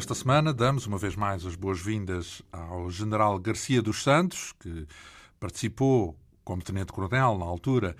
Esta 0.00 0.14
semana 0.14 0.54
damos 0.54 0.86
uma 0.86 0.96
vez 0.96 1.14
mais 1.14 1.44
as 1.44 1.54
boas-vindas 1.54 2.40
ao 2.50 2.88
General 2.88 3.38
Garcia 3.38 3.82
dos 3.82 4.02
Santos, 4.02 4.54
que 4.58 4.86
participou 5.38 6.16
como 6.42 6.62
Tenente-Coronel 6.62 7.36
na 7.36 7.44
altura 7.44 7.94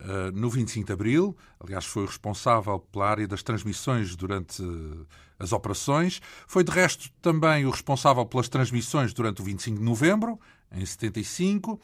eh, 0.00 0.32
no 0.32 0.50
25 0.50 0.84
de 0.84 0.92
Abril, 0.92 1.36
aliás, 1.60 1.84
foi 1.84 2.06
responsável 2.06 2.80
pela 2.80 3.08
área 3.08 3.28
das 3.28 3.40
transmissões 3.44 4.16
durante 4.16 4.64
as 5.38 5.52
operações. 5.52 6.20
Foi, 6.48 6.64
de 6.64 6.72
resto, 6.72 7.08
também 7.22 7.64
o 7.66 7.70
responsável 7.70 8.26
pelas 8.26 8.48
transmissões 8.48 9.14
durante 9.14 9.40
o 9.40 9.44
25 9.44 9.78
de 9.78 9.84
Novembro, 9.84 10.40
em 10.72 10.84
75. 10.84 11.80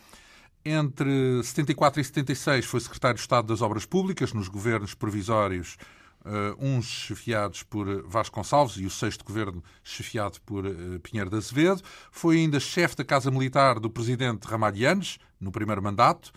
Entre 0.65 1.45
74 1.45 2.01
e 2.01 2.05
76 2.05 2.65
foi 2.65 2.81
secretário 2.81 3.15
de 3.15 3.21
Estado 3.21 3.47
das 3.47 3.63
Obras 3.63 3.87
Públicas 3.87 4.33
nos 4.33 4.49
governos 4.49 4.95
provisórios 4.95 5.77
Uh, 6.23 6.55
uns 6.59 6.85
chefiados 6.85 7.63
por 7.63 8.03
Vasconcelos 8.07 8.77
e 8.77 8.85
o 8.85 8.91
sexto 8.91 9.25
governo 9.25 9.65
chefiado 9.83 10.39
por 10.43 10.67
uh, 10.67 11.01
Pinheiro 11.01 11.31
de 11.31 11.37
Azevedo. 11.37 11.83
Foi 12.13 12.37
ainda 12.37 12.61
chefe 12.61 12.95
da 12.95 13.05
Casa 13.05 13.31
Militar 13.31 13.81
do 13.81 13.89
presidente 13.89 14.45
Ramalhianes, 14.47 15.19
no 15.41 15.51
primeiro 15.51 15.83
mandato. 15.83 16.31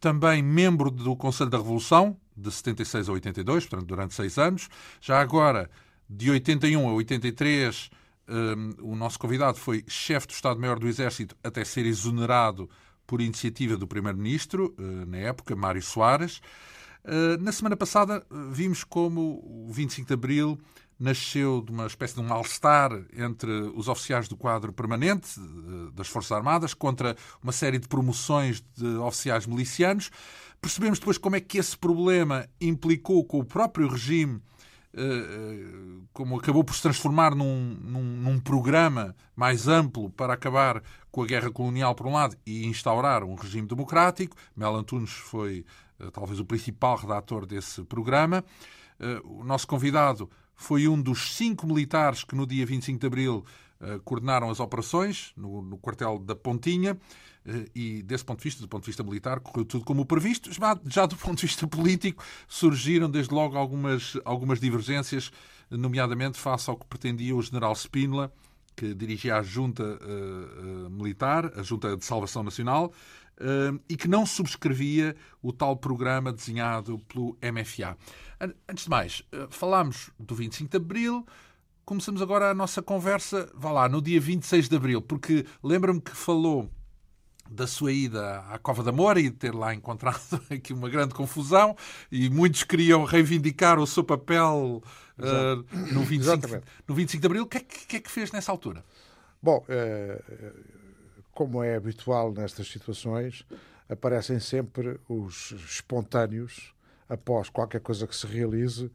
Também 0.00 0.42
membro 0.42 0.90
do 0.90 1.14
Conselho 1.14 1.50
da 1.50 1.58
Revolução, 1.58 2.16
de 2.36 2.50
76 2.50 3.08
a 3.08 3.12
82, 3.12 3.66
portanto, 3.66 3.86
durante 3.86 4.14
seis 4.14 4.38
anos. 4.38 4.68
Já 5.00 5.20
agora, 5.20 5.70
de 6.08 6.30
81 6.30 6.88
a 6.88 6.92
83, 6.92 7.90
um, 8.28 8.92
o 8.92 8.96
nosso 8.96 9.18
convidado 9.18 9.58
foi 9.58 9.84
chefe 9.88 10.28
do 10.28 10.32
Estado-Maior 10.32 10.78
do 10.78 10.86
Exército 10.86 11.36
até 11.42 11.64
ser 11.64 11.86
exonerado 11.86 12.68
por 13.06 13.20
iniciativa 13.20 13.76
do 13.76 13.86
Primeiro-Ministro, 13.86 14.74
uh, 14.78 15.06
na 15.06 15.18
época, 15.18 15.56
Mário 15.56 15.82
Soares. 15.82 16.40
Eh, 17.04 17.36
na 17.38 17.52
semana 17.52 17.76
passada 17.76 18.24
eh, 18.30 18.34
vimos 18.50 18.84
como 18.84 19.40
o 19.44 19.72
25 19.72 20.08
de 20.08 20.14
Abril 20.14 20.58
nasceu 20.98 21.62
de 21.62 21.70
uma 21.70 21.86
espécie 21.86 22.14
de 22.14 22.20
um 22.20 22.24
mal-estar 22.24 22.90
entre 23.16 23.50
os 23.74 23.86
oficiais 23.86 24.26
do 24.26 24.36
quadro 24.36 24.72
permanente 24.72 25.28
eh, 25.38 25.90
das 25.94 26.08
Forças 26.08 26.32
Armadas 26.32 26.74
contra 26.74 27.16
uma 27.42 27.52
série 27.52 27.78
de 27.78 27.88
promoções 27.88 28.62
de 28.76 28.86
oficiais 28.96 29.46
milicianos. 29.46 30.10
Percebemos 30.60 30.98
depois 30.98 31.16
como 31.16 31.36
é 31.36 31.40
que 31.40 31.58
esse 31.58 31.76
problema 31.78 32.48
implicou 32.60 33.24
com 33.24 33.38
o 33.38 33.44
próprio 33.44 33.88
regime 33.88 34.42
como 36.12 36.38
acabou 36.38 36.64
por 36.64 36.74
se 36.74 36.82
transformar 36.82 37.32
num, 37.34 37.76
num, 37.80 38.02
num, 38.02 38.40
programa 38.40 39.14
mais 39.36 39.68
amplo 39.68 40.10
para 40.10 40.32
acabar 40.32 40.82
com 41.12 41.22
a 41.22 41.26
guerra 41.26 41.52
colonial, 41.52 41.94
por 41.94 42.06
um 42.06 42.14
lado, 42.14 42.36
e 42.44 42.66
instaurar 42.66 43.22
um 43.22 43.34
regime 43.34 43.68
democrático. 43.68 44.34
Mel 44.56 44.74
Antunes 44.74 45.12
foi 45.12 45.64
talvez 46.12 46.38
o 46.40 46.44
principal 46.44 46.96
redator 46.96 47.46
desse 47.46 47.82
programa. 47.84 48.44
Eh, 49.00 49.20
o 49.24 49.44
nosso 49.44 49.66
convidado 49.66 50.30
foi 50.54 50.88
um 50.88 51.00
dos 51.00 51.34
cinco 51.34 51.66
militares 51.66 52.24
que 52.24 52.34
no 52.34 52.46
dia 52.46 52.64
25 52.66 52.98
de 52.98 53.06
abril 53.06 53.44
eh, 53.80 54.00
coordenaram 54.04 54.50
as 54.50 54.60
operações 54.60 55.32
no, 55.36 55.62
no, 55.62 55.78
quartel 55.78 56.18
da 56.18 56.34
Pontinha 56.34 56.98
e 57.74 58.02
desse 58.02 58.24
ponto 58.26 58.40
de 58.40 58.44
vista, 58.44 58.60
do 58.60 58.68
ponto 58.68 58.82
de 58.82 58.90
vista 58.90 59.02
militar, 59.02 59.40
correu 59.40 59.64
tudo 59.64 59.82
como 59.82 60.04
previsto. 60.04 60.52
Já, 60.52 60.78
já 60.84 61.06
do 61.06 61.16
ponto 61.16 61.38
de 61.38 61.46
vista 61.46 61.66
político 61.66 62.22
surgiram 62.46 63.08
desde 63.08 63.32
logo 63.32 63.56
algumas, 63.56 64.18
algumas 64.22 64.60
divergências, 64.60 65.32
nomeadamente 65.70 66.38
face 66.38 66.68
ao 66.68 66.76
que 66.76 66.84
pretendia 66.84 67.34
o 67.34 67.40
general 67.40 67.74
Spínola, 67.74 68.30
que 68.76 68.94
dirigia 68.94 69.36
a 69.36 69.42
junta 69.42 69.82
uh, 69.82 70.86
uh, 70.86 70.90
militar, 70.90 71.50
a 71.56 71.62
junta 71.62 71.96
de 71.96 72.04
salvação 72.04 72.42
nacional, 72.42 72.92
e 73.88 73.96
que 73.96 74.08
não 74.08 74.26
subscrevia 74.26 75.14
o 75.42 75.52
tal 75.52 75.76
programa 75.76 76.32
desenhado 76.32 76.98
pelo 77.00 77.36
MFA. 77.42 77.96
Antes 78.68 78.84
de 78.84 78.90
mais, 78.90 79.22
eh, 79.32 79.46
falámos 79.50 80.10
do 80.18 80.34
25 80.34 80.70
de 80.70 80.76
Abril, 80.76 81.26
começamos 81.84 82.22
agora 82.22 82.50
a 82.50 82.54
nossa 82.54 82.80
conversa, 82.80 83.50
vá 83.54 83.72
lá, 83.72 83.88
no 83.88 84.00
dia 84.00 84.20
26 84.20 84.68
de 84.68 84.76
Abril, 84.76 85.02
porque 85.02 85.44
lembra-me 85.62 86.00
que 86.00 86.12
falou 86.12 86.70
da 87.50 87.66
sua 87.66 87.92
ida 87.92 88.40
à 88.50 88.58
Cova 88.58 88.82
da 88.82 88.92
Moura 88.92 89.18
e 89.18 89.30
de 89.30 89.36
ter 89.36 89.54
lá 89.54 89.74
encontrado 89.74 90.20
aqui 90.50 90.72
uma 90.72 90.88
grande 90.88 91.14
confusão 91.14 91.76
e 92.12 92.28
muitos 92.28 92.62
queriam 92.62 93.04
reivindicar 93.04 93.78
o 93.78 93.86
seu 93.86 94.04
papel 94.04 94.82
uh, 95.18 95.92
no, 95.92 96.04
25, 96.04 96.62
no 96.86 96.94
25 96.94 97.20
de 97.20 97.26
Abril. 97.26 97.42
O 97.44 97.46
que 97.46 97.56
é 97.56 97.60
que, 97.60 97.86
que, 97.86 97.96
é 97.96 98.00
que 98.00 98.10
fez 98.10 98.30
nessa 98.30 98.52
altura? 98.52 98.84
Bom, 99.42 99.64
uh, 99.64 100.77
como 101.38 101.62
é 101.62 101.76
habitual 101.76 102.32
nestas 102.32 102.66
situações, 102.66 103.46
aparecem 103.88 104.40
sempre 104.40 104.98
os 105.08 105.52
espontâneos 105.52 106.74
após 107.08 107.48
qualquer 107.48 107.80
coisa 107.80 108.08
que 108.08 108.16
se 108.16 108.26
realize 108.26 108.90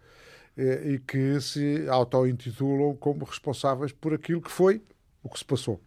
eh, 0.57 0.91
e 0.91 0.99
que 0.99 1.39
se 1.39 1.87
auto-intitulam 1.87 2.97
como 2.97 3.23
responsáveis 3.23 3.93
por 3.93 4.13
aquilo 4.13 4.41
que 4.41 4.51
foi 4.51 4.83
o 5.23 5.29
que 5.29 5.39
se 5.39 5.45
passou. 5.45 5.79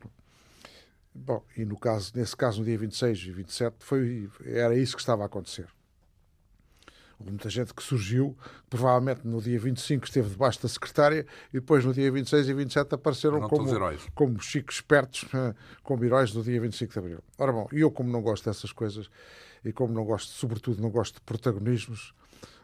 Bom, 1.15 1.45
e 1.55 1.67
no 1.67 1.79
caso, 1.79 2.11
nesse 2.15 2.35
caso, 2.35 2.61
no 2.61 2.65
dia 2.65 2.79
26 2.79 3.19
e 3.19 3.33
27, 3.33 3.77
foi, 3.81 4.31
era 4.47 4.75
isso 4.75 4.97
que 4.97 5.03
estava 5.03 5.25
a 5.25 5.27
acontecer. 5.27 5.69
Houve 7.19 7.31
muita 7.31 7.49
gente 7.49 7.73
que 7.73 7.83
surgiu, 7.83 8.37
provavelmente 8.69 9.21
no 9.25 9.41
dia 9.41 9.59
25 9.59 10.05
esteve 10.05 10.29
debaixo 10.29 10.63
da 10.63 10.69
secretária 10.69 11.27
e 11.51 11.55
depois 11.55 11.85
no 11.85 11.95
dia 11.95 12.13
26 12.13 12.49
e 12.49 12.55
27 12.55 12.95
apareceram 12.95 13.41
como, 13.49 13.71
como 14.15 14.41
chicos 14.41 14.77
espertos, 14.77 15.27
eh, 15.33 15.55
como 15.83 16.05
heróis 16.05 16.31
do 16.33 16.43
dia 16.43 16.61
25 16.61 16.93
de 16.93 16.99
Abril. 16.99 17.19
Ora 17.39 17.53
bom, 17.53 17.69
e 17.73 17.81
eu 17.81 17.91
como 17.91 18.11
não 18.11 18.21
gosto 18.21 18.45
dessas 18.45 18.71
coisas 18.71 19.09
e 19.65 19.73
como 19.73 19.95
não 19.95 20.05
gosto, 20.05 20.31
sobretudo 20.33 20.83
não 20.83 20.91
gosto 20.91 21.15
de 21.15 21.21
protagonismos, 21.23 22.13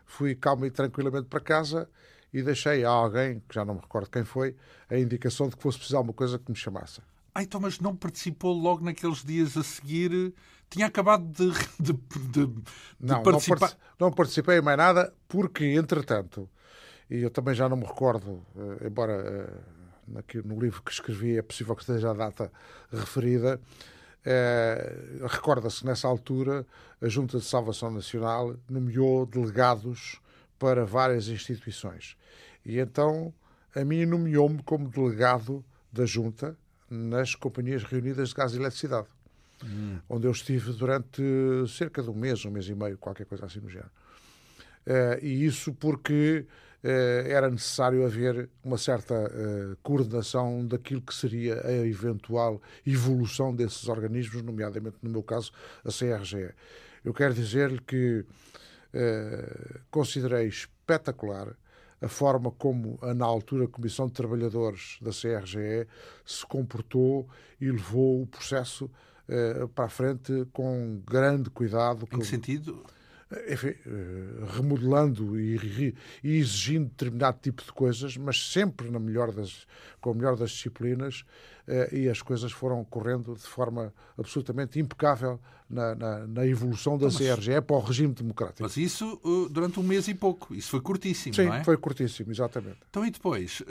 fui 0.04 0.34
calma 0.34 0.66
e 0.66 0.70
tranquilamente 0.70 1.28
para 1.28 1.40
casa 1.40 1.88
e 2.32 2.42
deixei 2.42 2.84
a 2.84 2.90
alguém, 2.90 3.42
que 3.48 3.54
já 3.54 3.64
não 3.64 3.74
me 3.74 3.80
recordo 3.80 4.10
quem 4.10 4.24
foi, 4.24 4.54
a 4.88 4.98
indicação 4.98 5.48
de 5.48 5.56
que 5.56 5.62
fosse 5.62 5.78
precisar 5.78 5.98
alguma 5.98 6.14
coisa 6.14 6.38
que 6.38 6.50
me 6.50 6.56
chamasse. 6.56 7.00
Ah, 7.34 7.42
então, 7.42 7.60
mas 7.60 7.80
não 7.80 7.96
participou 7.96 8.52
logo 8.52 8.84
naqueles 8.84 9.24
dias 9.24 9.56
a 9.56 9.62
seguir? 9.62 10.34
Tinha 10.68 10.86
acabado 10.86 11.24
de, 11.24 11.50
de, 11.80 11.92
de, 11.92 12.46
de 12.46 12.62
não, 13.00 13.22
participar. 13.22 13.70
Não, 13.98 14.08
não 14.08 14.12
participei 14.12 14.58
em 14.58 14.62
mais 14.62 14.76
nada, 14.76 15.14
porque, 15.28 15.64
entretanto, 15.64 16.48
e 17.10 17.22
eu 17.22 17.30
também 17.30 17.54
já 17.54 17.68
não 17.68 17.76
me 17.76 17.84
recordo, 17.84 18.42
eh, 18.56 18.86
embora 18.86 19.12
eh, 19.12 20.18
aqui 20.18 20.46
no 20.46 20.58
livro 20.58 20.82
que 20.82 20.90
escrevi 20.90 21.36
é 21.36 21.42
possível 21.42 21.74
que 21.74 21.82
esteja 21.82 22.10
a 22.10 22.14
data 22.14 22.52
referida, 22.90 23.60
eh, 24.24 25.20
recorda-se 25.28 25.80
que 25.80 25.86
nessa 25.86 26.08
altura 26.08 26.66
a 27.00 27.08
Junta 27.08 27.38
de 27.38 27.44
Salvação 27.44 27.90
Nacional 27.90 28.56
nomeou 28.68 29.26
delegados 29.26 30.20
para 30.58 30.84
várias 30.84 31.28
instituições. 31.28 32.16
E 32.64 32.78
então 32.78 33.32
a 33.74 33.84
mim 33.84 34.06
nomeou-me 34.06 34.62
como 34.62 34.88
delegado 34.88 35.64
da 35.92 36.06
Junta 36.06 36.56
nas 36.92 37.34
companhias 37.34 37.82
reunidas 37.82 38.28
de 38.28 38.34
gás 38.34 38.52
e 38.52 38.56
eletricidade, 38.58 39.08
hum. 39.64 39.98
onde 40.08 40.26
eu 40.26 40.30
estive 40.30 40.72
durante 40.72 41.22
cerca 41.68 42.02
de 42.02 42.10
um 42.10 42.14
mês, 42.14 42.44
um 42.44 42.50
mês 42.50 42.68
e 42.68 42.74
meio, 42.74 42.98
qualquer 42.98 43.24
coisa 43.24 43.46
assim 43.46 43.60
no 43.60 43.70
género. 43.70 43.90
Uh, 44.86 45.24
e 45.24 45.46
isso 45.46 45.72
porque 45.72 46.44
uh, 46.84 46.86
era 47.26 47.48
necessário 47.48 48.04
haver 48.04 48.50
uma 48.62 48.76
certa 48.76 49.14
uh, 49.14 49.76
coordenação 49.82 50.66
daquilo 50.66 51.00
que 51.00 51.14
seria 51.14 51.66
a 51.66 51.72
eventual 51.86 52.60
evolução 52.86 53.54
desses 53.54 53.88
organismos, 53.88 54.42
nomeadamente, 54.42 54.96
no 55.00 55.08
meu 55.08 55.22
caso, 55.22 55.50
a 55.84 55.88
CRGE. 55.88 56.50
Eu 57.04 57.14
quero 57.14 57.34
dizer-lhe 57.34 57.80
que 57.80 58.24
considerei 59.90 60.46
espetacular 60.46 61.56
a 62.02 62.08
forma 62.08 62.50
como, 62.50 62.98
na 63.14 63.24
altura, 63.24 63.64
a 63.64 63.68
Comissão 63.68 64.06
de 64.06 64.12
Trabalhadores 64.12 64.98
da 65.00 65.10
CRGE 65.10 65.86
se 66.24 66.44
comportou 66.44 67.28
e 67.60 67.70
levou 67.70 68.22
o 68.22 68.26
processo 68.26 68.90
eh, 69.28 69.68
para 69.74 69.84
a 69.84 69.88
frente 69.88 70.46
com 70.52 71.00
grande 71.06 71.48
cuidado. 71.48 72.06
Em 72.12 72.18
que 72.18 72.26
sentido? 72.26 72.84
Enfim, 73.48 73.68
eh, 73.68 74.54
remodelando 74.56 75.38
e, 75.38 75.94
e, 76.22 76.36
exigindo 76.38 76.88
determinado 76.88 77.38
tipo 77.40 77.62
de 77.64 77.72
coisas, 77.72 78.16
mas 78.16 78.52
sempre 78.52 78.90
na 78.90 78.98
melhor 78.98 79.32
das, 79.32 79.66
com 80.00 80.10
a 80.10 80.14
melhor 80.14 80.36
das 80.36 80.50
disciplinas, 80.50 81.24
eh, 81.66 81.88
e 81.92 82.08
as 82.08 82.20
coisas 82.20 82.52
foram 82.52 82.84
correndo 82.84 83.34
de 83.34 83.42
forma 83.42 83.92
absolutamente 84.18 84.78
impecável 84.78 85.40
na, 85.68 85.94
na, 85.94 86.26
na 86.26 86.46
evolução 86.46 86.98
da 86.98 87.06
então, 87.06 87.18
mas, 87.26 87.36
CRGE 87.36 87.60
para 87.62 87.76
o 87.76 87.80
regime 87.80 88.12
democrático. 88.12 88.62
Mas 88.62 88.76
isso 88.76 89.20
uh, 89.24 89.48
durante 89.48 89.80
um 89.80 89.82
mês 89.82 90.08
e 90.08 90.14
pouco, 90.14 90.54
isso 90.54 90.70
foi 90.70 90.80
curtíssimo, 90.80 91.34
Sim, 91.34 91.46
não 91.46 91.54
é? 91.54 91.64
foi 91.64 91.76
curtíssimo, 91.76 92.30
exatamente. 92.30 92.78
Então 92.90 93.06
e 93.06 93.10
depois, 93.10 93.62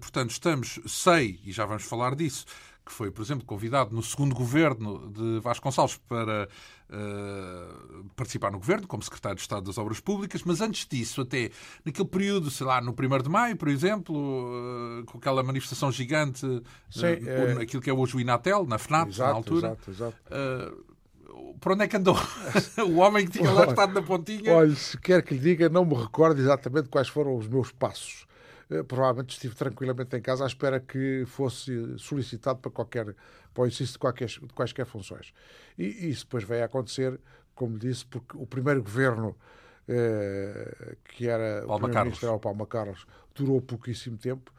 portanto, 0.00 0.30
estamos, 0.30 0.80
sei, 0.86 1.40
e 1.44 1.52
já 1.52 1.66
vamos 1.66 1.82
falar 1.82 2.14
disso, 2.14 2.46
que 2.84 2.92
foi, 2.92 3.10
por 3.10 3.22
exemplo, 3.22 3.44
convidado 3.44 3.94
no 3.94 4.02
segundo 4.02 4.34
governo 4.34 5.10
de 5.10 5.40
Vasconcelos 5.40 5.96
para 5.96 6.48
uh, 6.88 8.04
participar 8.16 8.50
no 8.50 8.58
governo, 8.58 8.86
como 8.86 9.02
secretário 9.02 9.36
de 9.36 9.42
Estado 9.42 9.62
das 9.66 9.78
Obras 9.78 10.00
Públicas, 10.00 10.42
mas 10.44 10.60
antes 10.60 10.86
disso, 10.86 11.20
até 11.22 11.50
naquele 11.84 12.08
período, 12.08 12.50
sei 12.50 12.66
lá, 12.66 12.80
no 12.80 12.92
1 12.92 13.22
de 13.22 13.28
maio, 13.28 13.56
por 13.56 13.68
exemplo, 13.68 14.16
uh, 14.16 15.04
com 15.04 15.18
aquela 15.18 15.42
manifestação 15.42 15.92
gigante, 15.92 16.46
Sim, 16.90 17.06
uh, 17.56 17.60
aquilo 17.60 17.82
que 17.82 17.90
é 17.90 17.92
hoje 17.92 18.16
o 18.16 18.20
Inatel, 18.20 18.66
na 18.66 18.78
FNAP, 18.78 19.08
exato, 19.08 19.30
na 19.30 19.36
altura. 19.36 19.66
Exato, 19.68 19.90
exato. 19.90 20.84
por 21.60 21.72
onde 21.72 21.84
é 21.84 21.88
que 21.88 21.96
andou? 21.96 22.16
o 22.88 22.96
homem 22.96 23.26
que 23.26 23.38
tinha 23.38 23.50
lá 23.50 23.66
estado 23.66 23.92
na 23.92 24.02
pontinha. 24.02 24.52
Olha, 24.52 24.74
se 24.74 24.98
quer 24.98 25.22
que 25.22 25.34
lhe 25.34 25.40
diga, 25.40 25.68
não 25.68 25.84
me 25.84 25.94
recordo 25.94 26.40
exatamente 26.40 26.88
quais 26.88 27.08
foram 27.08 27.36
os 27.36 27.46
meus 27.46 27.70
passos. 27.70 28.29
Eh, 28.70 28.82
provavelmente 28.82 29.32
estive 29.32 29.54
tranquilamente 29.54 30.16
em 30.16 30.22
casa 30.22 30.44
à 30.44 30.46
espera 30.46 30.80
que 30.80 31.24
fosse 31.26 31.98
solicitado 31.98 32.60
para 32.60 32.70
qualquer 32.70 33.14
para 33.52 33.64
o 33.64 33.66
exercício 33.66 33.94
de, 33.94 33.98
qualquer, 33.98 34.28
de 34.28 34.52
quaisquer 34.54 34.86
funções. 34.86 35.32
E, 35.76 35.84
e 35.84 36.10
isso 36.10 36.24
depois 36.24 36.44
vai 36.44 36.62
acontecer, 36.62 37.18
como 37.54 37.76
disse, 37.76 38.06
porque 38.06 38.36
o 38.36 38.46
primeiro 38.46 38.80
governo 38.80 39.36
eh, 39.88 40.96
que 41.04 41.26
era 41.28 41.62
Palma 41.66 41.74
o 41.74 41.78
primeiro-ministro 41.80 42.38
Palma 42.38 42.64
Carlos, 42.64 43.06
durou 43.34 43.60
pouquíssimo 43.60 44.16
tempo 44.16 44.52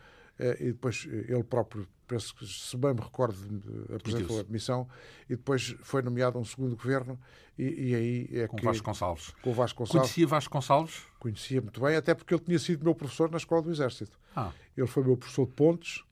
e 0.60 0.72
depois 0.72 1.08
ele 1.08 1.44
próprio 1.44 1.88
penso 2.12 2.36
que, 2.36 2.46
se 2.46 2.76
bem 2.76 2.94
me 2.94 3.00
recordo, 3.00 3.38
apresentou 3.96 4.38
a 4.38 4.42
admissão 4.42 4.86
e 5.30 5.36
depois 5.36 5.76
foi 5.82 6.02
nomeado 6.02 6.38
um 6.38 6.44
segundo 6.44 6.76
governo 6.76 7.18
e, 7.58 7.90
e 7.90 7.96
aí 7.96 8.30
é 8.34 8.48
com 8.48 8.58
que... 8.58 8.66
Vasco 8.66 8.84
Gonçalves. 8.84 9.30
Com 9.42 9.54
Vasco 9.54 9.80
Gonçalves. 9.80 10.02
Conhecia 10.02 10.28
Vasco 10.28 10.54
Gonçalves? 10.54 11.04
Conhecia 11.20 11.62
muito 11.62 11.80
bem, 11.80 11.96
até 11.96 12.14
porque 12.14 12.34
ele 12.34 12.44
tinha 12.44 12.60
sido 12.60 12.84
meu 12.84 12.94
professor 12.94 13.32
na 13.32 13.38
Escola 13.38 13.62
do 13.62 13.72
Exército. 13.72 14.20
Ah. 14.36 14.52
Ele 14.76 14.88
foi 14.88 15.04
meu 15.04 15.16
professor 15.16 15.46
de 15.46 15.54
pontos. 15.54 16.04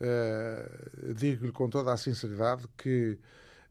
Uh, 0.00 1.14
Digo-lhe 1.14 1.52
com 1.52 1.68
toda 1.68 1.92
a 1.92 1.96
sinceridade 1.96 2.64
que, 2.76 3.18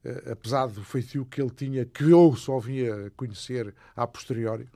uh, 0.03 0.31
apesar 0.31 0.67
do 0.67 0.83
feitio 0.83 1.25
que 1.25 1.41
ele 1.41 1.51
tinha, 1.51 1.85
que 1.85 2.03
eu 2.03 2.35
só 2.35 2.59
vinha 2.59 3.11
conhecer 3.11 3.73
a 3.95 4.05
posteriori, 4.05 4.67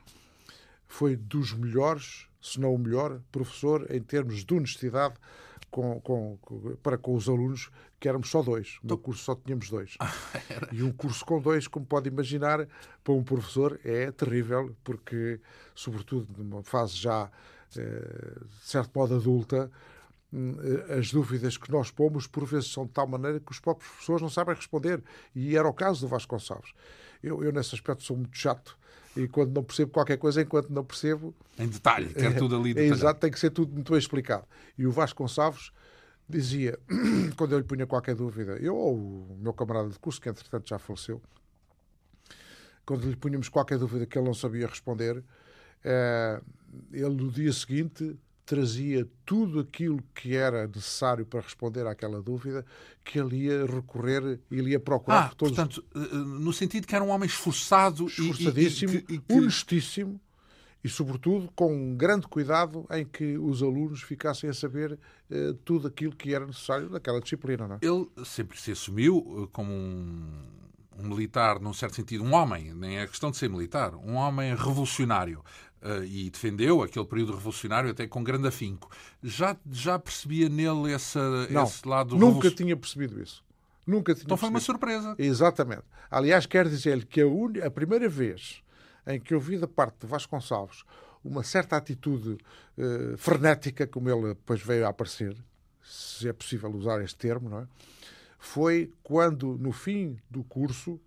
foi 0.88 1.16
dos 1.16 1.54
melhores, 1.54 2.28
se 2.46 2.60
não 2.60 2.74
o 2.74 2.78
melhor, 2.78 3.20
professor 3.32 3.88
em 3.90 4.02
termos 4.02 4.46
de 4.46 4.54
honestidade 4.54 5.16
com, 5.72 6.00
com, 6.00 6.38
para 6.84 6.98
com 6.98 7.16
os 7.16 7.28
alunos, 7.28 7.72
que 8.00 8.08
éramos 8.08 8.30
só 8.30 8.42
dois. 8.44 8.78
No 8.84 8.98
curso 8.98 9.24
só 9.24 9.36
tínhamos 9.36 9.70
dois. 9.70 9.98
e 10.72 10.84
um 10.84 10.92
curso 10.92 11.26
com 11.26 11.42
dois, 11.42 11.68
como 11.68 11.86
pode 11.86 12.08
imaginar, 12.08 12.68
para 13.04 13.14
um 13.14 13.24
professor 13.24 13.80
é 13.84 14.12
terrível, 14.12 14.76
porque, 14.84 15.42
sobretudo 15.74 16.28
numa 16.38 16.64
fase 16.64 16.96
já, 16.96 17.30
eh, 17.76 18.40
de 18.62 18.70
certo 18.70 18.92
modo, 18.98 19.16
adulta, 19.16 19.72
hum, 20.32 20.56
as 20.98 21.12
dúvidas 21.12 21.58
que 21.58 21.72
nós 21.72 21.90
pomos, 21.90 22.28
por 22.28 22.46
vezes, 22.46 22.72
são 22.72 22.86
de 22.86 22.92
tal 22.92 23.08
maneira 23.08 23.40
que 23.40 23.52
os 23.52 23.60
próprios 23.60 23.90
professores 23.90 24.22
não 24.22 24.30
sabem 24.30 24.56
responder. 24.56 25.04
E 25.34 25.58
era 25.58 25.68
o 25.68 25.74
caso 25.74 26.02
do 26.02 26.08
Vasco 26.08 26.36
Gonçalves. 26.36 26.74
Eu, 27.24 27.44
eu 27.44 27.52
nesse 27.52 27.74
aspecto, 27.74 28.04
sou 28.04 28.16
muito 28.16 28.38
chato 28.38 28.78
e 29.16 29.28
quando 29.28 29.54
não 29.54 29.64
percebo 29.64 29.92
qualquer 29.92 30.18
coisa, 30.18 30.42
enquanto 30.42 30.70
não 30.70 30.84
percebo. 30.84 31.34
Em 31.58 31.68
detalhe, 31.68 32.14
quer 32.14 32.36
tudo 32.36 32.56
ali 32.56 32.74
É, 32.78 32.86
exato, 32.86 33.20
tem 33.20 33.32
que 33.32 33.40
ser 33.40 33.50
tudo 33.50 33.74
muito 33.74 33.92
bem 33.92 34.00
explicado. 34.00 34.46
E 34.78 34.86
o 34.86 34.92
Vasco 34.92 35.24
Gonçalves 35.24 35.72
dizia, 36.28 36.78
quando 37.38 37.54
eu 37.54 37.60
lhe 37.60 37.64
punha 37.64 37.88
qualquer 37.88 38.16
dúvida, 38.16 38.58
eu 38.58 38.76
ou 38.76 38.96
o 38.96 39.38
meu 39.40 39.54
camarada 39.54 39.90
de 39.90 40.00
curso, 40.00 40.20
que 40.20 40.28
entretanto 40.28 40.68
já 40.68 40.78
faleceu, 40.78 41.22
quando 42.86 43.10
lhe 43.10 43.16
punhamos 43.16 43.50
qualquer 43.50 43.78
dúvida 43.78 44.06
que 44.06 44.18
ele 44.18 44.26
não 44.26 44.34
sabia 44.34 44.68
responder, 44.68 45.24
eh, 45.84 46.42
ele 46.92 47.16
no 47.16 47.32
dia 47.32 47.52
seguinte 47.54 48.18
trazia 48.46 49.08
tudo 49.26 49.60
aquilo 49.60 50.02
que 50.14 50.36
era 50.36 50.68
necessário 50.68 51.26
para 51.26 51.42
responder 51.42 51.88
àquela 51.88 52.22
dúvida, 52.22 52.66
que 53.04 53.20
ele 53.20 53.46
ia 53.46 53.66
recorrer, 53.66 54.40
ele 54.52 54.72
ia 54.72 54.80
procurar 54.80 55.26
ah, 55.26 55.30
por 55.30 55.36
todos. 55.36 55.56
Portanto, 55.56 55.84
eh, 55.96 56.16
no 56.16 56.54
sentido 56.54 56.86
que 56.86 56.96
era 56.96 57.04
um 57.04 57.10
homem 57.10 57.28
esforçado 57.28 58.06
esforçadíssimo, 58.06 58.94
e, 58.94 59.06
e, 59.10 59.22
e 59.28 59.34
honestíssimo 59.34 60.22
e, 60.84 60.90
sobretudo, 60.90 61.50
com 61.56 61.74
um 61.76 61.96
grande 61.96 62.28
cuidado 62.28 62.86
em 62.92 63.04
que 63.04 63.40
os 63.40 63.64
alunos 63.64 64.04
ficassem 64.04 64.48
a 64.48 64.54
saber 64.54 65.00
eh, 65.32 65.56
tudo 65.66 65.88
aquilo 65.88 66.16
que 66.16 66.32
era 66.32 66.46
necessário 66.46 66.90
daquela 66.90 67.20
disciplina. 67.20 67.68
Não 67.68 67.76
é? 67.76 67.80
Ele 67.82 68.08
sempre 68.24 68.62
se 68.62 68.72
assumiu 68.72 69.50
como 69.52 69.74
um, 69.74 70.44
um 71.00 71.10
militar, 71.10 71.60
num 71.60 71.74
certo 71.74 71.96
sentido, 71.96 72.24
um 72.24 72.34
homem, 72.34 72.72
nem 72.76 73.00
é 73.00 73.08
questão 73.08 73.32
de 73.32 73.38
ser 73.38 73.50
militar, 73.50 73.96
um 73.96 74.14
homem 74.14 74.56
revolucionário. 74.56 75.44
Uh, 75.86 76.04
e 76.04 76.32
defendeu 76.32 76.82
aquele 76.82 77.06
período 77.06 77.34
revolucionário 77.34 77.92
até 77.92 78.08
com 78.08 78.24
grande 78.24 78.48
afinco. 78.48 78.90
Já, 79.22 79.56
já 79.72 80.00
percebia 80.00 80.50
nele 80.50 80.92
essa, 80.92 81.48
Não, 81.48 81.64
esse 81.64 81.88
lado 81.88 82.18
Nunca 82.18 82.50
tinha 82.50 82.76
percebido 82.76 83.22
isso. 83.22 83.44
Nunca 83.86 84.16
tinha 84.16 84.26
então 84.26 84.36
foi 84.36 84.50
percebido. 84.50 84.72
uma 84.74 84.80
surpresa. 84.80 85.16
Exatamente. 85.20 85.84
Aliás, 86.10 86.48
quero 86.48 86.72
dizer-lhe 86.72 87.06
que 87.06 87.22
a, 87.22 87.28
un... 87.28 87.54
a, 87.64 87.70
primeira 87.70 88.10
vez 88.10 88.64
em 89.06 89.20
que 89.20 89.36
eu 89.36 89.40
vi 89.40 89.60
da 89.60 89.68
parte 89.68 90.00
de 90.02 90.08
Vasconcelos 90.08 90.84
uma 91.24 91.44
certa 91.44 91.78
atitude 91.78 92.38
uh, 92.78 93.16
frenética, 93.16 93.86
como 93.86 94.10
ele 94.10 94.30
depois 94.30 94.62
veio 94.62 94.88
a 94.88 94.90
aparecer, 94.90 95.38
se 95.84 96.28
é 96.28 96.34
possível 96.34 96.72
usar 96.72 97.00
este 97.04 97.18
termo, 97.18 97.48
não 97.48 97.60
é? 97.60 97.68
foi 98.46 98.94
quando, 99.04 99.58
no 99.58 99.72
fim 99.72 100.18
do 100.30 100.44
curso, 100.44 101.00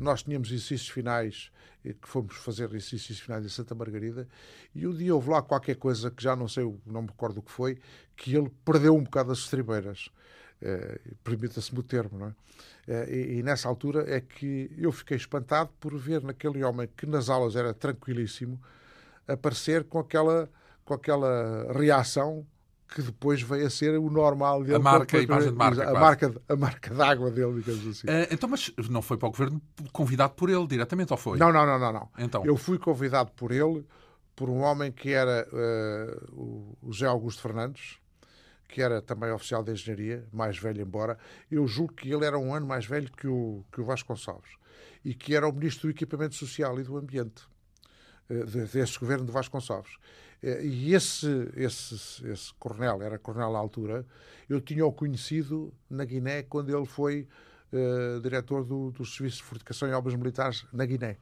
nós 0.00 0.22
tínhamos 0.22 0.48
exercícios 0.48 0.88
finais 0.88 1.50
que 1.94 2.08
fomos 2.08 2.36
fazer 2.36 2.64
exercícios 2.64 3.20
finais 3.20 3.44
em 3.44 3.48
Santa 3.48 3.74
Margarida, 3.74 4.26
e 4.74 4.86
um 4.86 4.94
dia 4.94 5.14
houve 5.14 5.30
lá 5.30 5.42
qualquer 5.42 5.76
coisa 5.76 6.10
que 6.10 6.22
já 6.22 6.34
não 6.34 6.48
sei, 6.48 6.64
não 6.84 7.02
me 7.02 7.08
recordo 7.08 7.38
o 7.38 7.42
que 7.42 7.50
foi, 7.50 7.78
que 8.16 8.34
ele 8.34 8.50
perdeu 8.64 8.96
um 8.96 9.02
bocado 9.02 9.32
as 9.32 9.38
estribeiras. 9.38 10.10
Uh, 10.60 11.14
Permita-se-me 11.22 11.80
o 11.80 11.82
termo, 11.82 12.18
não 12.18 12.26
é? 12.28 12.30
Uh, 12.88 13.10
e, 13.10 13.38
e, 13.38 13.42
nessa 13.42 13.68
altura 13.68 14.04
é 14.08 14.20
que 14.22 14.70
eu 14.78 14.90
fiquei 14.90 15.16
espantado 15.16 15.70
por 15.78 15.96
ver 15.98 16.22
naquele 16.22 16.64
homem 16.64 16.88
que 16.96 17.04
nas 17.04 17.28
aulas 17.28 17.56
era 17.56 17.74
tranquilíssimo 17.74 18.58
aparecer 19.28 19.84
com 19.84 19.98
aquela, 19.98 20.48
com 20.82 20.94
aquela 20.94 21.70
reação 21.74 22.46
que 22.88 23.02
depois 23.02 23.42
veio 23.42 23.66
a 23.66 23.70
ser 23.70 23.98
o 23.98 24.08
normal 24.08 24.62
dele. 24.62 24.76
A 24.76 24.78
marca, 24.78 25.18
a 25.18 25.22
imagem 25.22 25.50
de 25.50 25.56
marca. 25.56 25.90
A 25.90 25.92
marca, 25.92 26.42
a 26.48 26.56
marca 26.56 26.94
d'água 26.94 27.30
dele, 27.30 27.60
digamos 27.60 27.86
assim. 27.86 28.06
Uh, 28.06 28.26
então, 28.30 28.48
mas 28.48 28.72
não 28.88 29.02
foi 29.02 29.16
para 29.16 29.28
o 29.28 29.30
governo 29.30 29.60
convidado 29.92 30.34
por 30.34 30.48
ele 30.48 30.66
diretamente, 30.66 31.12
ou 31.12 31.16
foi? 31.16 31.38
Não, 31.38 31.52
não, 31.52 31.66
não, 31.66 31.78
não. 31.78 31.92
não. 31.92 32.08
Então. 32.18 32.44
Eu 32.44 32.56
fui 32.56 32.78
convidado 32.78 33.32
por 33.32 33.50
ele, 33.50 33.84
por 34.34 34.48
um 34.48 34.60
homem 34.60 34.92
que 34.92 35.10
era 35.10 35.48
uh, 35.52 36.76
o 36.82 36.92
José 36.92 37.06
Augusto 37.06 37.42
Fernandes, 37.42 37.98
que 38.68 38.80
era 38.80 39.02
também 39.02 39.30
oficial 39.32 39.62
de 39.62 39.72
engenharia, 39.72 40.26
mais 40.32 40.58
velho 40.58 40.80
embora. 40.80 41.18
Eu 41.50 41.66
julgo 41.66 41.94
que 41.94 42.10
ele 42.10 42.24
era 42.24 42.38
um 42.38 42.54
ano 42.54 42.66
mais 42.66 42.86
velho 42.86 43.10
que 43.10 43.26
o, 43.26 43.64
que 43.72 43.80
o 43.80 43.84
Vasco 43.84 44.08
Gonçalves. 44.08 44.52
E 45.04 45.14
que 45.14 45.34
era 45.34 45.48
o 45.48 45.52
ministro 45.52 45.88
do 45.88 45.90
Equipamento 45.90 46.34
Social 46.34 46.78
e 46.78 46.82
do 46.82 46.96
Ambiente, 46.96 47.42
uh, 48.30 48.44
desse 48.44 48.98
governo 48.98 49.26
de 49.26 49.32
Vasco 49.32 49.52
Gonçalves. 49.52 49.96
E 50.42 50.94
esse, 50.94 51.50
esse, 51.56 51.94
esse 52.28 52.54
coronel, 52.58 53.02
era 53.02 53.18
coronel 53.18 53.56
à 53.56 53.58
altura, 53.58 54.06
eu 54.48 54.60
tinha-o 54.60 54.92
conhecido 54.92 55.72
na 55.90 56.04
Guiné 56.04 56.42
quando 56.42 56.76
ele 56.76 56.86
foi 56.86 57.26
uh, 57.72 58.20
diretor 58.20 58.64
do, 58.64 58.90
do 58.90 59.04
Serviço 59.04 59.38
de 59.38 59.42
Fortificação 59.44 59.88
e 59.88 59.92
Obras 59.92 60.14
Militares 60.14 60.64
na 60.72 60.84
Guiné. 60.84 61.16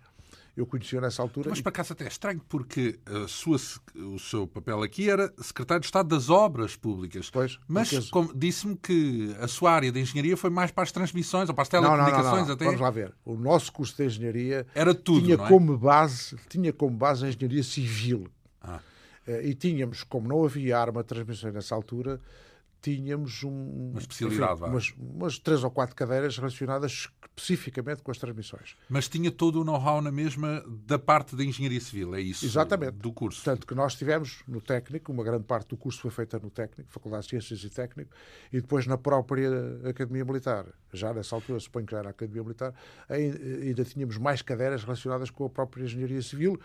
Eu 0.57 0.67
conheci-o 0.67 1.01
nessa 1.01 1.21
altura. 1.21 1.51
Mas 1.51 1.61
para 1.61 1.73
cá 1.73 1.83
até 1.83 2.05
é 2.05 2.09
estranho, 2.09 2.41
porque 2.49 3.01
a 3.07 3.27
sua, 3.27 3.59
o 3.97 4.19
seu 4.21 4.47
papel 4.47 4.83
aqui 4.85 5.11
era 5.11 5.33
secretário 5.39 5.81
de 5.81 5.87
Estado 5.87 6.09
das 6.09 6.31
Obras 6.31 6.77
Públicas. 6.77 7.29
Pois, 7.29 7.59
mas 7.67 7.91
disse-me 8.37 8.77
que 8.77 9.35
a 9.41 9.49
sua 9.49 9.73
área 9.73 9.91
de 9.91 9.99
engenharia 9.99 10.37
foi 10.37 10.51
mais 10.51 10.71
para 10.71 10.85
as 10.85 10.93
transmissões 10.93 11.49
ou 11.49 11.55
para 11.57 11.63
as 11.63 11.69
telecomunicações 11.69 12.25
não, 12.25 12.41
não, 12.41 12.47
não, 12.47 12.55
até. 12.55 12.65
Vamos 12.67 12.81
lá 12.81 12.91
ver. 12.91 13.13
O 13.25 13.35
nosso 13.35 13.73
curso 13.73 13.97
de 13.97 14.05
engenharia 14.05 14.65
era 14.77 14.95
tudo, 14.95 15.23
tinha, 15.23 15.35
é? 15.35 15.49
como 15.49 15.77
base, 15.77 16.37
tinha 16.49 16.73
como 16.73 16.97
base 16.97 17.25
a 17.25 17.29
engenharia 17.29 17.63
civil. 17.65 18.29
Ah. 18.63 18.79
E 19.27 19.55
tínhamos, 19.55 20.03
como 20.03 20.29
não 20.29 20.45
havia 20.45 20.79
arma 20.79 21.03
de 21.03 21.09
transmissão 21.09 21.51
nessa 21.51 21.75
altura, 21.75 22.21
tínhamos 22.85 23.43
um, 23.43 23.91
uma 23.93 23.99
especialidade, 23.99 24.61
enfim, 24.61 24.71
umas, 24.71 24.95
umas, 24.99 25.39
três 25.39 25.65
ou 25.65 25.71
quatro 25.71 25.97
cadeiras 25.97 26.37
relacionadas 26.37 27.09
especificamente 27.35 28.03
com 28.03 28.11
as 28.11 28.19
transmissões. 28.19 28.77
Mas 28.91 29.09
tinha 29.09 29.31
todo 29.31 29.63
o 29.63 29.65
know-how 29.65 30.03
na 30.03 30.13
mesma 30.13 30.63
da 30.87 30.99
parte 30.99 31.35
da 31.35 31.43
engenharia 31.43 31.81
civil, 31.81 32.15
é 32.15 32.21
isso? 32.21 32.45
Exatamente. 32.45 32.93
Do 32.93 33.11
curso. 33.11 33.43
Tanto 33.43 33.67
que 33.67 33.75
nós 33.75 33.95
tivemos 33.95 34.43
no 34.47 34.61
técnico, 34.61 35.11
uma 35.11 35.25
grande 35.25 35.45
parte 35.45 35.69
do 35.69 35.79
curso 35.79 35.99
foi 36.01 36.11
feita 36.11 36.39
no 36.39 36.51
técnico, 36.51 36.93
Faculdade 36.93 37.25
de 37.25 37.31
Ciências 37.31 37.65
e 37.65 37.71
Técnico, 37.71 38.11
e 38.53 38.61
depois 38.61 38.87
na 38.87 38.99
própria 38.99 39.49
Academia 39.89 40.25
Militar. 40.25 40.67
Já 40.93 41.15
nessa 41.15 41.35
altura, 41.35 41.59
suponho 41.59 41.87
que 41.87 41.93
já 41.93 42.01
era 42.01 42.09
a 42.09 42.11
Academia 42.11 42.43
Militar, 42.43 42.75
ainda 43.09 43.83
tínhamos 43.85 44.19
mais 44.19 44.43
cadeiras 44.43 44.85
relacionadas 44.85 45.31
com 45.31 45.47
a 45.47 45.51
própria 45.51 45.85
engenharia 45.85 46.21
civil, 46.21 46.61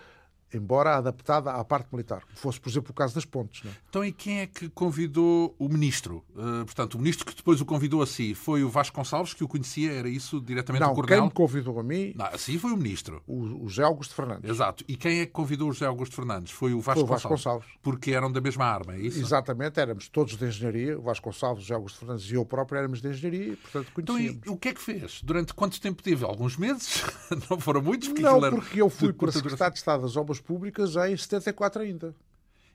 embora 0.53 0.97
adaptada 0.97 1.51
à 1.51 1.63
parte 1.63 1.87
militar, 1.91 2.21
como 2.23 2.37
fosse, 2.37 2.59
por 2.59 2.69
exemplo, 2.69 2.91
o 2.91 2.93
caso 2.93 3.15
das 3.15 3.25
pontes. 3.25 3.63
Não 3.63 3.71
é? 3.71 3.75
Então, 3.89 4.05
e 4.05 4.11
quem 4.11 4.39
é 4.39 4.47
que 4.47 4.69
convidou 4.69 5.55
o 5.57 5.69
ministro? 5.69 6.23
Uh, 6.35 6.65
portanto, 6.65 6.95
o 6.95 6.97
ministro 6.97 7.25
que 7.25 7.35
depois 7.35 7.61
o 7.61 7.65
convidou 7.65 8.01
a 8.01 8.07
si 8.07 8.33
foi 8.33 8.63
o 8.63 8.69
Vasco 8.69 8.95
Gonçalves, 8.95 9.33
que 9.33 9.43
o 9.43 9.47
conhecia, 9.47 9.91
era 9.91 10.09
isso, 10.09 10.41
diretamente 10.41 10.81
não, 10.81 10.89
do 10.89 10.95
coronel? 10.95 11.17
quem 11.17 11.27
me 11.27 11.33
convidou 11.33 11.79
a 11.79 11.83
mim... 11.83 12.13
Não, 12.15 12.25
assim 12.27 12.57
foi 12.57 12.71
o 12.71 12.77
ministro. 12.77 13.21
O, 13.27 13.63
o 13.63 13.69
José 13.69 13.83
Augusto 13.83 14.13
Fernandes. 14.13 14.49
Exato. 14.49 14.83
E 14.87 14.95
quem 14.95 15.19
é 15.19 15.25
que 15.25 15.31
convidou 15.31 15.69
o 15.69 15.73
José 15.73 15.85
Augusto 15.85 16.15
Fernandes? 16.15 16.51
Foi 16.51 16.73
o 16.73 16.81
Vasco, 16.81 17.05
foi 17.05 17.51
o. 17.53 17.61
Porque 17.81 18.11
eram 18.11 18.31
da 18.31 18.41
mesma 18.41 18.65
arma, 18.65 18.95
é 18.95 18.99
isso? 18.99 19.19
Exatamente, 19.19 19.79
éramos 19.79 20.07
todos 20.09 20.35
de 20.35 20.45
engenharia, 20.45 20.97
o 20.97 21.01
Vasco 21.01 21.29
Gonçalves, 21.29 21.63
o 21.63 21.67
José 21.67 21.75
Augusto 21.75 21.99
Fernandes 21.99 22.31
e 22.31 22.35
eu 22.35 22.45
próprio 22.45 22.77
éramos 22.77 23.01
de 23.01 23.09
engenharia, 23.09 23.53
e, 23.53 23.55
portanto 23.55 23.91
conhecíamos. 23.93 24.37
Então, 24.37 24.53
e 24.53 24.55
o 24.55 24.57
que 24.57 24.69
é 24.69 24.73
que 24.73 24.81
fez? 24.81 25.21
Durante 25.23 25.53
quanto 25.53 25.79
tempo 25.79 26.01
teve? 26.01 26.25
Alguns 26.25 26.57
meses? 26.57 27.03
não 27.49 27.59
foram 27.59 27.81
muitos? 27.81 28.07
Porque 28.09 28.21
não, 28.21 28.39
porque 28.39 28.81
eu 28.81 28.89
fui 28.89 29.13
para 29.13 29.31
secretário 29.31 29.73
de 29.73 29.79
Estado 29.79 30.01
das 30.01 30.15
Obras 30.15 30.38
Públicas 30.39 30.95
em 30.95 31.15
74 31.15 31.81
ainda. 31.81 32.15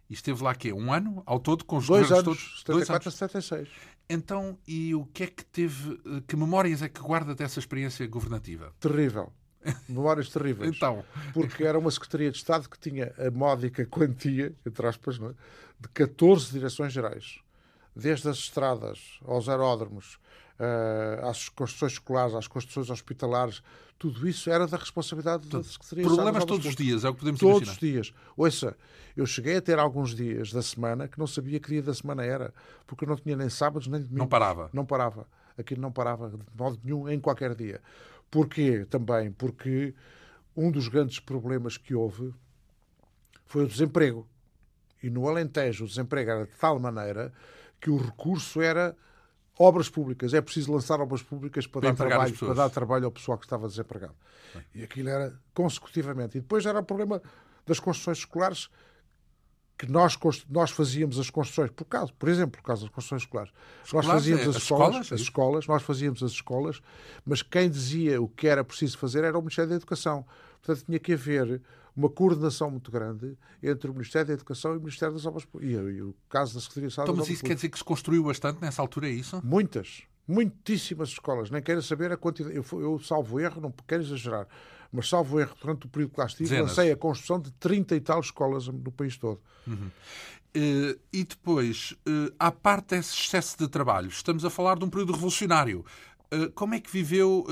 E 0.08 0.14
esteve 0.14 0.42
lá 0.42 0.54
quê? 0.54 0.72
Um 0.72 0.92
ano 0.92 1.22
ao 1.24 1.40
todo 1.40 1.64
com 1.64 1.76
os 1.76 1.86
dois 1.86 2.10
anos, 2.12 2.24
todos? 2.24 2.58
74 2.60 2.74
dois 2.74 2.90
anos. 2.90 3.06
a 3.06 3.10
76. 3.10 3.68
Então, 4.08 4.58
e 4.66 4.94
o 4.94 5.06
que 5.06 5.24
é 5.24 5.26
que 5.26 5.44
teve, 5.44 5.98
que 6.26 6.36
memórias 6.36 6.82
é 6.82 6.88
que 6.88 7.00
guarda 7.00 7.34
dessa 7.34 7.58
experiência 7.58 8.06
governativa? 8.06 8.72
Terrível. 8.78 9.32
Memórias 9.88 10.28
terríveis. 10.28 10.76
então. 10.76 11.02
Porque 11.32 11.64
era 11.64 11.78
uma 11.78 11.90
Secretaria 11.90 12.30
de 12.30 12.36
Estado 12.36 12.68
que 12.68 12.78
tinha 12.78 13.14
a 13.18 13.30
módica 13.30 13.86
quantia, 13.86 14.54
entre 14.66 14.86
aspas, 14.86 15.18
é? 15.18 15.34
de 15.80 15.88
14 15.88 16.52
direções-gerais, 16.52 17.40
desde 17.96 18.28
as 18.28 18.36
estradas 18.36 19.18
aos 19.24 19.48
aeródromos, 19.48 20.18
uh, 20.58 21.26
às 21.26 21.48
construções 21.48 21.92
escolares, 21.92 22.34
às 22.34 22.46
construções 22.46 22.90
hospitalares, 22.90 23.62
tudo 23.98 24.28
isso 24.28 24.50
era 24.50 24.66
da 24.66 24.76
responsabilidade 24.76 25.48
da 25.48 25.62
Secretaria 25.62 26.04
Problemas 26.04 26.44
todos 26.44 26.66
os 26.66 26.76
dias, 26.76 27.04
é 27.04 27.08
o 27.08 27.14
que 27.14 27.20
podemos 27.20 27.40
todos 27.40 27.56
imaginar. 27.62 27.78
Todos 27.78 27.82
os 27.82 28.12
dias. 28.12 28.14
Ouça, 28.36 28.76
eu 29.16 29.26
cheguei 29.26 29.56
a 29.56 29.62
ter 29.62 29.78
alguns 29.78 30.14
dias 30.14 30.52
da 30.52 30.62
semana 30.62 31.08
que 31.08 31.18
não 31.18 31.26
sabia 31.26 31.60
que 31.60 31.68
dia 31.68 31.82
da 31.82 31.94
semana 31.94 32.24
era, 32.24 32.52
porque 32.86 33.04
eu 33.04 33.08
não 33.08 33.16
tinha 33.16 33.36
nem 33.36 33.48
sábados 33.48 33.86
nem 33.86 34.00
domingos. 34.00 34.18
Não 34.18 34.28
parava. 34.28 34.70
Não 34.72 34.84
parava. 34.84 35.26
Aquilo 35.56 35.80
não 35.80 35.92
parava 35.92 36.28
de 36.28 36.38
modo 36.56 36.80
nenhum 36.82 37.08
em 37.08 37.20
qualquer 37.20 37.54
dia. 37.54 37.80
Porquê? 38.30 38.84
Também 38.90 39.30
porque 39.30 39.94
um 40.56 40.70
dos 40.70 40.88
grandes 40.88 41.20
problemas 41.20 41.76
que 41.76 41.94
houve 41.94 42.34
foi 43.46 43.64
o 43.64 43.68
desemprego. 43.68 44.26
E 45.02 45.10
no 45.10 45.28
Alentejo 45.28 45.84
o 45.84 45.88
desemprego 45.88 46.30
era 46.30 46.44
de 46.46 46.52
tal 46.58 46.78
maneira 46.80 47.32
que 47.80 47.90
o 47.90 47.96
recurso 47.96 48.60
era 48.60 48.96
obras 49.58 49.88
públicas. 49.88 50.34
É 50.34 50.40
preciso 50.40 50.72
lançar 50.72 51.00
obras 51.00 51.22
públicas 51.22 51.66
para, 51.66 51.80
para 51.80 51.90
dar, 51.90 51.96
trabalho, 51.96 52.38
para 52.38 52.54
dar 52.54 52.70
trabalho 52.70 53.04
ao 53.06 53.12
pessoal 53.12 53.38
que 53.38 53.46
estava 53.46 53.68
desempregado. 53.68 54.14
Bem. 54.54 54.64
E 54.74 54.82
aquilo 54.82 55.08
era 55.08 55.34
consecutivamente. 55.52 56.38
E 56.38 56.40
depois 56.40 56.66
era 56.66 56.80
o 56.80 56.84
problema 56.84 57.22
das 57.66 57.80
construções 57.80 58.18
escolares 58.18 58.68
que 59.76 59.90
nós, 59.90 60.16
nós 60.48 60.70
fazíamos 60.70 61.18
as 61.18 61.28
construções, 61.30 61.70
por 61.70 61.84
caso, 61.84 62.12
por 62.14 62.28
exemplo, 62.28 62.60
por 62.60 62.66
causa 62.66 62.82
das 62.82 62.90
construções 62.90 63.22
escolares, 63.22 63.52
escolares 63.84 64.08
nós 64.08 64.16
fazíamos 64.16 64.46
é, 64.46 64.48
as, 64.48 64.56
as 64.56 64.62
escolas, 64.62 64.88
escolas, 64.88 65.12
as 65.12 65.20
escolas, 65.20 65.66
nós 65.66 65.82
fazíamos 65.82 66.22
as 66.22 66.30
escolas, 66.30 66.80
mas 67.24 67.42
quem 67.42 67.68
dizia 67.68 68.22
o 68.22 68.28
que 68.28 68.46
era 68.46 68.62
preciso 68.62 68.96
fazer 68.96 69.24
era 69.24 69.36
o 69.36 69.40
Ministério 69.40 69.70
da 69.70 69.76
Educação. 69.76 70.24
Portanto, 70.62 70.86
tinha 70.86 70.98
que 70.98 71.12
haver 71.12 71.60
uma 71.96 72.08
coordenação 72.08 72.70
muito 72.70 72.90
grande 72.90 73.36
entre 73.62 73.90
o 73.90 73.92
Ministério 73.92 74.28
da 74.28 74.34
Educação 74.34 74.74
e 74.74 74.76
o 74.76 74.80
Ministério 74.80 75.14
das 75.14 75.24
Obras 75.26 75.44
Públicas. 75.44 75.86
E, 75.86 75.96
e, 75.96 76.02
o 76.02 76.14
caso 76.28 76.54
da 76.54 76.60
Secretaria 76.60 76.88
de 76.88 76.92
Estado 76.92 77.06
então, 77.06 77.16
Mas 77.16 77.28
isso 77.28 77.44
quer 77.44 77.54
dizer 77.54 77.68
que 77.68 77.78
se 77.78 77.84
construiu 77.84 78.24
bastante 78.24 78.60
nessa 78.60 78.82
altura, 78.82 79.08
é 79.08 79.12
isso? 79.12 79.40
Muitas. 79.44 80.02
Muitíssimas 80.26 81.10
escolas. 81.10 81.50
Nem 81.50 81.62
quero 81.62 81.82
saber 81.82 82.10
a 82.10 82.16
quantidade. 82.16 82.56
Eu, 82.56 82.64
eu 82.80 82.98
salvo 82.98 83.38
erro, 83.38 83.60
não 83.60 83.72
quero 83.86 84.02
exagerar, 84.02 84.48
mas 84.90 85.08
salvo 85.08 85.38
erro, 85.38 85.54
durante 85.60 85.86
o 85.86 85.88
período 85.88 86.12
que 86.12 86.20
lá 86.20 86.26
estive, 86.26 86.60
lancei 86.60 86.90
a 86.90 86.96
construção 86.96 87.40
de 87.40 87.50
30 87.52 87.94
e 87.94 88.00
tal 88.00 88.20
escolas 88.20 88.66
no 88.66 88.92
país 88.92 89.16
todo. 89.16 89.40
Uhum. 89.66 89.90
Uh, 90.56 90.96
e 91.12 91.24
depois, 91.24 91.96
uh, 92.08 92.32
à 92.38 92.52
parte 92.52 92.90
desse 92.90 93.12
excesso 93.12 93.58
de 93.58 93.66
trabalho, 93.66 94.06
estamos 94.06 94.44
a 94.44 94.50
falar 94.50 94.78
de 94.78 94.84
um 94.84 94.88
período 94.88 95.12
revolucionário. 95.12 95.84
Uh, 96.34 96.50
como 96.52 96.74
é 96.74 96.80
que 96.80 96.90
viveu? 96.90 97.46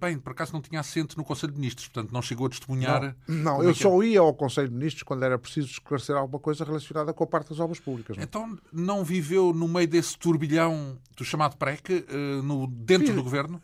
bem, 0.00 0.18
por 0.18 0.32
acaso 0.32 0.52
não 0.52 0.60
tinha 0.60 0.80
assento 0.80 1.16
no 1.16 1.24
Conselho 1.24 1.52
de 1.52 1.58
Ministros, 1.58 1.88
portanto 1.88 2.12
não 2.12 2.22
chegou 2.22 2.46
a 2.46 2.50
testemunhar. 2.50 3.16
Não, 3.26 3.58
não 3.58 3.62
eu 3.62 3.70
é 3.70 3.74
só 3.74 4.02
ia 4.02 4.20
ao 4.20 4.34
Conselho 4.34 4.68
de 4.68 4.74
Ministros 4.74 5.02
quando 5.02 5.24
era 5.24 5.38
preciso 5.38 5.68
esclarecer 5.68 6.16
alguma 6.16 6.38
coisa 6.38 6.64
relacionada 6.64 7.12
com 7.12 7.24
a 7.24 7.26
parte 7.26 7.50
das 7.50 7.60
obras 7.60 7.78
públicas. 7.78 8.16
Não? 8.16 8.24
Então 8.24 8.58
não 8.72 9.04
viveu 9.04 9.52
no 9.52 9.68
meio 9.68 9.88
desse 9.88 10.18
turbilhão 10.18 10.98
do 11.16 11.24
chamado 11.24 11.56
PREC, 11.56 12.04
no, 12.42 12.66
dentro 12.66 13.14
do 13.14 13.22
governo? 13.22 13.60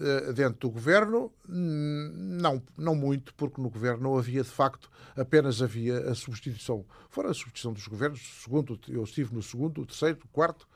Eh, 0.00 0.32
dentro 0.32 0.60
do 0.60 0.70
governo, 0.70 1.32
não, 1.48 2.62
não 2.76 2.94
muito, 2.94 3.34
porque 3.34 3.60
no 3.60 3.68
governo 3.68 4.04
não 4.04 4.16
havia, 4.16 4.44
de 4.44 4.48
facto, 4.48 4.88
apenas 5.16 5.60
havia 5.60 5.98
a 6.08 6.14
substituição. 6.14 6.84
Fora 7.10 7.30
a 7.30 7.34
substituição 7.34 7.72
dos 7.72 7.84
governos, 7.88 8.20
segundo, 8.44 8.78
eu 8.86 9.02
estive 9.02 9.34
no 9.34 9.42
segundo, 9.42 9.82
o 9.82 9.86
terceiro, 9.86 10.20
o 10.24 10.28
quarto, 10.28 10.67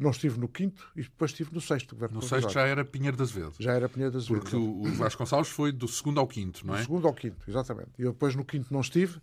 não 0.00 0.10
estive 0.10 0.38
no 0.38 0.48
quinto 0.48 0.90
e 0.96 1.02
depois 1.02 1.30
estive 1.30 1.52
no 1.52 1.60
sexto 1.60 1.94
governo. 1.94 2.16
No 2.16 2.22
sexto 2.22 2.50
já 2.50 2.62
era 2.62 2.84
Pinheiro 2.84 3.16
das 3.16 3.30
Vezes. 3.30 3.56
Já 3.58 3.72
era 3.72 3.88
Pinheiro 3.88 4.12
das 4.12 4.26
Vezes. 4.26 4.42
Porque 4.42 4.56
o 4.56 4.84
Vasconcelos 4.94 5.48
foi 5.48 5.72
do 5.72 5.86
segundo 5.86 6.18
ao 6.18 6.26
quinto, 6.26 6.66
não 6.66 6.74
é? 6.74 6.78
Do 6.78 6.82
segundo 6.84 7.06
ao 7.06 7.14
quinto, 7.14 7.48
exatamente. 7.48 7.90
E 7.98 8.02
eu 8.02 8.12
depois 8.12 8.34
no 8.34 8.44
quinto 8.44 8.72
não 8.72 8.80
estive 8.80 9.20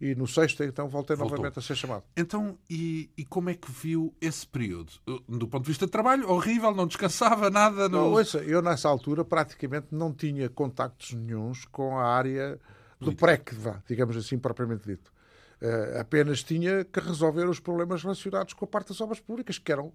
e 0.00 0.14
no 0.14 0.26
sexto, 0.26 0.62
então, 0.62 0.88
voltei 0.88 1.16
Voltou. 1.16 1.36
novamente 1.36 1.58
a 1.58 1.62
ser 1.62 1.74
chamado. 1.74 2.04
Então, 2.16 2.58
e, 2.68 3.10
e, 3.16 3.24
como 3.24 3.48
é 3.48 3.54
que 3.54 3.70
viu 3.70 4.14
esse 4.20 4.46
período? 4.46 4.92
Do 5.26 5.48
ponto 5.48 5.62
de 5.62 5.68
vista 5.68 5.86
de 5.86 5.92
trabalho, 5.92 6.28
horrível, 6.30 6.74
não 6.74 6.86
descansava 6.86 7.48
nada? 7.48 7.88
No... 7.88 7.96
Não, 7.96 8.12
ouça, 8.12 8.38
eu 8.38 8.60
nessa 8.60 8.88
altura 8.88 9.24
praticamente 9.24 9.88
não 9.90 10.12
tinha 10.12 10.48
contactos 10.50 11.14
nenhums 11.14 11.64
com 11.64 11.98
a 11.98 12.04
área 12.04 12.60
do 13.00 13.14
PREC, 13.14 13.56
digamos 13.88 14.16
assim, 14.16 14.38
propriamente 14.38 14.86
dito. 14.86 15.10
Uh, 15.58 15.98
apenas 15.98 16.42
tinha 16.42 16.84
que 16.84 17.00
resolver 17.00 17.48
os 17.48 17.58
problemas 17.58 18.02
relacionados 18.02 18.52
com 18.52 18.66
a 18.66 18.68
parte 18.68 18.88
das 18.88 19.00
obras 19.00 19.20
públicas, 19.20 19.58
que 19.58 19.72
eram 19.72 19.90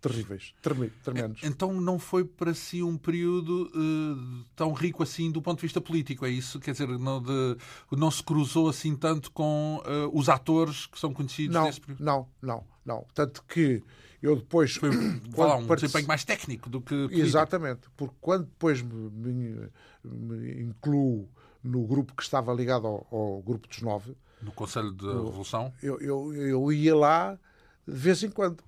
terríveis, 0.00 0.54
tremendos. 1.02 1.42
Então 1.44 1.78
não 1.78 1.98
foi 1.98 2.24
para 2.24 2.54
si 2.54 2.82
um 2.82 2.96
período 2.96 3.70
uh, 3.74 4.44
tão 4.56 4.72
rico 4.72 5.02
assim 5.02 5.30
do 5.30 5.42
ponto 5.42 5.58
de 5.58 5.62
vista 5.62 5.82
político, 5.82 6.24
é 6.24 6.30
isso? 6.30 6.58
Quer 6.58 6.72
dizer, 6.72 6.88
não, 6.88 7.20
de, 7.22 7.56
não 7.92 8.10
se 8.10 8.22
cruzou 8.22 8.70
assim 8.70 8.96
tanto 8.96 9.30
com 9.32 9.82
uh, 9.86 10.18
os 10.18 10.30
atores 10.30 10.86
que 10.86 10.98
são 10.98 11.12
conhecidos 11.12 11.54
não, 11.54 11.64
nesse 11.66 11.80
período? 11.80 12.02
Não, 12.02 12.26
não, 12.40 12.64
não. 12.82 13.06
Tanto 13.14 13.44
que 13.44 13.82
eu 14.22 14.34
depois... 14.34 14.76
Foi 14.76 14.88
um 14.88 15.20
partic... 15.30 15.82
desempenho 15.82 16.08
mais 16.08 16.24
técnico 16.24 16.70
do 16.70 16.80
que 16.80 16.94
político. 16.94 17.20
Exatamente, 17.20 17.82
porque 17.98 18.16
quando 18.18 18.46
depois 18.46 18.80
me, 18.80 19.10
me, 19.10 19.68
me 20.02 20.62
incluo 20.62 21.28
no 21.62 21.86
grupo 21.86 22.14
que 22.16 22.22
estava 22.22 22.52
ligado 22.54 22.86
ao, 22.86 23.06
ao 23.12 23.42
grupo 23.42 23.68
dos 23.68 23.82
nove... 23.82 24.16
No 24.42 24.52
Conselho 24.52 24.92
de 24.92 25.06
Revolução? 25.06 25.72
Eu, 25.82 26.00
eu, 26.00 26.34
eu 26.34 26.72
ia 26.72 26.94
lá 26.94 27.38
de 27.86 27.94
vez 27.94 28.22
em 28.22 28.30
quando 28.30 28.62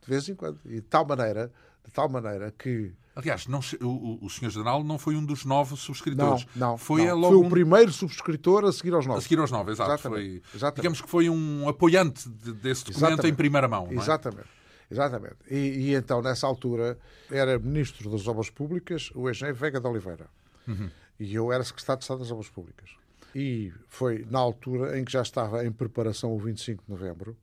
de 0.00 0.08
vez 0.08 0.28
em 0.28 0.34
quando. 0.34 0.58
E 0.64 0.76
de 0.76 0.82
tal 0.82 1.06
maneira, 1.06 1.52
de 1.84 1.92
tal 1.92 2.08
maneira 2.08 2.52
que. 2.56 2.92
Aliás, 3.14 3.46
não, 3.46 3.60
o, 3.82 4.24
o 4.24 4.30
Sr. 4.30 4.50
General 4.50 4.82
não 4.82 4.98
foi 4.98 5.14
um 5.14 5.24
dos 5.24 5.44
nove 5.44 5.76
subscritores. 5.76 6.46
Não, 6.54 6.70
não. 6.70 6.78
Foi, 6.78 7.04
não. 7.04 7.20
foi 7.20 7.36
o 7.36 7.44
um... 7.44 7.50
primeiro 7.50 7.92
subscritor 7.92 8.64
a 8.64 8.72
seguir 8.72 8.94
aos 8.94 9.04
nove. 9.04 9.18
A 9.18 9.22
seguir 9.22 9.38
aos 9.38 9.50
nove, 9.50 9.72
exato. 9.72 9.92
Exatamente. 9.92 10.40
Foi, 10.40 10.42
Exatamente. 10.54 10.76
Digamos 10.76 11.00
que 11.02 11.08
foi 11.08 11.28
um 11.28 11.68
apoiante 11.68 12.28
de, 12.28 12.52
desse 12.52 12.84
documento 12.84 13.12
Exatamente. 13.12 13.32
em 13.32 13.36
primeira 13.36 13.68
mão. 13.68 13.88
É? 13.90 13.94
Exatamente. 13.94 14.48
Exatamente. 14.90 15.36
E, 15.50 15.56
e, 15.56 15.94
então, 15.94 16.22
nessa 16.22 16.46
altura, 16.46 16.98
era 17.30 17.58
Ministro 17.58 18.10
das 18.10 18.26
Obras 18.26 18.48
Públicas 18.48 19.10
o 19.14 19.28
engenheiro 19.28 19.58
Vega 19.58 19.80
de 19.80 19.86
Oliveira. 19.86 20.26
Uhum. 20.66 20.90
E 21.18 21.34
eu 21.34 21.52
era 21.52 21.62
Secretário 21.62 21.98
de 21.98 22.04
Estado 22.04 22.18
das 22.20 22.30
Obras 22.30 22.48
Públicas. 22.48 22.90
E 23.34 23.72
foi 23.88 24.26
na 24.28 24.38
altura 24.38 24.98
em 24.98 25.04
que 25.04 25.12
já 25.12 25.22
estava 25.22 25.64
em 25.64 25.70
preparação 25.70 26.32
o 26.34 26.38
25 26.38 26.84
de 26.84 26.90
novembro, 26.90 27.36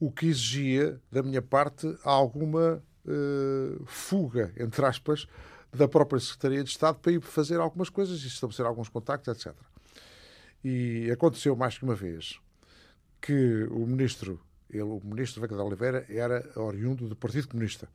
o 0.00 0.10
que 0.10 0.26
exigia, 0.26 1.00
da 1.10 1.22
minha 1.22 1.42
parte, 1.42 1.96
alguma 2.04 2.82
uh, 3.04 3.84
fuga, 3.86 4.52
entre 4.56 4.84
aspas, 4.84 5.26
da 5.72 5.88
própria 5.88 6.20
Secretaria 6.20 6.62
de 6.62 6.70
Estado 6.70 6.98
para 6.98 7.12
ir 7.12 7.20
fazer 7.20 7.60
algumas 7.60 7.88
coisas 7.88 8.22
e 8.22 8.26
estabelecer 8.26 8.64
alguns 8.64 8.88
contactos, 8.88 9.28
etc. 9.34 9.54
E 10.64 11.10
aconteceu 11.10 11.54
mais 11.54 11.76
que 11.78 11.84
uma 11.84 11.94
vez 11.94 12.40
que 13.20 13.64
o 13.70 13.86
ministro, 13.86 14.40
ele, 14.70 14.82
o 14.82 15.00
ministro 15.04 15.40
Veiga 15.40 15.56
de 15.56 15.62
Oliveira, 15.62 16.06
era 16.08 16.48
oriundo 16.56 17.08
do 17.08 17.16
Partido 17.16 17.48
Comunista. 17.48 17.88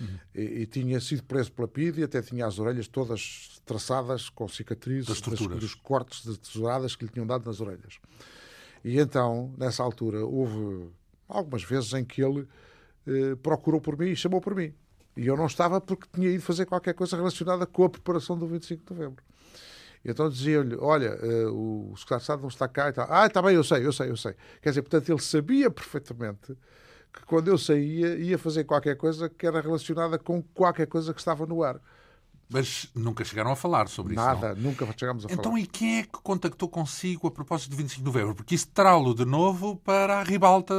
Uhum. 0.00 0.18
E, 0.34 0.40
e, 0.40 0.66
tinha 0.66 1.00
sido 1.00 1.22
preso 1.24 1.52
pela 1.52 1.68
PID 1.68 1.98
e 1.98 2.04
até 2.04 2.22
tinha 2.22 2.46
as 2.46 2.58
orelhas 2.58 2.88
todas 2.88 3.60
traçadas 3.66 4.28
com 4.28 4.48
cicatrizes 4.48 5.06
das 5.06 5.20
das, 5.20 5.46
dos 5.46 5.74
cortes 5.74 6.24
de 6.24 6.38
tesouradas 6.38 6.96
que 6.96 7.04
lhe 7.04 7.10
tinham 7.10 7.26
dado 7.26 7.44
nas 7.44 7.60
orelhas. 7.60 7.98
E 8.84 8.98
então, 8.98 9.52
nessa 9.58 9.82
altura, 9.82 10.24
houve 10.24 10.90
algumas 11.28 11.62
vezes 11.62 11.92
em 11.92 12.04
que 12.04 12.22
ele 12.22 12.48
eh, 13.06 13.36
procurou 13.42 13.80
por 13.80 13.98
mim 13.98 14.10
e 14.10 14.16
chamou 14.16 14.40
por 14.40 14.54
mim. 14.54 14.72
E 15.16 15.26
eu 15.26 15.36
não 15.36 15.46
estava 15.46 15.80
porque 15.80 16.06
tinha 16.12 16.30
ido 16.30 16.42
fazer 16.42 16.66
qualquer 16.66 16.94
coisa 16.94 17.16
relacionada 17.16 17.66
com 17.66 17.84
a 17.84 17.90
preparação 17.90 18.38
do 18.38 18.46
25 18.46 18.82
de 18.82 18.98
novembro. 18.98 19.24
Então 20.04 20.28
dizia-lhe: 20.28 20.76
Olha, 20.76 21.18
uh, 21.22 21.92
o 21.92 21.96
secretário 21.96 22.18
de 22.18 22.22
Estado 22.22 22.40
não 22.42 22.48
está 22.48 22.68
cá 22.68 22.88
e 22.88 22.92
tal. 22.92 23.06
Ah, 23.10 23.26
está 23.26 23.42
bem, 23.42 23.54
eu 23.54 23.64
sei, 23.64 23.84
eu 23.84 23.92
sei, 23.92 24.10
eu 24.10 24.16
sei. 24.16 24.34
Quer 24.62 24.70
dizer, 24.70 24.82
portanto, 24.82 25.10
ele 25.10 25.20
sabia 25.20 25.70
perfeitamente 25.70 26.56
que 27.12 27.24
quando 27.26 27.48
eu 27.48 27.58
saía 27.58 28.16
ia 28.16 28.38
fazer 28.38 28.64
qualquer 28.64 28.96
coisa 28.96 29.28
que 29.28 29.46
era 29.46 29.60
relacionada 29.60 30.18
com 30.18 30.42
qualquer 30.42 30.86
coisa 30.86 31.12
que 31.12 31.20
estava 31.20 31.46
no 31.46 31.62
ar. 31.62 31.80
Mas 32.52 32.88
nunca 32.96 33.24
chegaram 33.24 33.52
a 33.52 33.56
falar 33.56 33.86
sobre 33.86 34.16
Nada, 34.16 34.32
isso. 34.32 34.42
Nada, 34.42 34.60
nunca 34.60 34.84
chegámos 34.96 35.24
a 35.24 35.26
então, 35.26 35.44
falar. 35.44 35.56
Então, 35.56 35.58
e 35.58 35.66
quem 35.68 36.00
é 36.00 36.02
que 36.02 36.18
contactou 36.20 36.68
consigo 36.68 37.28
a 37.28 37.30
propósito 37.30 37.70
de 37.70 37.76
25 37.76 38.00
de 38.00 38.04
novembro? 38.04 38.34
Porque 38.34 38.56
isso 38.56 38.66
terá-lo 38.66 39.14
de 39.14 39.24
novo 39.24 39.76
para 39.76 40.18
a 40.18 40.22
ribalta 40.24 40.74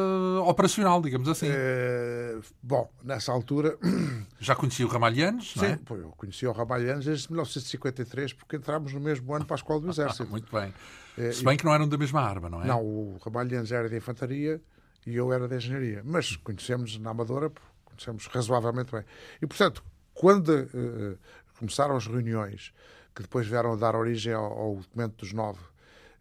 operacional, 0.46 1.02
digamos 1.02 1.30
assim. 1.30 1.48
É... 1.50 2.38
Bom, 2.62 2.90
nessa 3.02 3.32
altura. 3.32 3.78
Já 4.38 4.54
conhecia 4.54 4.86
o 4.86 4.90
Ramalhianos? 4.90 5.54
Sim, 5.54 5.60
não 5.60 5.66
é? 5.66 5.78
pô, 5.78 5.96
eu 5.96 6.10
conhecia 6.18 6.50
o 6.50 6.54
Ramalhianos 6.54 7.06
desde 7.06 7.32
1953, 7.32 8.34
porque 8.34 8.58
entramos 8.58 8.92
no 8.92 9.00
mesmo 9.00 9.34
ano 9.34 9.46
para 9.46 9.56
a 9.56 9.60
Escola 9.60 9.80
do 9.80 9.88
Exército. 9.92 10.30
Muito 10.30 10.52
bem. 10.54 10.74
É, 11.18 11.32
Se 11.32 11.42
bem 11.42 11.54
e... 11.54 11.58
que 11.58 11.64
não 11.64 11.74
eram 11.74 11.88
da 11.88 11.98
mesma 11.98 12.22
arma, 12.22 12.50
não 12.50 12.62
é? 12.62 12.68
Não, 12.68 12.84
o 12.84 13.18
Ramalhianos 13.24 13.72
era 13.72 13.88
de 13.88 13.96
infantaria 13.96 14.62
e 15.06 15.16
eu 15.16 15.32
era 15.32 15.48
de 15.48 15.56
engenharia. 15.56 16.02
Mas 16.04 16.36
conhecemos 16.36 16.98
na 16.98 17.12
Amadora, 17.12 17.52
conhecemos 17.86 18.28
razoavelmente 18.28 18.92
bem. 18.92 19.04
E, 19.42 19.48
portanto, 19.48 19.84
quando 20.14 20.50
uh, 20.50 21.18
começaram 21.58 21.96
as 21.96 22.08
reuniões 22.08 22.74
que 23.16 23.22
depois 23.22 23.48
vieram 23.48 23.74
a 23.74 23.76
dar 23.76 23.96
origem 23.96 24.34
ao, 24.34 24.46
ao 24.46 24.76
documento 24.76 25.18
dos 25.18 25.34
nove. 25.34 25.60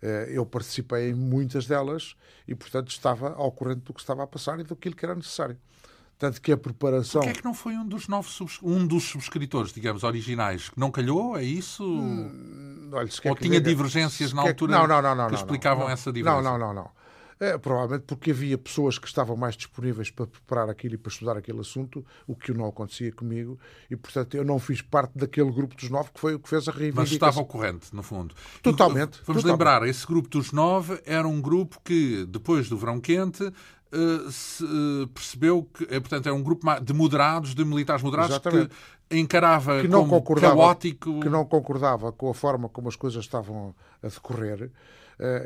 Eh, 0.02 0.30
eu 0.32 0.46
participei 0.46 1.10
em 1.10 1.14
muitas 1.14 1.66
delas 1.66 2.16
e, 2.46 2.54
portanto, 2.54 2.88
estava 2.88 3.34
ao 3.34 3.52
corrente 3.52 3.80
do 3.80 3.92
que 3.92 4.00
estava 4.00 4.22
a 4.22 4.26
passar 4.26 4.58
e 4.58 4.64
do 4.64 4.74
que 4.74 4.92
era 5.02 5.14
necessário. 5.14 5.56
Tanto 6.18 6.40
que 6.40 6.52
a 6.52 6.56
preparação. 6.56 7.22
Porquê 7.22 7.38
é 7.38 7.40
que 7.40 7.44
não 7.44 7.54
foi 7.54 7.74
um 7.74 7.86
dos 7.86 8.06
nove 8.06 8.28
um 8.62 8.86
dos 8.86 9.04
subscritores, 9.04 9.72
digamos, 9.72 10.02
originais? 10.02 10.68
Que 10.68 10.78
não 10.78 10.90
calhou? 10.90 11.36
É 11.36 11.42
isso? 11.42 11.82
Hum, 11.82 12.90
olha, 12.92 13.08
Ou 13.24 13.36
tinha 13.36 13.58
divergências 13.58 14.32
na 14.32 14.42
altura 14.42 14.72
não, 14.72 14.86
não, 14.86 15.00
não, 15.00 15.14
não, 15.14 15.28
que 15.28 15.36
explicavam 15.36 15.88
essa 15.88 16.12
divergência? 16.12 16.42
Não, 16.42 16.58
não, 16.58 16.74
não. 16.74 16.82
não. 16.82 16.99
É, 17.40 17.56
provavelmente 17.56 18.04
porque 18.04 18.32
havia 18.32 18.58
pessoas 18.58 18.98
que 18.98 19.06
estavam 19.06 19.34
mais 19.34 19.56
disponíveis 19.56 20.10
para 20.10 20.26
preparar 20.26 20.68
aquilo 20.68 20.94
e 20.94 20.98
para 20.98 21.10
estudar 21.10 21.38
aquele 21.38 21.60
assunto, 21.60 22.04
o 22.26 22.36
que 22.36 22.52
não 22.52 22.66
acontecia 22.66 23.10
comigo, 23.10 23.58
e 23.90 23.96
portanto 23.96 24.36
eu 24.36 24.44
não 24.44 24.58
fiz 24.58 24.82
parte 24.82 25.16
daquele 25.16 25.50
grupo 25.50 25.74
dos 25.74 25.88
nove 25.88 26.10
que 26.12 26.20
foi 26.20 26.34
o 26.34 26.38
que 26.38 26.50
fez 26.50 26.68
a 26.68 26.70
reivindicação. 26.70 27.02
Mas 27.02 27.12
estava 27.12 27.40
ao 27.40 27.46
corrente, 27.46 27.96
no 27.96 28.02
fundo. 28.02 28.34
Totalmente. 28.62 29.14
E, 29.14 29.24
vamos 29.24 29.42
totalmente. 29.42 29.46
lembrar, 29.46 29.88
esse 29.88 30.06
grupo 30.06 30.28
dos 30.28 30.52
nove 30.52 31.00
era 31.06 31.26
um 31.26 31.40
grupo 31.40 31.80
que, 31.82 32.26
depois 32.26 32.68
do 32.68 32.76
verão 32.76 33.00
quente, 33.00 33.42
uh, 33.42 34.30
se, 34.30 34.62
uh, 34.62 35.06
percebeu 35.08 35.66
que, 35.72 35.84
é, 35.84 35.98
portanto, 35.98 36.26
era 36.26 36.34
um 36.34 36.42
grupo 36.42 36.66
de 36.82 36.92
moderados, 36.92 37.54
de 37.54 37.64
militares 37.64 38.02
moderados, 38.02 38.32
Exatamente. 38.32 38.68
que 39.08 39.18
encarava 39.18 39.80
que 39.80 39.88
não 39.88 40.00
como 40.00 40.20
concordava, 40.20 40.56
caótico... 40.56 41.20
Que 41.20 41.28
não 41.30 41.46
concordava 41.46 42.12
com 42.12 42.28
a 42.28 42.34
forma 42.34 42.68
como 42.68 42.88
as 42.88 42.96
coisas 42.96 43.24
estavam 43.24 43.74
a 44.02 44.08
decorrer, 44.08 44.70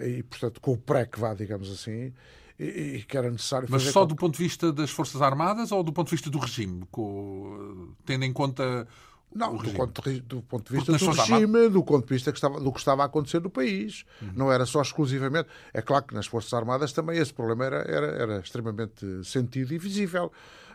e, 0.06 0.22
portanto, 0.22 0.60
com 0.60 0.72
o 0.72 0.78
pré 0.78 1.06
que 1.06 1.18
vá, 1.18 1.34
digamos 1.34 1.70
assim, 1.70 2.12
e, 2.58 2.64
e, 2.64 3.02
que 3.02 3.16
era 3.16 3.30
necessário 3.30 3.66
Mas 3.70 3.82
só 3.84 4.04
do 4.04 4.14
ponto 4.14 4.36
de 4.36 4.42
vista 4.42 4.72
das 4.72 4.90
Forças 4.90 5.20
Armadas 5.20 5.72
ou 5.72 5.82
do 5.82 5.92
ponto 5.92 6.08
de 6.08 6.14
vista 6.14 6.30
do 6.30 6.38
regime, 6.38 6.84
com, 6.90 7.88
tendo 8.04 8.24
em 8.24 8.32
conta 8.32 8.86
não, 9.34 9.56
do 9.56 9.70
ponto, 9.72 10.00
do 10.22 10.42
ponto, 10.42 10.72
de 10.72 10.78
vista 10.78 10.92
do 10.92 11.10
regime, 11.10 11.68
do 11.68 11.82
ponto 11.82 12.06
de 12.06 12.14
vista 12.14 12.30
que 12.30 12.38
estava, 12.38 12.60
do 12.60 12.72
que 12.72 12.78
estava 12.78 13.02
a 13.02 13.06
acontecer 13.06 13.40
no 13.40 13.50
país. 13.50 14.04
Uhum. 14.22 14.32
Não 14.36 14.52
era 14.52 14.64
só 14.64 14.80
exclusivamente. 14.80 15.48
É 15.72 15.82
claro 15.82 16.04
que 16.04 16.14
nas 16.14 16.26
Forças 16.26 16.54
Armadas 16.54 16.92
também 16.92 17.18
esse 17.18 17.34
problema 17.34 17.64
era, 17.64 17.78
era, 17.78 18.06
era 18.06 18.38
extremamente 18.38 19.24
sentido 19.24 19.74
e 19.74 19.78
visível 19.78 20.30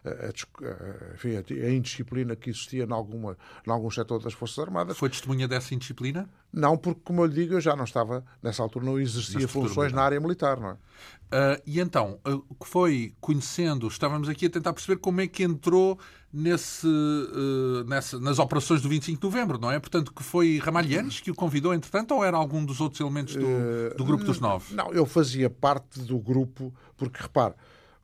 a, 0.05 1.13
enfim, 1.13 1.35
a 1.35 1.71
indisciplina 1.71 2.35
que 2.35 2.49
existia 2.49 2.83
em, 2.83 2.91
alguma, 2.91 3.37
em 3.65 3.71
algum 3.71 3.89
setor 3.89 4.21
das 4.21 4.33
Forças 4.33 4.59
Armadas. 4.59 4.97
Foi 4.97 5.09
testemunha 5.09 5.47
dessa 5.47 5.73
indisciplina? 5.73 6.29
Não, 6.51 6.77
porque, 6.77 7.01
como 7.03 7.21
eu 7.21 7.25
lhe 7.25 7.33
digo, 7.33 7.53
eu 7.53 7.61
já 7.61 7.75
não 7.75 7.83
estava, 7.83 8.23
nessa 8.41 8.63
altura, 8.63 8.85
não 8.85 8.99
exercia 8.99 9.47
funções 9.47 9.93
na 9.93 10.01
área 10.01 10.19
militar, 10.19 10.59
não 10.59 10.69
é? 10.69 10.73
Uh, 10.73 11.61
e 11.65 11.79
então, 11.79 12.19
o 12.25 12.31
uh, 12.31 12.55
que 12.59 12.67
foi 12.67 13.13
conhecendo, 13.21 13.87
estávamos 13.87 14.27
aqui 14.27 14.47
a 14.47 14.49
tentar 14.49 14.73
perceber 14.73 14.97
como 14.97 15.21
é 15.21 15.27
que 15.27 15.43
entrou 15.43 15.99
nesse, 16.33 16.87
uh, 16.87 17.83
nessa, 17.87 18.19
nas 18.19 18.39
operações 18.39 18.81
do 18.81 18.89
25 18.89 19.19
de 19.19 19.27
novembro, 19.27 19.59
não 19.59 19.71
é? 19.71 19.79
Portanto, 19.79 20.11
que 20.11 20.23
foi 20.23 20.57
Ramalhianes 20.57 21.19
que 21.19 21.29
o 21.29 21.35
convidou, 21.35 21.71
entretanto, 21.71 22.15
ou 22.15 22.23
era 22.23 22.35
algum 22.35 22.65
dos 22.65 22.81
outros 22.81 22.99
elementos 22.99 23.35
do, 23.35 23.95
do 23.95 24.03
grupo 24.03 24.23
dos 24.23 24.39
nove? 24.39 24.73
Não, 24.73 24.91
eu 24.91 25.05
fazia 25.05 25.51
parte 25.51 25.99
do 25.99 26.17
grupo, 26.17 26.73
porque 26.97 27.21
repare, 27.21 27.53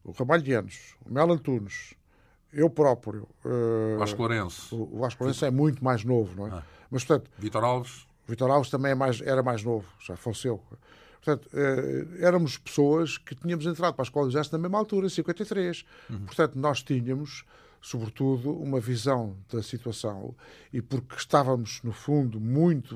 o 0.06 0.12
Ramalhianos, 0.12 0.96
o 1.06 1.12
Mel 1.12 1.32
Antunes, 1.32 1.96
eu 2.54 2.70
próprio. 2.70 3.28
Uh, 3.44 3.98
Vasco 3.98 4.20
Lourenço. 4.20 4.76
O 4.84 5.00
Vasco 5.00 5.24
Lourenço 5.24 5.44
é 5.44 5.52
muito 5.52 5.84
mais 5.84 6.06
novo, 6.06 6.36
não 6.36 6.48
é? 6.48 6.52
Ah. 6.52 6.64
Mas, 6.90 7.04
portanto. 7.04 7.30
Vitor 7.38 7.64
Alves. 7.64 8.08
Vitor 8.28 8.50
Alves 8.50 8.70
também 8.70 8.92
é 8.92 8.96
mais, 8.96 9.20
era 9.22 9.44
mais 9.44 9.64
novo, 9.64 9.86
já 10.00 10.16
faleceu. 10.16 10.62
Portanto, 11.22 11.50
uh, 11.54 12.24
éramos 12.24 12.58
pessoas 12.58 13.18
que 13.18 13.36
tínhamos 13.36 13.66
entrado 13.66 13.96
para 13.96 14.04
a 14.04 14.06
Escola 14.06 14.30
Exército 14.30 14.56
na 14.56 14.62
mesma 14.62 14.78
altura, 14.78 15.08
em 15.08 15.10
53. 15.10 15.84
Uhum. 16.10 16.26
Portanto, 16.26 16.56
nós 16.56 16.84
tínhamos 16.84 17.44
sobretudo, 17.86 18.52
uma 18.52 18.80
visão 18.80 19.38
da 19.48 19.62
situação 19.62 20.34
e 20.74 20.82
porque 20.82 21.16
estávamos, 21.16 21.82
no 21.84 21.92
fundo, 21.92 22.40
muito 22.40 22.96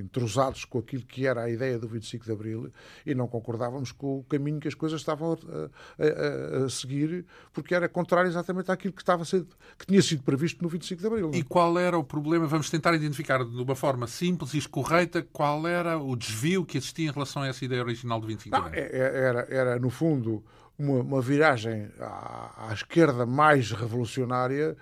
entrosados 0.00 0.64
com 0.64 0.78
aquilo 0.78 1.02
que 1.02 1.26
era 1.26 1.42
a 1.42 1.50
ideia 1.50 1.78
do 1.78 1.86
25 1.86 2.24
de 2.24 2.32
Abril 2.32 2.72
e 3.04 3.14
não 3.14 3.28
concordávamos 3.28 3.92
com 3.92 4.20
o 4.20 4.24
caminho 4.24 4.58
que 4.58 4.66
as 4.66 4.72
coisas 4.72 4.98
estavam 4.98 5.34
a, 5.34 6.62
a, 6.62 6.64
a 6.64 6.68
seguir, 6.70 7.26
porque 7.52 7.74
era 7.74 7.86
contrário 7.86 8.30
exatamente 8.30 8.72
àquilo 8.72 8.94
que, 8.94 9.02
estava 9.02 9.26
ser, 9.26 9.44
que 9.76 9.84
tinha 9.84 10.00
sido 10.00 10.22
previsto 10.22 10.62
no 10.62 10.70
25 10.70 11.02
de 11.02 11.06
Abril. 11.06 11.30
E 11.34 11.42
qual 11.42 11.78
era 11.78 11.98
o 11.98 12.02
problema? 12.02 12.46
Vamos 12.46 12.70
tentar 12.70 12.94
identificar 12.94 13.44
de 13.44 13.62
uma 13.62 13.76
forma 13.76 14.06
simples 14.06 14.54
e 14.54 14.66
correta 14.66 15.22
qual 15.22 15.66
era 15.66 15.98
o 15.98 16.16
desvio 16.16 16.64
que 16.64 16.78
existia 16.78 17.10
em 17.10 17.12
relação 17.12 17.42
a 17.42 17.48
essa 17.48 17.62
ideia 17.62 17.82
original 17.82 18.18
do 18.18 18.26
25 18.26 18.56
de 18.56 18.62
Abril. 18.62 18.82
Não, 18.82 18.88
é, 18.88 18.90
é, 18.90 19.18
era, 19.22 19.46
era, 19.50 19.78
no 19.78 19.90
fundo, 19.90 20.42
uma, 20.80 21.00
uma 21.00 21.20
viragem 21.20 21.88
à, 22.00 22.68
à, 22.68 22.72
esquerda 22.72 23.26
mais 23.26 23.70
revolucionária 23.70 24.76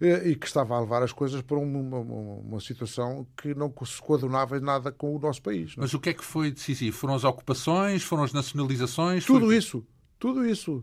eh, 0.00 0.28
e 0.30 0.34
que 0.34 0.46
estava 0.46 0.74
a 0.74 0.80
levar 0.80 1.02
as 1.02 1.12
coisas 1.12 1.40
para 1.42 1.56
uma, 1.56 1.78
uma, 1.78 1.98
uma, 2.00 2.60
situação 2.60 3.24
que 3.36 3.54
não 3.54 3.72
se 3.86 4.02
coadunava 4.02 4.58
em 4.58 4.60
nada 4.60 4.90
com 4.90 5.14
o 5.14 5.18
nosso 5.18 5.40
país. 5.40 5.76
Não? 5.76 5.82
É? 5.82 5.84
Mas 5.84 5.94
o 5.94 6.00
que 6.00 6.10
é 6.10 6.12
que 6.12 6.24
foi 6.24 6.50
decisivo? 6.50 6.96
Foram 6.96 7.14
as 7.14 7.22
ocupações? 7.22 8.02
Foram 8.02 8.24
as 8.24 8.32
nacionalizações? 8.32 9.24
Tudo 9.24 9.46
foi... 9.46 9.56
isso. 9.56 9.86
Tudo 10.18 10.44
isso. 10.44 10.82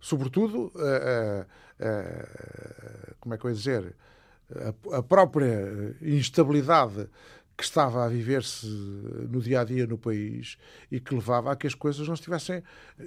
Sobretudo, 0.00 0.72
uh, 0.74 1.46
uh, 1.80 3.14
como 3.20 3.34
é 3.34 3.38
que 3.38 3.44
eu 3.44 3.50
ia 3.50 3.56
dizer, 3.56 3.94
a 4.92 5.02
própria 5.02 5.96
instabilidade 6.02 7.08
que 7.56 7.64
estava 7.64 8.04
a 8.04 8.08
viver-se 8.08 8.66
no 8.66 9.40
dia 9.40 9.60
a 9.60 9.64
dia 9.64 9.86
no 9.86 9.98
país 9.98 10.56
e 10.90 10.98
que 10.98 11.14
levava 11.14 11.52
a 11.52 11.56
que 11.56 11.66
as 11.66 11.74
coisas 11.74 12.06
não 12.06 12.14
estivessem 12.14 12.62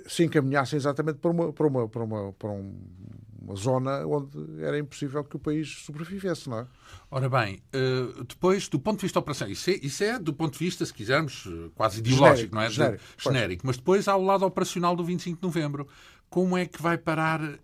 se 0.07 0.23
encaminhassem 0.23 0.77
exatamente 0.77 1.17
para 1.17 1.31
uma 1.31 1.51
para 1.51 1.67
uma 1.67 1.89
para 1.89 2.03
uma, 2.03 2.33
para 2.33 2.49
uma 2.49 3.55
zona 3.55 4.05
onde 4.05 4.63
era 4.63 4.77
impossível 4.79 5.23
que 5.23 5.35
o 5.35 5.39
país 5.39 5.69
sobrevivesse, 5.83 6.49
não 6.49 6.59
é? 6.59 6.67
Ora 7.11 7.29
bem, 7.29 7.61
eh, 7.71 8.23
depois 8.27 8.67
do 8.67 8.79
ponto 8.79 8.97
de 8.97 9.03
vista 9.03 9.19
operacional, 9.19 9.51
isso 9.51 9.69
é, 9.69 9.73
isso 9.81 10.03
é 10.03 10.17
do 10.17 10.33
ponto 10.33 10.53
de 10.53 10.59
vista, 10.59 10.85
se 10.85 10.93
quisermos, 10.93 11.47
quase 11.75 11.99
ideológico, 11.99 12.55
genérico, 12.55 12.55
não 12.55 12.61
é? 12.61 12.69
Genérico, 12.69 13.03
genérico. 13.17 13.67
Mas 13.67 13.77
depois 13.77 14.07
há 14.07 14.15
o 14.15 14.23
lado 14.23 14.45
operacional 14.45 14.95
do 14.95 15.03
25 15.03 15.39
de 15.39 15.43
novembro. 15.43 15.87
Como 16.27 16.57
é 16.57 16.65
que 16.65 16.81
vai 16.81 16.97
parar 16.97 17.41
uh, 17.41 17.55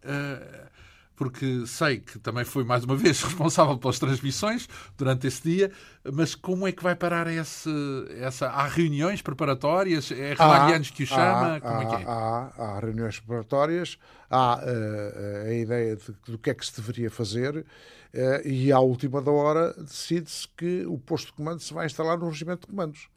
porque 1.22 1.68
sei 1.68 2.00
que 2.00 2.18
também 2.18 2.44
foi 2.44 2.64
mais 2.64 2.84
uma 2.84 2.96
vez 2.98 3.22
responsável 3.22 3.78
pelas 3.78 4.00
transmissões 4.00 4.68
durante 4.98 5.28
esse 5.28 5.44
dia, 5.44 5.72
mas 6.12 6.34
como 6.34 6.68
é 6.68 6.72
que 6.72 6.82
vai 6.82 6.96
parar 6.96 7.28
esse, 7.28 7.70
essa. 8.20 8.48
Há 8.48 8.66
reuniões 8.66 9.22
preparatórias? 9.22 10.12
É 10.12 10.34
Ramalhianos 10.34 10.90
que 10.90 11.04
o 11.04 11.06
chama? 11.06 11.58
Há, 11.58 11.62
como 11.62 11.82
é 11.84 11.86
que 11.86 12.02
é? 12.02 12.06
Há, 12.08 12.52
há 12.58 12.80
reuniões 12.80 13.20
preparatórias, 13.20 14.00
há 14.32 14.64
uh, 14.64 15.48
a 15.48 15.54
ideia 15.54 15.96
de, 15.96 16.12
do 16.26 16.40
que 16.40 16.50
é 16.50 16.56
que 16.56 16.66
se 16.66 16.76
deveria 16.76 17.12
fazer. 17.12 17.56
Uh, 17.56 18.48
e 18.48 18.72
à 18.72 18.80
última 18.80 19.22
da 19.22 19.30
hora 19.30 19.76
decide-se 19.78 20.48
que 20.58 20.88
o 20.88 20.98
posto 20.98 21.28
de 21.28 21.34
comando 21.34 21.60
se 21.60 21.72
vai 21.72 21.86
instalar 21.86 22.18
no 22.18 22.30
regimento 22.30 22.62
de 22.62 22.74
comandos. 22.74 23.08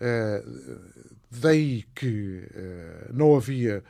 Uh, 0.00 0.80
daí 1.30 1.84
que 1.94 2.48
não 3.12 3.36
havia 3.36 3.84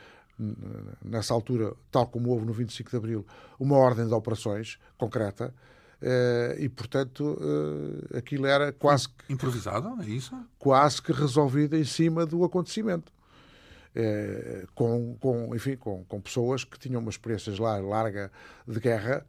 nessa 1.04 1.34
altura, 1.34 1.74
tal 1.90 2.06
como 2.06 2.30
houve 2.30 2.46
no 2.46 2.52
25 2.52 2.90
de 2.90 2.96
Abril, 2.96 3.26
uma 3.58 3.76
ordem 3.76 4.06
de 4.06 4.14
operações 4.14 4.78
concreta. 4.96 5.52
Uh, 6.00 6.60
e, 6.60 6.68
portanto, 6.68 7.36
uh, 7.40 8.16
aquilo 8.16 8.46
era 8.46 8.72
quase 8.72 9.08
que. 9.08 9.32
Improvisado, 9.32 10.00
é 10.00 10.06
isso? 10.06 10.32
Quase 10.56 11.02
que 11.02 11.12
resolvido 11.12 11.76
em 11.76 11.84
cima 11.84 12.24
do 12.24 12.44
acontecimento. 12.44 13.12
Uh, 13.96 14.68
com, 14.74 15.16
com, 15.18 15.56
enfim, 15.56 15.76
com, 15.76 16.04
com 16.04 16.20
pessoas 16.20 16.62
que 16.62 16.78
tinham 16.78 17.00
uma 17.00 17.10
experiência 17.10 17.52
lá 17.60 17.78
larga 17.78 18.30
de 18.66 18.78
guerra, 18.78 19.26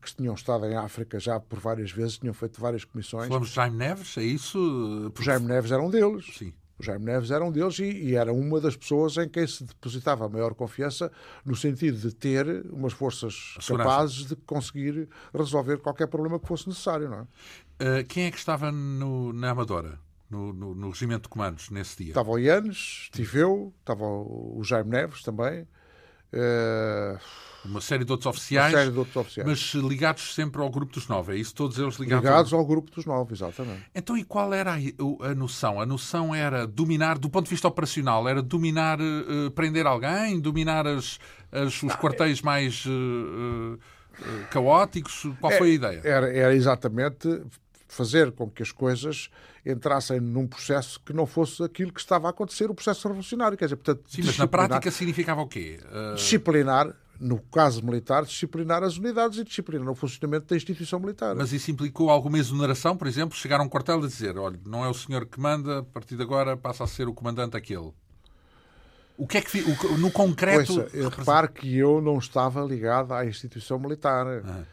que 0.00 0.14
tinham 0.14 0.34
estado 0.34 0.66
em 0.66 0.76
África 0.76 1.18
já 1.18 1.40
por 1.40 1.58
várias 1.58 1.90
vezes, 1.90 2.18
tinham 2.18 2.32
feito 2.32 2.60
várias 2.60 2.84
comissões. 2.84 3.26
Falamos 3.26 3.48
de 3.48 3.54
Jaime 3.56 3.76
Neves, 3.76 4.16
é 4.16 4.22
isso? 4.22 5.12
Jaime 5.20 5.46
Neves 5.46 5.72
era 5.72 5.82
um 5.82 5.90
deles. 5.90 6.26
Sim. 6.38 6.54
O 6.78 6.82
Jaime 6.82 7.04
Neves 7.04 7.30
era 7.30 7.44
um 7.44 7.52
deles 7.52 7.78
e, 7.78 7.84
e, 7.84 8.14
era 8.16 8.32
uma 8.32 8.60
das 8.60 8.76
pessoas 8.76 9.16
em 9.16 9.28
quem 9.28 9.46
se 9.46 9.64
depositava 9.64 10.26
a 10.26 10.28
maior 10.28 10.54
confiança 10.54 11.10
no 11.44 11.54
sentido 11.54 11.98
de 11.98 12.12
ter 12.14 12.66
umas 12.70 12.92
forças 12.92 13.56
capazes 13.66 14.26
de 14.26 14.36
conseguir 14.36 15.08
resolver 15.32 15.78
qualquer 15.78 16.08
problema 16.08 16.38
que 16.38 16.48
fosse 16.48 16.68
necessário. 16.68 17.08
Não 17.08 17.18
é? 17.18 18.00
Uh, 18.00 18.06
quem 18.08 18.24
é 18.24 18.30
que 18.30 18.38
estava 18.38 18.72
no, 18.72 19.32
na 19.32 19.50
Amadora? 19.50 19.98
No, 20.28 20.52
no, 20.52 20.74
no, 20.74 20.90
regimento 20.90 21.24
de 21.24 21.28
comandos 21.28 21.70
nesse 21.70 21.96
dia? 21.98 22.08
Estava 22.08 22.30
o 22.30 22.38
Ianes, 22.38 23.02
estive 23.04 23.38
eu, 23.38 23.72
estava 23.78 24.04
o 24.04 24.60
Jaime 24.64 24.90
Neves 24.90 25.22
também. 25.22 25.68
Uh, 26.34 27.18
uma 27.64 27.80
série 27.80 28.04
de 28.04 28.12
outros 28.12 28.26
oficiais, 28.26 28.72
uma 28.72 28.78
série 28.78 28.92
de 28.92 28.98
outros 28.98 29.16
oficiais. 29.16 29.48
mas 29.48 29.74
ligados 29.82 30.34
sempre 30.34 30.60
ao 30.60 30.68
grupo 30.68 30.92
dos 30.92 31.08
nove, 31.08 31.32
é 31.32 31.36
isso? 31.38 31.54
Todos 31.54 31.78
eles 31.78 31.96
ligados, 31.96 32.24
ligados 32.24 32.52
ao... 32.52 32.58
ao 32.58 32.66
grupo 32.66 32.90
dos 32.90 33.06
nove, 33.06 33.32
exatamente. 33.32 33.84
Então, 33.94 34.18
e 34.18 34.24
qual 34.24 34.52
era 34.52 34.74
a, 34.74 35.30
a, 35.30 35.34
noção? 35.34 35.80
A 35.80 35.86
noção 35.86 36.34
era 36.34 36.66
dominar, 36.66 37.18
do 37.18 37.30
ponto 37.30 37.44
de 37.44 37.50
vista 37.50 37.66
operacional, 37.66 38.28
era 38.28 38.42
dominar, 38.42 38.98
uh, 39.00 39.50
prender 39.52 39.86
alguém, 39.86 40.38
dominar 40.38 40.86
as, 40.86 41.18
as 41.50 41.82
os 41.82 41.82
Não, 41.84 41.96
quartéis 41.96 42.40
é... 42.40 42.42
mais 42.42 42.84
uh, 42.84 42.90
uh, 42.90 43.78
caóticos? 44.50 45.26
Qual 45.40 45.52
é, 45.52 45.56
foi 45.56 45.70
a 45.70 45.74
ideia? 45.74 46.00
Era, 46.04 46.36
era 46.36 46.54
exatamente 46.54 47.42
fazer 47.94 48.32
com 48.32 48.50
que 48.50 48.62
as 48.62 48.72
coisas 48.72 49.30
entrassem 49.64 50.20
num 50.20 50.46
processo 50.46 51.00
que 51.00 51.12
não 51.12 51.26
fosse 51.26 51.62
aquilo 51.62 51.92
que 51.92 52.00
estava 52.00 52.26
a 52.26 52.30
acontecer, 52.30 52.70
o 52.70 52.74
processo 52.74 53.06
revolucionário. 53.08 53.56
Quer 53.56 53.66
dizer, 53.66 53.76
portanto, 53.76 54.02
Sim, 54.06 54.22
mas 54.24 54.36
na 54.36 54.46
prática 54.46 54.90
significava 54.90 55.40
o 55.40 55.46
quê? 55.46 55.80
Uh... 55.84 56.14
Disciplinar 56.14 56.94
no 57.20 57.38
caso 57.38 57.84
militar, 57.84 58.24
disciplinar 58.24 58.82
as 58.82 58.96
unidades 58.96 59.38
e 59.38 59.44
disciplinar 59.44 59.88
o 59.88 59.94
funcionamento 59.94 60.46
da 60.48 60.56
instituição 60.56 60.98
militar. 60.98 61.34
Mas 61.34 61.52
isso 61.52 61.70
implicou 61.70 62.10
alguma 62.10 62.38
exoneração, 62.38 62.96
por 62.96 63.06
exemplo? 63.06 63.36
Chegar 63.36 63.60
a 63.60 63.62
um 63.62 63.68
quartel 63.68 64.00
e 64.00 64.08
dizer, 64.08 64.36
olha, 64.36 64.58
não 64.66 64.84
é 64.84 64.88
o 64.88 64.94
senhor 64.94 65.24
que 65.26 65.40
manda, 65.40 65.78
a 65.78 65.82
partir 65.82 66.16
de 66.16 66.22
agora 66.22 66.56
passa 66.56 66.84
a 66.84 66.86
ser 66.86 67.06
o 67.06 67.14
comandante 67.14 67.56
aquele. 67.56 67.92
O 69.16 69.28
que 69.28 69.38
é 69.38 69.40
que 69.40 69.62
no 69.96 70.10
concreto... 70.10 70.74
Pois, 70.74 71.16
repare 71.16 71.48
que 71.48 71.78
eu 71.78 72.00
não 72.00 72.18
estava 72.18 72.60
ligado 72.62 73.14
à 73.14 73.24
instituição 73.24 73.78
militar. 73.78 74.26
Ah. 74.44 74.64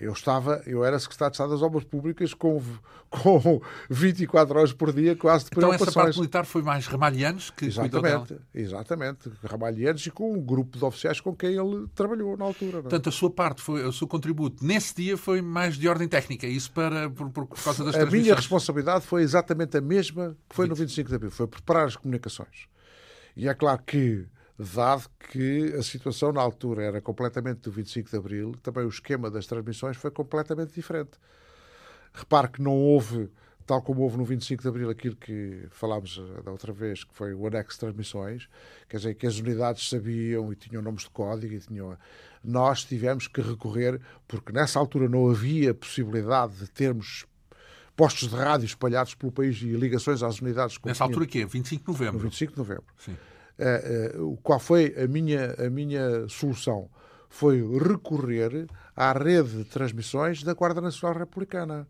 Eu 0.00 0.12
estava, 0.12 0.62
eu 0.66 0.82
era 0.82 0.98
secretário 0.98 1.30
de 1.30 1.34
Estado 1.34 1.50
das 1.50 1.60
Obras 1.60 1.84
Públicas 1.84 2.32
com, 2.32 2.62
com 3.10 3.60
24 3.90 4.58
horas 4.58 4.72
por 4.72 4.92
dia, 4.94 5.14
quase 5.14 5.44
de 5.44 5.50
Então 5.54 5.72
essa 5.72 5.92
parte 5.92 6.16
militar 6.16 6.46
foi 6.46 6.62
mais 6.62 6.86
Ramalhianos 6.86 7.50
que 7.50 7.66
Exatamente, 7.66 8.36
exatamente. 8.54 9.30
Ramalhianos 9.44 10.06
e 10.06 10.10
com 10.10 10.32
um 10.32 10.40
grupo 10.40 10.78
de 10.78 10.84
oficiais 10.84 11.20
com 11.20 11.36
quem 11.36 11.50
ele 11.50 11.86
trabalhou 11.94 12.34
na 12.34 12.46
altura. 12.46 12.78
É? 12.78 12.80
Portanto, 12.80 13.10
a 13.10 13.12
sua 13.12 13.30
parte, 13.30 13.60
foi, 13.60 13.84
o 13.84 13.92
seu 13.92 14.08
contributo 14.08 14.64
nesse 14.64 14.94
dia 14.94 15.18
foi 15.18 15.42
mais 15.42 15.76
de 15.76 15.86
ordem 15.86 16.08
técnica, 16.08 16.46
isso 16.46 16.72
para, 16.72 17.10
por, 17.10 17.30
por 17.30 17.46
causa 17.62 17.84
das 17.84 17.94
A 17.94 18.06
minha 18.06 18.34
responsabilidade 18.34 19.04
foi 19.04 19.22
exatamente 19.22 19.76
a 19.76 19.82
mesma 19.82 20.34
que 20.48 20.56
foi 20.56 20.66
no 20.66 20.74
25 20.74 21.10
de 21.10 21.14
Abril, 21.14 21.30
foi 21.30 21.46
preparar 21.46 21.86
as 21.86 21.96
comunicações. 21.96 22.68
E 23.36 23.48
é 23.48 23.54
claro 23.54 23.82
que 23.86 24.26
dado 24.62 25.08
que 25.30 25.74
a 25.78 25.82
situação 25.82 26.32
na 26.32 26.40
altura 26.40 26.84
era 26.84 27.00
completamente 27.00 27.60
do 27.60 27.70
25 27.70 28.10
de 28.10 28.16
Abril, 28.16 28.54
também 28.62 28.84
o 28.84 28.88
esquema 28.88 29.30
das 29.30 29.46
transmissões 29.46 29.96
foi 29.96 30.10
completamente 30.10 30.74
diferente. 30.74 31.12
Repare 32.12 32.48
que 32.48 32.60
não 32.60 32.72
houve, 32.72 33.30
tal 33.64 33.80
como 33.80 34.02
houve 34.02 34.18
no 34.18 34.24
25 34.24 34.62
de 34.62 34.68
Abril, 34.68 34.90
aquilo 34.90 35.16
que 35.16 35.66
falámos 35.70 36.20
da 36.44 36.50
outra 36.50 36.72
vez, 36.72 37.04
que 37.04 37.14
foi 37.14 37.32
o 37.32 37.46
anexo 37.46 37.76
de 37.76 37.80
transmissões, 37.80 38.48
quer 38.88 38.98
dizer, 38.98 39.14
que 39.14 39.26
as 39.26 39.38
unidades 39.38 39.88
sabiam 39.88 40.52
e 40.52 40.56
tinham 40.56 40.82
nomes 40.82 41.04
de 41.04 41.10
código 41.10 41.54
e 41.54 41.60
tinham... 41.60 41.96
Nós 42.42 42.84
tivemos 42.84 43.28
que 43.28 43.40
recorrer, 43.40 44.00
porque 44.26 44.52
nessa 44.52 44.78
altura 44.78 45.08
não 45.08 45.30
havia 45.30 45.72
possibilidade 45.72 46.56
de 46.56 46.70
termos 46.70 47.26
postos 47.96 48.28
de 48.28 48.34
rádio 48.36 48.64
espalhados 48.64 49.14
pelo 49.14 49.30
país 49.30 49.60
e 49.62 49.72
ligações 49.72 50.22
às 50.22 50.40
unidades. 50.40 50.78
Nessa 50.84 51.04
altura 51.04 51.26
que 51.26 51.42
é? 51.42 51.46
25 51.46 51.84
de 51.84 51.90
novembro? 51.90 52.14
No 52.14 52.24
25 52.24 52.52
de 52.52 52.58
novembro. 52.58 52.84
Sim. 52.98 53.16
Uh, 53.60 54.32
uh, 54.32 54.36
qual 54.42 54.58
foi 54.58 54.94
a 54.96 55.06
minha, 55.06 55.54
a 55.54 55.68
minha 55.68 56.26
solução? 56.28 56.88
Foi 57.28 57.60
recorrer 57.78 58.66
à 58.96 59.12
rede 59.12 59.58
de 59.58 59.64
transmissões 59.64 60.42
da 60.42 60.54
Guarda 60.54 60.80
Nacional 60.80 61.18
Republicana. 61.18 61.86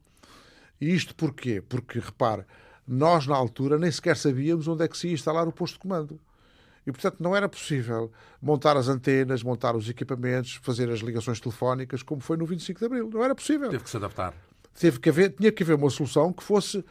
E 0.80 0.92
isto 0.92 1.14
porquê? 1.14 1.62
Porque, 1.66 2.00
repare, 2.00 2.44
nós 2.86 3.26
na 3.26 3.36
altura 3.36 3.78
nem 3.78 3.90
sequer 3.90 4.16
sabíamos 4.16 4.66
onde 4.66 4.84
é 4.84 4.88
que 4.88 4.98
se 4.98 5.08
ia 5.08 5.14
instalar 5.14 5.46
o 5.46 5.52
posto 5.52 5.74
de 5.74 5.80
comando. 5.80 6.20
E, 6.86 6.90
portanto, 6.90 7.16
não 7.20 7.36
era 7.36 7.48
possível 7.48 8.10
montar 8.42 8.76
as 8.76 8.88
antenas, 8.88 9.42
montar 9.42 9.76
os 9.76 9.88
equipamentos, 9.88 10.54
fazer 10.62 10.90
as 10.90 11.00
ligações 11.00 11.38
telefónicas, 11.38 12.02
como 12.02 12.20
foi 12.20 12.36
no 12.36 12.46
25 12.46 12.80
de 12.80 12.86
Abril. 12.86 13.10
Não 13.12 13.22
era 13.22 13.34
possível. 13.34 13.70
Teve 13.70 13.84
que 13.84 13.90
se 13.90 13.96
adaptar. 13.96 14.34
Teve 14.78 14.98
que 14.98 15.08
haver, 15.08 15.30
tinha 15.30 15.52
que 15.52 15.62
haver 15.62 15.76
uma 15.76 15.90
solução 15.90 16.32
que 16.32 16.42
fosse 16.42 16.84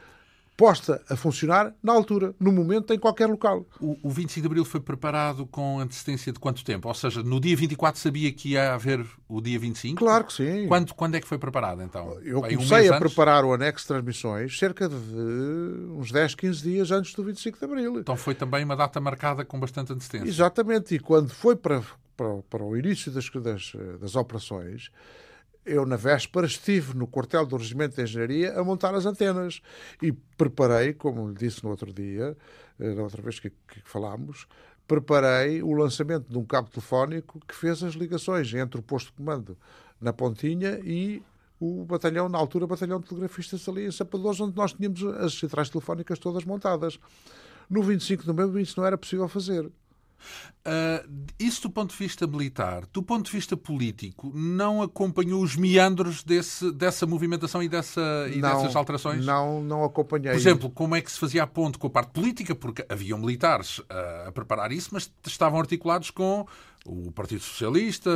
posta 0.60 1.02
a 1.10 1.16
funcionar 1.16 1.74
na 1.82 1.94
altura, 1.94 2.36
no 2.38 2.52
momento, 2.52 2.94
em 2.94 3.00
qualquer 3.00 3.28
local. 3.28 3.66
O, 3.80 3.98
o 4.04 4.10
25 4.10 4.42
de 4.42 4.46
Abril 4.46 4.66
foi 4.66 4.82
preparado 4.82 5.46
com 5.46 5.80
antecedência 5.80 6.34
de 6.34 6.40
quanto 6.40 6.66
tempo? 6.66 6.90
Ou 6.90 6.94
seja, 6.94 7.24
no 7.24 7.40
dia 7.40 7.56
24 7.56 7.98
sabia 7.98 8.30
que 8.34 8.50
ia 8.50 8.74
haver 8.74 9.06
o 9.30 9.40
dia 9.40 9.58
25? 9.58 9.98
Claro 9.98 10.26
que 10.26 10.34
sim. 10.34 10.68
Quando, 10.68 10.94
quando 10.94 11.16
é 11.16 11.22
que 11.22 11.28
foi 11.30 11.38
preparado, 11.38 11.82
então? 11.82 12.20
Eu 12.22 12.42
comecei 12.42 12.90
um 12.90 12.94
a 12.94 12.98
antes? 12.98 13.00
preparar 13.00 13.46
o 13.46 13.54
anexo 13.54 13.86
de 13.86 13.88
transmissões 13.88 14.60
cerca 14.60 14.90
de 14.90 14.96
uns 14.96 16.12
10, 16.12 16.36
15 16.36 16.62
dias 16.62 16.92
antes 16.92 17.14
do 17.14 17.24
25 17.24 17.58
de 17.58 17.64
Abril. 17.64 18.00
Então 18.02 18.18
foi 18.18 18.36
também 18.36 18.66
uma 18.66 18.76
data 18.76 19.00
marcada 19.00 19.46
com 19.46 19.58
bastante 19.58 19.94
antecedência. 19.94 20.28
Exatamente. 20.28 20.94
E 20.94 21.00
quando 21.00 21.30
foi 21.30 21.56
para, 21.56 21.82
para, 22.18 22.42
para 22.50 22.64
o 22.66 22.76
início 22.76 23.10
das, 23.14 23.30
das, 23.30 23.72
das 24.02 24.14
operações, 24.14 24.92
eu, 25.70 25.86
na 25.86 25.96
véspera, 25.96 26.46
estive 26.46 26.96
no 26.96 27.08
quartel 27.08 27.46
do 27.46 27.58
Regimento 27.58 27.96
de 27.96 28.02
Engenharia 28.02 28.60
a 28.60 28.64
montar 28.64 28.94
as 28.96 29.06
antenas 29.06 29.62
e 30.02 30.12
preparei, 30.12 30.94
como 30.94 31.30
lhe 31.30 31.36
disse 31.36 31.64
no 31.64 31.70
outro 31.70 31.94
dia, 31.94 32.36
na 32.78 33.04
outra 33.04 33.22
vez 33.22 33.40
que, 33.40 33.50
que 33.50 33.82
falámos, 33.84 34.48
preparei 34.88 35.62
o 35.62 35.74
lançamento 35.74 36.28
de 36.28 36.38
um 36.38 36.44
cabo 36.44 36.70
telefónico 36.70 37.40
que 37.48 37.56
fez 37.56 37.84
as 37.84 37.94
ligações 37.94 38.52
entre 38.54 38.80
o 38.80 38.84
posto 38.84 39.08
de 39.08 39.14
comando 39.14 39.58
na 40.02 40.12
Pontinha 40.12 40.80
e 40.84 41.22
o 41.60 41.84
batalhão, 41.84 42.30
na 42.30 42.38
altura, 42.38 42.66
o 42.66 42.68
batalhão 42.68 43.00
de 43.00 43.08
telegrafistas 43.08 43.68
ali 43.68 43.86
em 43.86 43.92
Sapadores, 43.92 44.40
onde 44.40 44.56
nós 44.56 44.74
tínhamos 44.74 45.04
as 45.04 45.34
centrais 45.34 45.70
telefónicas 45.70 46.18
todas 46.18 46.46
montadas. 46.46 46.98
No 47.70 47.84
25 47.84 48.24
de 48.24 48.28
novembro 48.30 48.60
isso 48.60 48.80
não 48.80 48.88
era 48.88 48.98
possível 48.98 49.28
fazer. 49.28 49.70
Uh, 50.60 51.32
isso 51.40 51.64
do 51.64 51.70
ponto 51.70 51.92
de 51.92 51.98
vista 51.98 52.28
militar, 52.28 52.84
do 52.92 53.02
ponto 53.02 53.26
de 53.26 53.32
vista 53.32 53.56
político, 53.58 54.32
não 54.36 54.82
acompanhou 54.82 55.42
os 55.42 55.56
meandros 55.56 56.24
desse, 56.24 56.72
dessa 56.72 57.06
movimentação 57.06 57.64
e, 57.64 57.70
dessa, 57.70 58.02
e 58.32 58.38
não, 58.38 58.62
dessas 58.62 58.76
alterações? 58.76 59.26
Não, 59.26 59.64
não 59.64 59.84
acompanhei. 59.84 60.32
Por 60.32 60.38
exemplo, 60.38 60.70
como 60.70 60.96
é 60.96 61.02
que 61.02 61.12
se 61.12 61.18
fazia 61.18 61.44
a 61.44 61.48
ponte 61.48 61.78
com 61.78 61.88
a 61.88 61.90
parte 61.90 62.12
política? 62.12 62.54
Porque 62.54 62.86
haviam 62.90 63.18
militares 63.18 63.82
a, 63.90 64.28
a 64.28 64.32
preparar 64.32 64.72
isso, 64.72 64.90
mas 64.92 65.12
estavam 65.26 65.60
articulados 65.60 66.12
com 66.12 66.46
o 66.86 67.12
Partido 67.12 67.42
Socialista, 67.42 68.10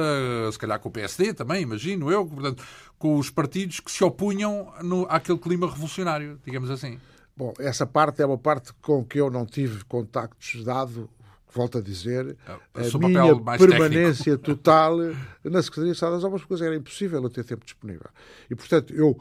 se 0.52 0.60
calhar 0.60 0.80
com 0.80 0.90
o 0.90 0.92
PSD 0.92 1.34
também, 1.34 1.64
imagino 1.64 2.12
eu, 2.12 2.26
portanto, 2.26 2.64
com 2.98 3.18
os 3.18 3.30
partidos 3.30 3.80
que 3.80 3.92
se 3.92 4.04
opunham 4.04 4.72
no, 4.82 5.06
àquele 5.10 5.38
clima 5.38 5.70
revolucionário, 5.70 6.40
digamos 6.46 6.70
assim. 6.70 7.00
Bom, 7.36 7.54
essa 7.60 7.86
parte 7.86 8.22
é 8.22 8.26
uma 8.26 8.38
parte 8.38 8.72
com 8.82 9.04
que 9.04 9.20
eu 9.20 9.30
não 9.30 9.46
tive 9.46 9.84
contactos, 9.86 10.64
dado 10.64 11.10
volto 11.54 11.78
a 11.78 11.82
dizer, 11.82 12.36
a, 12.48 12.54
a 12.54 12.98
minha 12.98 13.36
permanência 13.58 14.38
técnico. 14.38 14.56
total 14.58 14.98
na 15.44 15.62
Secretaria 15.62 15.92
de 15.92 15.96
Estado 15.98 16.14
das 16.14 16.24
Obras, 16.24 16.44
porque 16.44 16.64
era 16.64 16.76
impossível 16.76 17.22
eu 17.22 17.30
ter 17.30 17.44
tempo 17.44 17.64
disponível. 17.64 18.10
E, 18.50 18.56
portanto, 18.56 18.94
eu 18.94 19.18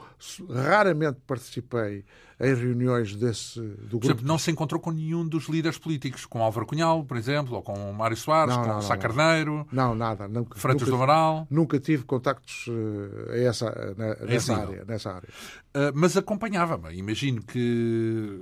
raramente 0.49 1.19
participei 1.27 2.05
em 2.41 2.55
reuniões 2.55 3.15
desse, 3.15 3.61
do 3.61 3.99
grupo. 3.99 4.01
Por 4.01 4.07
exemplo, 4.07 4.27
não 4.27 4.37
se 4.37 4.51
encontrou 4.51 4.81
com 4.81 4.91
nenhum 4.91 5.27
dos 5.27 5.49
líderes 5.49 5.79
políticos, 5.79 6.27
com 6.27 6.43
Álvaro 6.43 6.67
Cunhal, 6.67 7.05
por 7.05 7.17
exemplo, 7.17 7.55
ou 7.55 7.63
com 7.63 7.93
Mário 7.93 8.17
Soares, 8.17 8.57
não, 8.57 8.63
com 8.65 8.69
não, 8.69 8.83
Sá 8.83 8.97
Carneiro? 8.97 9.67
Não, 9.71 9.95
nada. 9.95 10.27
Nunca, 10.27 10.59
Freitas 10.59 10.89
nunca, 10.89 10.91
do 10.91 11.03
Amaral? 11.03 11.47
Nunca 11.49 11.79
tive 11.79 12.03
contactos 12.03 12.67
uh, 12.67 13.31
essa, 13.33 13.95
na, 13.97 14.17
nessa, 14.27 14.57
área, 14.57 14.85
nessa 14.85 15.13
área. 15.13 15.29
Uh, 15.29 15.93
mas 15.95 16.17
acompanhava-me. 16.17 16.97
Imagino 16.97 17.43
que 17.43 18.41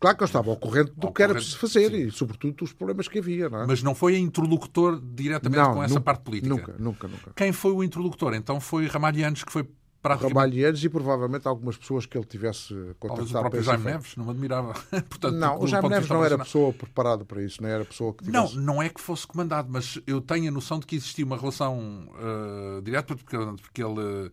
Claro 0.00 0.16
que 0.16 0.22
eu 0.22 0.26
estava 0.26 0.50
ao 0.50 0.56
corrente 0.56 0.92
do 0.96 1.08
ao 1.08 1.12
que 1.12 1.22
era 1.22 1.34
preciso 1.34 1.58
fazer 1.58 1.90
sim. 1.90 2.06
e, 2.06 2.10
sobretudo, 2.10 2.54
dos 2.54 2.72
problemas 2.72 3.08
que 3.08 3.18
havia. 3.18 3.48
Não 3.48 3.62
é? 3.62 3.66
Mas 3.66 3.82
não 3.82 3.94
foi 3.94 4.16
interlocutor 4.16 5.00
diretamente 5.00 5.60
não, 5.60 5.74
com 5.74 5.82
essa 5.82 5.94
nunca, 5.94 6.04
parte 6.04 6.22
política? 6.22 6.54
Nunca, 6.54 6.74
nunca, 6.78 7.08
nunca. 7.08 7.32
Quem 7.34 7.52
foi 7.52 7.72
o 7.72 7.82
interlocutor? 7.82 8.34
Então 8.34 8.60
foi 8.60 8.86
Ramalhianos, 8.86 9.42
que 9.42 9.50
foi 9.50 9.68
para 10.00 10.14
Ramalhianos 10.14 10.84
e 10.84 10.88
provavelmente 10.88 11.48
algumas 11.48 11.76
pessoas 11.76 12.06
que 12.06 12.16
ele 12.16 12.24
tivesse 12.26 12.72
contactado. 13.00 13.08
Talvez 13.08 13.30
o 13.30 13.40
próprio 13.40 13.62
Jaime 13.62 13.84
Neves, 13.84 14.16
não 14.16 14.24
me 14.24 14.30
admirava. 14.30 14.72
Portanto, 15.10 15.34
não, 15.34 15.60
o 15.60 15.66
Jaime 15.66 15.88
Neves 15.88 16.08
não 16.08 16.24
era 16.24 16.38
pessoa 16.38 16.72
preparada 16.72 17.24
para 17.24 17.42
isso, 17.42 17.60
não 17.60 17.68
era 17.68 17.84
pessoa 17.84 18.14
que 18.14 18.24
tivesse... 18.24 18.56
Não, 18.56 18.62
não 18.62 18.82
é 18.82 18.88
que 18.88 19.00
fosse 19.00 19.26
comandado, 19.26 19.68
mas 19.70 20.00
eu 20.06 20.20
tenho 20.20 20.48
a 20.48 20.52
noção 20.52 20.78
de 20.78 20.86
que 20.86 20.94
existia 20.94 21.24
uma 21.24 21.36
relação 21.36 22.08
uh, 22.14 22.80
direta, 22.82 23.16
porque, 23.16 23.36
porque 23.36 23.82
ele 23.82 24.30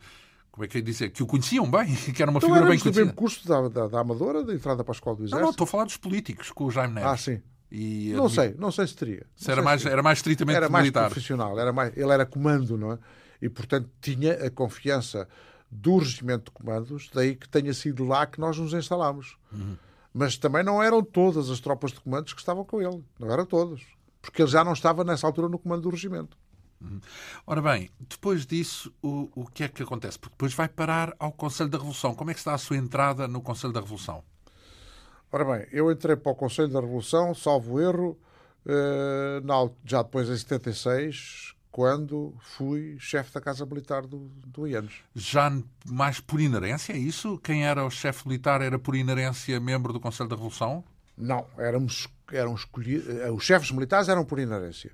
como 0.56 0.64
é 0.64 0.68
que 0.70 0.78
é 0.78 0.82
dizer, 0.82 1.10
que 1.10 1.22
o 1.22 1.28
conheciam 1.28 1.70
bem, 1.70 1.94
que 2.16 2.22
era 2.22 2.32
uma 2.32 2.38
então, 2.38 2.50
figura 2.50 2.62
bem 2.62 2.80
conhecida. 2.80 2.92
do 2.92 3.06
mesmo 3.08 3.14
curso 3.14 3.46
da, 3.46 3.68
da, 3.68 3.88
da, 3.88 4.00
Amadora, 4.00 4.42
da 4.42 4.54
entrada 4.54 4.86
para 4.86 4.94
a 4.94 4.96
Escola 4.96 5.18
do 5.18 5.24
Exército? 5.24 5.36
Não, 5.36 5.44
não, 5.44 5.52
estou 5.52 5.66
a 5.66 5.68
falar 5.68 5.84
dos 5.84 5.98
políticos, 5.98 6.50
com 6.50 6.64
o 6.64 6.72
Jaime 6.72 6.94
Neves. 6.94 7.12
Ah, 7.12 7.18
sim. 7.18 7.42
E, 7.70 8.14
não 8.16 8.30
sei, 8.30 8.56
não 8.58 8.72
sei 8.72 8.88
se 8.88 8.96
teria. 8.96 9.26
Se 9.36 9.52
era, 9.52 9.62
mais, 9.62 9.82
se 9.82 9.90
era 9.90 10.02
mais 10.02 10.20
estritamente 10.20 10.56
era 10.56 10.70
militar. 10.70 11.02
mais 11.02 11.14
profissional, 11.14 11.60
era 11.60 11.74
mais, 11.74 11.98
ele 11.98 12.10
era 12.10 12.26
comando, 12.26 12.78
não 12.78 12.94
é? 12.94 13.00
E, 13.42 13.50
portanto, 13.50 13.90
tinha 14.00 14.32
a 14.46 14.50
confiança 14.50 15.28
do 15.70 15.98
regimento 15.98 16.46
de 16.46 16.52
comandos, 16.52 17.10
daí 17.14 17.36
que 17.36 17.50
tenha 17.50 17.74
sido 17.74 18.06
lá 18.06 18.26
que 18.26 18.40
nós 18.40 18.58
nos 18.58 18.74
instalámos. 18.74 19.38
Uhum. 19.52 19.76
Mas 20.14 20.38
também 20.38 20.64
não 20.64 20.82
eram 20.82 21.04
todas 21.04 21.50
as 21.50 21.60
tropas 21.60 21.92
de 21.92 22.00
comandos 22.00 22.32
que 22.32 22.40
estavam 22.40 22.64
com 22.64 22.82
ele, 22.82 23.04
não 23.20 23.30
eram 23.30 23.46
todas. 23.46 23.82
Porque 24.22 24.42
ele 24.42 24.50
já 24.50 24.64
não 24.64 24.72
estava 24.72 25.04
nessa 25.04 25.28
altura 25.28 25.50
no 25.50 25.60
comando 25.60 25.82
do 25.82 25.90
regimento. 25.90 26.38
Ora 27.48 27.62
bem, 27.62 27.90
depois 28.00 28.46
disso, 28.46 28.94
o, 29.02 29.30
o 29.36 29.46
que 29.46 29.64
é 29.64 29.68
que 29.68 29.84
acontece? 29.84 30.20
Porque 30.20 30.34
depois 30.34 30.54
vai 30.54 30.68
parar 30.68 31.16
ao 31.20 31.32
Conselho 31.32 31.70
da 31.70 31.78
Revolução. 31.78 32.14
Como 32.14 32.32
é 32.32 32.34
que 32.34 32.40
está 32.40 32.54
a 32.54 32.58
sua 32.58 32.78
entrada 32.78 33.28
no 33.28 33.42
Conselho 33.42 33.74
da 33.74 33.80
Revolução? 33.80 34.24
Ora 35.32 35.44
bem, 35.44 35.68
eu 35.72 35.92
entrei 35.92 36.16
para 36.16 36.32
o 36.32 36.36
Conselho 36.36 36.70
da 36.70 36.80
Revolução, 36.80 37.34
salvo 37.34 37.80
erro, 37.80 38.18
eh, 38.66 39.42
já 39.84 40.02
depois 40.02 40.30
em 40.30 40.38
76, 40.38 41.56
quando 41.72 42.34
fui 42.40 42.96
chefe 43.00 43.34
da 43.34 43.42
Casa 43.42 43.66
Militar 43.66 44.04
do, 44.08 44.30
do 44.46 44.66
IANES. 44.66 44.94
Já 45.14 45.52
mais 45.86 46.22
por 46.22 46.40
inerência, 46.40 46.94
é 46.94 46.98
isso? 46.98 47.38
Quem 47.40 47.66
era 47.66 47.84
o 47.86 47.90
chefe 47.90 48.26
militar 48.28 48.62
era 48.62 48.80
por 48.80 48.96
inerência 48.96 49.60
membro 49.60 49.92
do 49.92 50.00
Conselho 50.00 50.30
da 50.30 50.36
Revolução? 50.36 50.84
Não, 51.18 51.46
éramos, 51.58 52.08
eram 52.32 52.56
escolhidos, 52.56 53.10
eh, 53.10 53.30
os 53.30 53.44
chefes 53.44 53.72
militares 53.72 54.08
eram 54.08 54.24
por 54.24 54.40
inerência. 54.40 54.92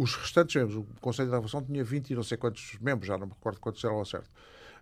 Os 0.00 0.14
restantes 0.14 0.54
membros, 0.54 0.76
o 0.76 0.86
Conselho 1.00 1.28
da 1.28 1.36
Revolução 1.38 1.60
tinha 1.60 1.82
20 1.82 2.10
e 2.10 2.14
não 2.14 2.22
sei 2.22 2.38
quantos 2.38 2.78
membros, 2.80 3.08
já 3.08 3.18
não 3.18 3.26
me 3.26 3.32
recordo 3.32 3.58
quantos 3.58 3.82
eram 3.82 3.96
ao 3.96 4.04
certo. 4.04 4.30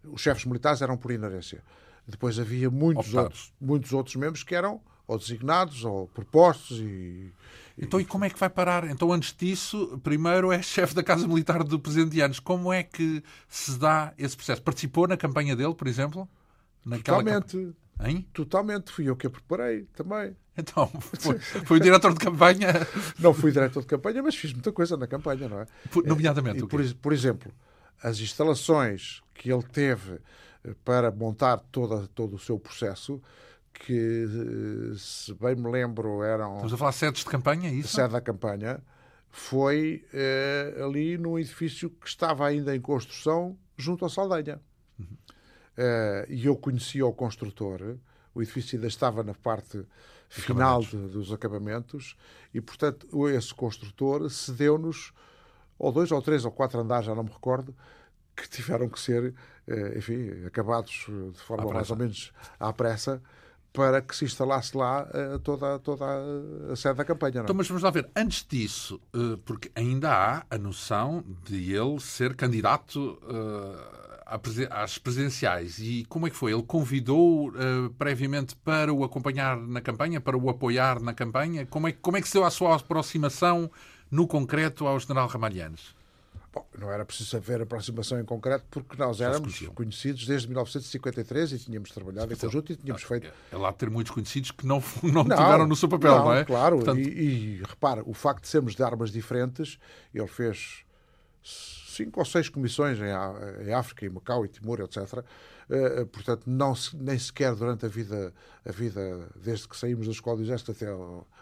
Os 0.04 0.20
chefes 0.20 0.44
militares 0.44 0.82
eram 0.82 0.96
por 0.98 1.10
inerência. 1.10 1.62
Depois 2.06 2.38
havia 2.38 2.70
muitos, 2.70 3.14
outros, 3.14 3.52
muitos 3.58 3.92
outros 3.94 4.14
membros 4.16 4.42
que 4.42 4.54
eram 4.54 4.78
ou 5.06 5.18
designados 5.18 5.84
ou 5.84 6.06
propostos 6.08 6.80
e, 6.80 7.32
então, 7.78 7.98
e 7.98 8.04
como 8.04 8.24
é 8.24 8.30
que 8.30 8.38
vai 8.38 8.50
parar? 8.50 8.88
Então, 8.90 9.12
antes 9.12 9.34
disso, 9.36 9.98
primeiro 10.02 10.50
é 10.50 10.60
chefe 10.62 10.94
da 10.94 11.02
Casa 11.02 11.26
Militar 11.26 11.62
do 11.62 11.78
Presidente 11.78 12.10
de 12.10 12.20
Anos. 12.20 12.40
Como 12.40 12.72
é 12.72 12.82
que 12.82 13.22
se 13.48 13.78
dá 13.78 14.12
esse 14.18 14.36
processo? 14.36 14.62
Participou 14.62 15.06
na 15.06 15.16
campanha 15.16 15.54
dele, 15.54 15.74
por 15.74 15.86
exemplo? 15.86 16.28
Naquela 16.84 17.18
Totalmente. 17.18 17.56
Camp... 17.56 17.74
Hein? 18.00 18.26
Totalmente. 18.32 18.92
Fui 18.92 19.08
eu 19.08 19.16
que 19.16 19.26
a 19.26 19.30
preparei 19.30 19.84
também. 19.94 20.36
Então, 20.56 20.90
foi, 21.18 21.38
foi 21.38 21.76
o 21.76 21.80
diretor 21.80 22.12
de 22.12 22.18
campanha? 22.18 22.68
Não 23.18 23.34
fui 23.34 23.52
diretor 23.52 23.80
de 23.80 23.86
campanha, 23.86 24.22
mas 24.22 24.34
fiz 24.34 24.52
muita 24.52 24.72
coisa 24.72 24.96
na 24.96 25.06
campanha, 25.06 25.48
não 25.48 25.60
é? 25.60 25.66
Por, 25.90 26.06
nomeadamente, 26.06 26.60
e, 26.60 26.66
por, 26.66 26.82
por, 26.94 27.12
exemplo, 27.12 27.52
as 28.02 28.18
instalações 28.20 29.22
que 29.34 29.52
ele 29.52 29.62
teve 29.62 30.18
eh, 30.64 30.74
para 30.82 31.10
montar 31.10 31.58
toda, 31.70 32.08
todo 32.14 32.36
o 32.36 32.38
seu 32.38 32.58
processo, 32.58 33.20
que, 33.72 34.24
eh, 34.24 34.96
se 34.96 35.34
bem 35.34 35.54
me 35.54 35.70
lembro, 35.70 36.22
eram. 36.22 36.54
Estamos 36.54 36.72
a 36.72 36.76
falar 36.78 36.92
sedes 36.92 37.22
de 37.22 37.30
campanha, 37.30 37.68
é 37.68 37.74
isso? 37.74 37.94
Sede 37.94 38.12
da 38.12 38.20
campanha, 38.22 38.80
foi 39.28 40.06
eh, 40.14 40.74
ali 40.82 41.18
num 41.18 41.38
edifício 41.38 41.90
que 41.90 42.08
estava 42.08 42.46
ainda 42.46 42.74
em 42.74 42.80
construção, 42.80 43.58
junto 43.76 44.06
à 44.06 44.08
Saldanha. 44.08 44.58
Eh, 45.76 46.26
e 46.30 46.46
eu 46.46 46.56
conhecia 46.56 47.06
o 47.06 47.12
construtor, 47.12 47.96
o 48.34 48.40
edifício 48.40 48.76
ainda 48.76 48.86
estava 48.88 49.22
na 49.22 49.34
parte 49.34 49.84
final 50.28 50.80
de, 50.80 50.96
dos 50.96 51.32
acabamentos, 51.32 52.16
e, 52.52 52.60
portanto, 52.60 53.28
esse 53.28 53.54
construtor 53.54 54.28
cedeu-nos, 54.30 55.12
ou 55.78 55.92
dois, 55.92 56.10
ou 56.10 56.22
três, 56.22 56.44
ou 56.44 56.50
quatro 56.50 56.80
andares, 56.80 57.06
já 57.06 57.14
não 57.14 57.24
me 57.24 57.30
recordo, 57.30 57.74
que 58.34 58.48
tiveram 58.48 58.88
que 58.88 58.98
ser, 58.98 59.34
eh, 59.66 59.98
enfim, 59.98 60.44
acabados 60.46 61.06
de 61.32 61.40
forma 61.40 61.70
mais 61.72 61.90
ou 61.90 61.96
menos 61.96 62.32
à 62.58 62.72
pressa, 62.72 63.22
para 63.72 64.00
que 64.00 64.16
se 64.16 64.24
instalasse 64.24 64.74
lá 64.74 65.06
toda, 65.44 65.78
toda 65.78 66.06
a 66.72 66.76
sede 66.76 66.94
da 66.94 67.04
campanha. 67.04 67.34
Não? 67.34 67.40
É? 67.42 67.44
Então, 67.44 67.54
mas 67.54 67.68
vamos 67.68 67.82
lá 67.82 67.90
ver, 67.90 68.08
antes 68.16 68.42
disso, 68.48 68.98
porque 69.44 69.70
ainda 69.74 70.10
há 70.10 70.46
a 70.48 70.56
noção 70.56 71.22
de 71.44 71.74
ele 71.74 72.00
ser 72.00 72.34
candidato 72.34 73.20
às 74.70 74.98
presidenciais. 74.98 75.78
E 75.78 76.04
como 76.08 76.26
é 76.26 76.30
que 76.30 76.36
foi? 76.36 76.52
Ele 76.52 76.62
convidou 76.62 77.52
previamente 77.96 78.56
para 78.56 78.92
o 78.92 79.04
acompanhar 79.04 79.56
na 79.56 79.80
campanha, 79.80 80.20
para 80.20 80.36
o 80.36 80.50
apoiar 80.50 81.00
na 81.00 81.14
campanha? 81.14 81.64
Como 81.66 81.86
é, 81.88 81.92
como 81.92 82.16
é 82.16 82.20
que 82.20 82.26
se 82.26 82.34
deu 82.34 82.44
a 82.44 82.50
sua 82.50 82.74
aproximação 82.74 83.70
no 84.10 84.26
concreto 84.26 84.86
ao 84.86 84.98
general 84.98 85.28
Ramalhianes? 85.28 85.94
Bom, 86.56 86.66
não 86.78 86.90
era 86.90 87.04
preciso 87.04 87.36
haver 87.36 87.60
aproximação 87.60 88.18
em 88.18 88.24
concreto 88.24 88.64
porque 88.70 88.96
nós 88.96 89.20
éramos 89.20 89.58
conhecidos 89.74 90.26
desde 90.26 90.48
1953 90.48 91.52
e 91.52 91.58
tínhamos 91.58 91.90
trabalhado 91.90 92.32
em 92.32 92.36
conjunto 92.36 92.72
e 92.72 92.76
tínhamos 92.76 93.02
feito. 93.02 93.30
É 93.52 93.56
lá 93.58 93.70
ter 93.74 93.90
muitos 93.90 94.10
conhecidos 94.10 94.52
que 94.52 94.66
não, 94.66 94.82
não, 95.02 95.22
não 95.22 95.36
tiveram 95.36 95.66
no 95.66 95.76
seu 95.76 95.86
papel, 95.86 96.16
não, 96.16 96.24
não 96.24 96.34
é? 96.34 96.46
Claro, 96.46 96.76
Portanto... 96.76 96.98
e, 96.98 97.58
e 97.58 97.62
repara, 97.62 98.02
o 98.06 98.14
facto 98.14 98.44
de 98.44 98.48
sermos 98.48 98.74
de 98.74 98.82
armas 98.82 99.12
diferentes, 99.12 99.78
ele 100.14 100.26
fez 100.26 100.85
cinco 101.46 102.20
ou 102.20 102.26
seis 102.26 102.48
comissões 102.48 102.98
em, 102.98 103.72
África, 103.72 104.04
em 104.04 104.08
Macau 104.08 104.44
e 104.44 104.48
Timor, 104.48 104.80
etc. 104.80 105.24
Uh, 105.68 106.06
portanto, 106.06 106.44
não, 106.46 106.74
nem 106.94 107.18
sequer 107.18 107.54
durante 107.54 107.86
a 107.86 107.88
vida, 107.88 108.32
a 108.64 108.70
vida, 108.70 109.28
desde 109.34 109.66
que 109.66 109.76
saímos 109.76 110.06
da 110.06 110.12
escola 110.12 110.36
do 110.36 110.42
Exército 110.44 110.70
até, 110.70 110.86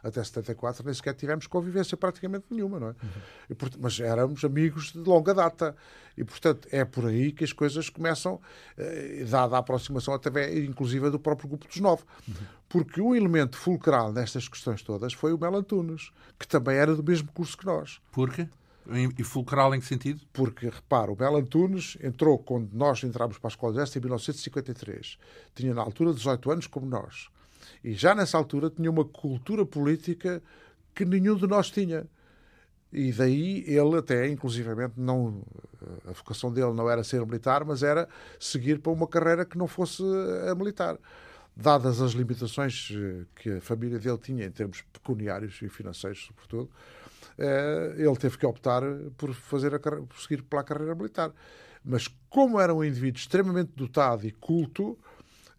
até 0.02 0.24
74, 0.24 0.84
nem 0.84 0.94
sequer 0.94 1.14
tivemos 1.14 1.46
convivência 1.46 1.96
praticamente 1.96 2.46
nenhuma, 2.50 2.80
não 2.80 2.88
é? 2.88 2.90
Uhum. 2.90 3.08
E, 3.50 3.56
mas 3.78 4.00
éramos 4.00 4.44
amigos 4.44 4.92
de 4.92 4.98
longa 4.98 5.34
data. 5.34 5.76
E, 6.16 6.24
portanto, 6.24 6.68
é 6.70 6.84
por 6.84 7.06
aí 7.06 7.32
que 7.32 7.44
as 7.44 7.52
coisas 7.52 7.90
começam, 7.90 8.34
uh, 8.34 9.26
dada 9.26 9.56
a 9.56 9.58
aproximação 9.58 10.14
até 10.14 10.58
inclusive 10.58 11.10
do 11.10 11.18
próprio 11.18 11.48
grupo 11.48 11.66
dos 11.66 11.80
nove. 11.80 12.04
Uhum. 12.26 12.34
Porque 12.68 13.00
um 13.00 13.14
elemento 13.14 13.56
fulcral 13.56 14.12
nestas 14.12 14.48
questões 14.48 14.82
todas 14.82 15.12
foi 15.12 15.32
o 15.32 15.38
Mel 15.38 15.54
Antunes, 15.54 16.10
que 16.38 16.46
também 16.46 16.76
era 16.76 16.94
do 16.94 17.02
mesmo 17.02 17.30
curso 17.32 17.58
que 17.58 17.66
nós. 17.66 18.00
Por 18.10 18.32
quê? 18.32 18.48
E 19.16 19.24
fulcral 19.24 19.74
em 19.74 19.80
que 19.80 19.86
sentido? 19.86 20.20
Porque, 20.32 20.66
repara, 20.66 21.10
o 21.10 21.16
Belo 21.16 21.38
Antunes 21.38 21.96
entrou 22.02 22.38
quando 22.38 22.70
nós 22.72 23.02
entramos 23.02 23.38
para 23.38 23.48
a 23.48 23.52
Escola 23.52 23.72
de 23.72 23.78
Exército 23.78 23.98
em 23.98 24.02
1953. 24.02 25.18
Tinha, 25.54 25.72
na 25.72 25.80
altura, 25.80 26.12
18 26.12 26.50
anos, 26.50 26.66
como 26.66 26.86
nós. 26.86 27.28
E 27.82 27.94
já 27.94 28.14
nessa 28.14 28.36
altura 28.36 28.68
tinha 28.68 28.90
uma 28.90 29.04
cultura 29.04 29.64
política 29.64 30.42
que 30.94 31.04
nenhum 31.04 31.36
de 31.36 31.46
nós 31.46 31.70
tinha. 31.70 32.06
E 32.92 33.10
daí 33.10 33.64
ele 33.66 33.98
até, 33.98 34.28
inclusivamente, 34.28 34.94
não, 34.96 35.42
a 36.06 36.12
vocação 36.12 36.52
dele 36.52 36.72
não 36.72 36.88
era 36.88 37.02
ser 37.02 37.24
militar, 37.26 37.64
mas 37.64 37.82
era 37.82 38.08
seguir 38.38 38.78
para 38.78 38.92
uma 38.92 39.08
carreira 39.08 39.44
que 39.44 39.58
não 39.58 39.66
fosse 39.66 40.02
a 40.48 40.54
militar. 40.54 40.96
Dadas 41.56 42.00
as 42.00 42.12
limitações 42.12 42.92
eh, 42.92 43.24
que 43.34 43.50
a 43.50 43.60
família 43.60 43.98
dele 43.98 44.18
tinha 44.18 44.44
em 44.44 44.50
termos 44.50 44.82
pecuniários 44.92 45.60
e 45.62 45.68
financeiros, 45.68 46.24
sobretudo, 46.26 46.68
ele 47.96 48.16
teve 48.16 48.38
que 48.38 48.46
optar 48.46 48.82
por, 49.16 49.34
fazer 49.34 49.74
a, 49.74 49.78
por 49.78 50.20
seguir 50.20 50.42
pela 50.42 50.62
carreira 50.62 50.94
militar. 50.94 51.32
Mas 51.84 52.08
como 52.30 52.58
era 52.58 52.74
um 52.74 52.82
indivíduo 52.82 53.18
extremamente 53.18 53.72
dotado 53.76 54.26
e 54.26 54.30
culto, 54.30 54.98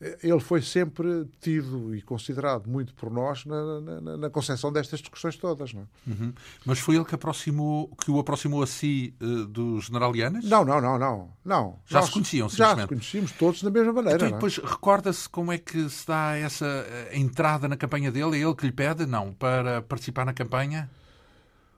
eh, 0.01 0.17
ele 0.23 0.39
foi 0.39 0.61
sempre 0.61 1.25
tido 1.39 1.95
e 1.95 2.01
considerado 2.01 2.67
muito 2.67 2.93
por 2.95 3.11
nós 3.11 3.45
na, 3.45 3.79
na, 3.79 4.17
na 4.17 4.29
concepção 4.29 4.71
destas 4.73 4.99
discussões 4.99 5.37
todas. 5.37 5.73
Não 5.73 5.81
é? 5.81 5.85
uhum. 6.09 6.33
Mas 6.65 6.79
foi 6.79 6.95
ele 6.95 7.05
que, 7.05 7.13
aproximou, 7.13 7.95
que 8.03 8.09
o 8.09 8.19
aproximou 8.19 8.63
a 8.63 8.67
si 8.67 9.13
uh, 9.21 9.45
dos 9.45 9.85
generalianos? 9.85 10.45
Não, 10.45 10.65
não, 10.65 10.81
não, 10.81 10.97
não. 10.97 11.29
não. 11.45 11.79
Já 11.85 11.99
nós, 11.99 12.07
se 12.07 12.13
conheciam, 12.13 12.49
Já 12.49 12.75
se 12.75 12.87
conhecíamos 12.87 13.31
todos 13.33 13.61
da 13.61 13.69
mesma 13.69 13.93
maneira. 13.93 14.15
Então, 14.17 14.27
e 14.27 14.31
é? 14.31 14.33
depois, 14.33 14.57
recorda-se 14.57 15.29
como 15.29 15.51
é 15.51 15.57
que 15.57 15.87
se 15.89 16.07
dá 16.07 16.35
essa 16.35 16.85
entrada 17.13 17.67
na 17.67 17.77
campanha 17.77 18.11
dele? 18.11 18.37
É 18.37 18.41
ele 18.41 18.55
que 18.55 18.65
lhe 18.65 18.71
pede, 18.71 19.05
não, 19.05 19.31
para 19.31 19.81
participar 19.83 20.25
na 20.25 20.33
campanha? 20.33 20.89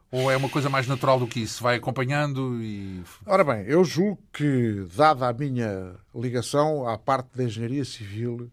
Ou 0.10 0.32
é 0.32 0.38
uma 0.38 0.48
coisa 0.48 0.70
mais 0.70 0.88
natural 0.88 1.20
do 1.20 1.28
que 1.28 1.42
isso? 1.42 1.62
Vai 1.62 1.76
acompanhando 1.76 2.62
e. 2.64 3.04
Ora 3.26 3.44
bem, 3.44 3.66
eu 3.66 3.84
julgo 3.84 4.22
que, 4.32 4.86
dada 4.96 5.28
a 5.28 5.34
minha 5.34 5.96
ligação 6.16 6.88
à 6.88 6.98
parte 6.98 7.30
da 7.36 7.44
engenharia 7.44 7.84
civil 7.84 8.50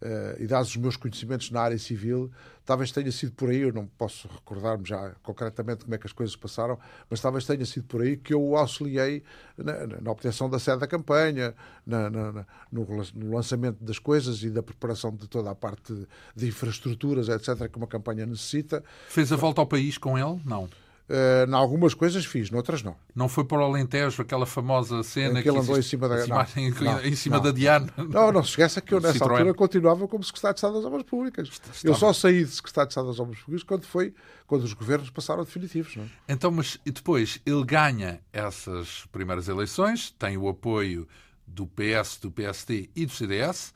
uh, 0.00 0.40
e 0.40 0.46
dados 0.46 0.68
os 0.68 0.76
meus 0.76 0.96
conhecimentos 0.96 1.50
na 1.50 1.62
área 1.62 1.78
civil, 1.78 2.30
talvez 2.64 2.92
tenha 2.92 3.10
sido 3.10 3.32
por 3.32 3.50
aí, 3.50 3.58
eu 3.58 3.72
não 3.72 3.86
posso 3.98 4.28
recordar-me 4.28 4.86
já 4.86 5.12
concretamente 5.20 5.82
como 5.82 5.96
é 5.96 5.98
que 5.98 6.06
as 6.06 6.12
coisas 6.12 6.36
passaram, 6.36 6.78
mas 7.10 7.20
talvez 7.20 7.44
tenha 7.44 7.66
sido 7.66 7.86
por 7.86 8.00
aí 8.00 8.16
que 8.16 8.32
eu 8.32 8.40
o 8.40 8.56
auxiliei 8.56 9.24
na, 9.58 10.00
na 10.00 10.10
obtenção 10.12 10.48
da 10.48 10.60
sede 10.60 10.78
da 10.78 10.86
campanha, 10.86 11.56
na, 11.84 12.08
na, 12.08 12.46
no, 12.70 12.86
no, 13.14 13.34
lançamento 13.34 13.82
das 13.82 13.98
coisas 13.98 14.44
e 14.44 14.50
da 14.50 14.62
preparação 14.62 15.10
de 15.10 15.26
toda 15.26 15.50
a 15.50 15.56
parte 15.56 15.92
de, 15.92 16.06
de 16.36 16.46
infraestruturas, 16.46 17.28
etc., 17.28 17.68
que 17.68 17.78
uma 17.78 17.88
campanha 17.88 18.24
necessita. 18.24 18.84
Fez 19.08 19.32
a 19.32 19.36
volta 19.36 19.60
ao 19.60 19.66
país 19.66 19.98
com 19.98 20.16
ele? 20.16 20.40
Não. 20.44 20.68
Uh, 21.06 21.46
em 21.46 21.54
algumas 21.54 21.92
coisas 21.92 22.24
fiz, 22.24 22.50
noutras 22.50 22.82
não. 22.82 22.96
Não 23.14 23.28
foi 23.28 23.44
para 23.44 23.58
o 23.58 23.62
Alentejo, 23.62 24.22
aquela 24.22 24.46
famosa 24.46 25.02
cena 25.02 25.42
que 25.42 25.48
ele 25.48 25.58
andou 25.58 25.78
em 25.78 25.82
cima 25.82 26.08
da, 26.08 26.24
em, 26.24 26.28
não, 26.70 27.00
em 27.04 27.14
cima 27.14 27.36
não, 27.36 27.42
da 27.42 27.50
Diana. 27.50 27.92
Não, 27.96 28.32
não 28.32 28.42
se 28.42 28.50
esqueça 28.50 28.80
que 28.80 28.94
eu 28.94 29.00
nessa 29.00 29.18
Citroën. 29.18 29.32
altura 29.32 29.52
continuava 29.52 30.08
como 30.08 30.24
secretário 30.24 30.54
de 30.54 30.58
Estado 30.58 30.74
das 30.74 30.84
Obras 30.86 31.02
Públicas. 31.02 31.48
Está, 31.48 31.70
eu 31.84 31.94
só 31.94 32.10
saí 32.14 32.42
de 32.44 32.50
secretário 32.50 32.88
de 32.88 32.92
Estado 32.92 33.08
das 33.08 33.20
Obras 33.20 33.38
Públicas 33.38 33.62
quando 33.62 33.84
foi 33.84 34.14
quando 34.46 34.62
os 34.62 34.72
governos 34.72 35.10
passaram 35.10 35.44
definitivos. 35.44 35.94
Não? 35.94 36.04
É? 36.04 36.08
Então, 36.32 36.50
mas 36.50 36.80
e 36.86 36.90
depois 36.90 37.38
ele 37.44 37.64
ganha 37.64 38.20
essas 38.32 39.04
primeiras 39.12 39.46
eleições, 39.46 40.10
tem 40.18 40.38
o 40.38 40.48
apoio 40.48 41.06
do 41.46 41.66
PS, 41.66 42.18
do 42.18 42.30
PSD 42.30 42.88
e 42.96 43.04
do 43.04 43.12
CDS, 43.12 43.74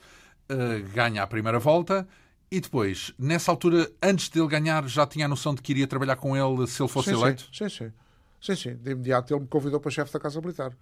uh, 0.51 0.55
eh, 0.55 0.81
ganha 0.95 1.23
a 1.23 1.27
primeira 1.27 1.59
volta 1.59 2.09
e 2.51 2.61
depois, 2.61 3.13
nessa 3.19 3.51
altura, 3.51 3.91
antes 4.03 4.29
dele 4.29 4.49
ganhar, 4.49 4.87
já 4.89 5.07
tinha 5.07 5.27
a 5.27 5.29
noção 5.29 5.55
de 5.55 5.61
que 5.61 5.73
iria 5.73 5.87
trabalhar 5.87 6.17
com 6.17 6.37
ele 6.37 6.67
se 6.67 6.81
ele 6.83 6.89
fosse 6.89 7.11
sim, 7.11 7.21
eleito? 7.21 7.49
Sim, 7.53 7.69
sim. 7.69 7.93
Sim, 8.41 8.57
sim. 8.57 8.75
De 8.77 8.93
imediato 8.93 9.35
ele 9.35 9.41
me 9.43 9.49
convidou 9.49 9.81
para 9.81 9.91
chefe 9.91 10.13
da 10.13 10.21
Casa 10.21 10.41
Militar. 10.41 10.73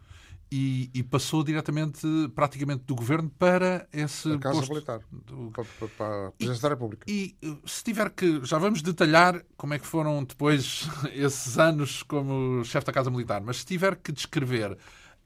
E, 0.52 0.90
e, 0.94 1.02
passou 1.02 1.42
diretamente, 1.42 2.06
praticamente, 2.32 2.84
do 2.84 2.94
governo 2.94 3.28
para 3.28 3.88
esse 3.92 4.32
a 4.32 4.38
Casa 4.38 4.58
posto. 4.58 4.72
Militar, 4.72 5.00
do... 5.10 5.50
para, 5.50 5.64
para, 5.64 5.88
para 5.88 6.28
a 6.28 6.30
Presidência 6.32 6.62
da 6.62 6.68
República. 6.68 7.04
E 7.08 7.36
se 7.64 7.82
tiver 7.82 8.10
que, 8.10 8.44
já 8.44 8.56
vamos 8.56 8.80
detalhar 8.80 9.42
como 9.56 9.74
é 9.74 9.78
que 9.78 9.86
foram 9.86 10.22
depois 10.22 10.88
esses 11.12 11.58
anos 11.58 12.04
como 12.04 12.64
chefe 12.64 12.86
da 12.86 12.92
Casa 12.92 13.10
Militar, 13.10 13.40
mas 13.40 13.58
se 13.58 13.66
tiver 13.66 13.96
que 13.96 14.12
descrever 14.12 14.78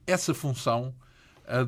essa 0.06 0.32
função 0.32 0.94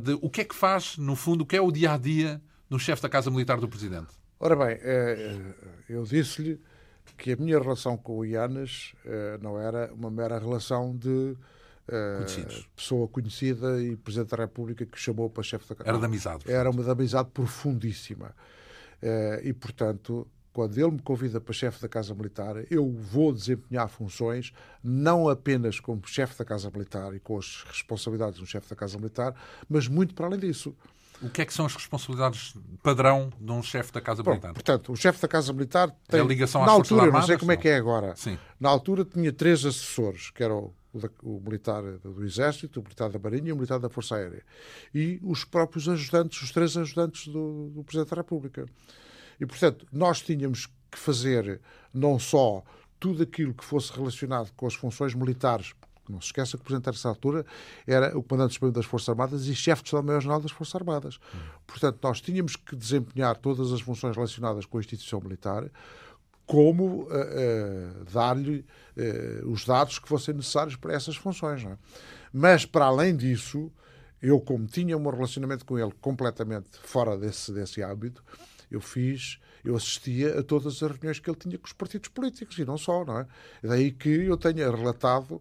de 0.02 0.16
o 0.22 0.30
que 0.30 0.40
é 0.40 0.44
que 0.44 0.54
faz, 0.54 0.96
no 0.96 1.14
fundo, 1.14 1.42
o 1.42 1.46
que 1.46 1.56
é 1.56 1.60
o 1.60 1.70
dia 1.70 1.92
a 1.92 1.98
dia 1.98 2.40
no 2.70 2.78
chefe 2.78 3.02
da 3.02 3.08
Casa 3.08 3.30
Militar 3.30 3.60
do 3.60 3.68
Presidente. 3.68 4.21
Ora 4.44 4.56
bem, 4.56 4.76
eh, 4.82 5.40
eu 5.88 6.02
disse-lhe 6.02 6.60
que 7.16 7.30
a 7.30 7.36
minha 7.36 7.60
relação 7.60 7.96
com 7.96 8.18
o 8.18 8.24
Ianes 8.24 8.92
eh, 9.06 9.38
não 9.40 9.56
era 9.56 9.94
uma 9.94 10.10
mera 10.10 10.36
relação 10.36 10.96
de 10.96 11.36
eh, 11.86 12.26
pessoa 12.74 13.06
conhecida 13.06 13.80
e 13.80 13.96
Presidente 13.96 14.30
da 14.30 14.38
República 14.38 14.84
que 14.84 14.98
chamou 14.98 15.30
para 15.30 15.44
chefe 15.44 15.68
da 15.68 15.76
Câmara. 15.76 15.90
Era 15.90 15.98
de 16.00 16.06
amizade. 16.06 16.50
Era 16.50 16.70
uma 16.70 16.82
de 16.82 16.90
amizade 16.90 17.30
profundíssima. 17.30 18.34
E, 19.44 19.52
portanto, 19.52 20.26
quando 20.52 20.76
ele 20.76 20.90
me 20.90 21.02
convida 21.02 21.40
para 21.40 21.52
chefe 21.52 21.80
da 21.80 21.88
Casa 21.88 22.12
Militar, 22.12 22.56
eu 22.68 22.90
vou 22.90 23.32
desempenhar 23.32 23.88
funções 23.88 24.52
não 24.82 25.28
apenas 25.28 25.78
como 25.78 26.02
chefe 26.04 26.36
da 26.36 26.44
Casa 26.44 26.68
Militar 26.68 27.14
e 27.14 27.20
com 27.20 27.38
as 27.38 27.64
responsabilidades 27.68 28.40
do 28.40 28.46
chefe 28.46 28.68
da 28.68 28.76
Casa 28.76 28.98
Militar, 28.98 29.34
mas 29.68 29.86
muito 29.86 30.14
para 30.14 30.26
além 30.26 30.40
disso. 30.40 30.76
O 31.22 31.30
que 31.30 31.42
é 31.42 31.44
que 31.44 31.54
são 31.54 31.66
as 31.66 31.74
responsabilidades 31.74 32.54
padrão 32.82 33.30
de 33.40 33.52
um 33.52 33.62
chefe 33.62 33.92
da 33.92 34.00
Casa 34.00 34.22
Bom, 34.22 34.30
Militar? 34.30 34.52
Portanto, 34.52 34.92
o 34.92 34.96
chefe 34.96 35.22
da 35.22 35.28
Casa 35.28 35.52
Militar 35.52 35.90
tem. 36.08 36.20
É 36.20 36.22
a 36.22 36.26
ligação 36.26 36.62
às 36.62 36.66
na 36.66 36.72
altura, 36.72 37.02
Armadas, 37.02 37.20
não 37.20 37.26
sei 37.28 37.38
como 37.38 37.52
é 37.52 37.56
que 37.56 37.68
é 37.68 37.76
agora. 37.76 38.16
Sim. 38.16 38.38
Na 38.58 38.68
altura 38.68 39.04
tinha 39.04 39.32
três 39.32 39.64
assessores, 39.64 40.30
que 40.30 40.42
era 40.42 40.54
o, 40.54 40.74
o, 41.22 41.40
militar 41.40 41.82
do 41.82 42.24
Exército, 42.24 42.80
o 42.80 42.82
militar 42.82 43.10
da 43.10 43.18
Marinha 43.18 43.50
e 43.50 43.52
o 43.52 43.56
militar 43.56 43.78
da 43.78 43.88
Força 43.88 44.16
Aérea. 44.16 44.42
E 44.94 45.20
os 45.22 45.44
próprios 45.44 45.88
ajudantes, 45.88 46.42
os 46.42 46.50
três 46.50 46.76
ajudantes 46.76 47.28
do, 47.28 47.70
do 47.70 47.84
Presidente 47.84 48.10
da 48.10 48.16
República. 48.16 48.66
E, 49.40 49.46
portanto, 49.46 49.86
nós 49.92 50.20
tínhamos 50.20 50.66
que 50.90 50.98
fazer 50.98 51.60
não 51.94 52.18
só 52.18 52.62
tudo 52.98 53.22
aquilo 53.22 53.54
que 53.54 53.64
fosse 53.64 53.92
relacionado 53.92 54.52
com 54.56 54.66
as 54.66 54.74
funções 54.74 55.14
militares 55.14 55.74
Não 56.08 56.20
se 56.20 56.26
esqueça 56.26 56.56
que 56.56 56.62
o 56.62 56.64
Presidente 56.64 56.86
nessa 56.86 57.08
altura 57.08 57.46
era 57.86 58.16
o 58.16 58.22
Comandante 58.22 58.54
Supremo 58.54 58.72
das 58.72 58.84
Forças 58.84 59.08
Armadas 59.08 59.46
e 59.46 59.54
chefe 59.54 59.82
de 59.82 59.88
Estado-Maior-General 59.88 60.40
das 60.40 60.50
Forças 60.50 60.74
Armadas. 60.74 61.18
Hum. 61.34 61.38
Portanto, 61.66 61.98
nós 62.02 62.20
tínhamos 62.20 62.56
que 62.56 62.74
desempenhar 62.74 63.36
todas 63.36 63.72
as 63.72 63.80
funções 63.80 64.16
relacionadas 64.16 64.66
com 64.66 64.78
a 64.78 64.80
instituição 64.80 65.20
militar, 65.20 65.70
como 66.44 66.84
uh, 66.84 67.06
uh, 67.06 68.04
dar-lhe 68.12 68.64
uh, 68.96 69.48
os 69.48 69.64
dados 69.64 69.98
que 69.98 70.08
fossem 70.08 70.34
necessários 70.34 70.76
para 70.76 70.92
essas 70.92 71.16
funções. 71.16 71.64
É? 71.64 71.78
Mas, 72.32 72.66
para 72.66 72.86
além 72.86 73.16
disso, 73.16 73.70
eu, 74.20 74.40
como 74.40 74.66
tinha 74.66 74.96
um 74.96 75.08
relacionamento 75.08 75.64
com 75.64 75.78
ele 75.78 75.92
completamente 76.00 76.68
fora 76.82 77.16
desse, 77.16 77.52
desse 77.52 77.82
hábito, 77.82 78.24
eu 78.70 78.80
fiz, 78.80 79.38
eu 79.64 79.76
assistia 79.76 80.40
a 80.40 80.42
todas 80.42 80.82
as 80.82 80.90
reuniões 80.90 81.18
que 81.18 81.28
ele 81.28 81.38
tinha 81.38 81.58
com 81.58 81.66
os 81.66 81.72
partidos 81.72 82.08
políticos 82.08 82.58
e 82.58 82.64
não 82.64 82.78
só, 82.78 83.04
não 83.04 83.18
é? 83.20 83.26
Daí 83.62 83.92
que 83.92 84.08
eu 84.08 84.36
tenha 84.36 84.70
relatado 84.70 85.40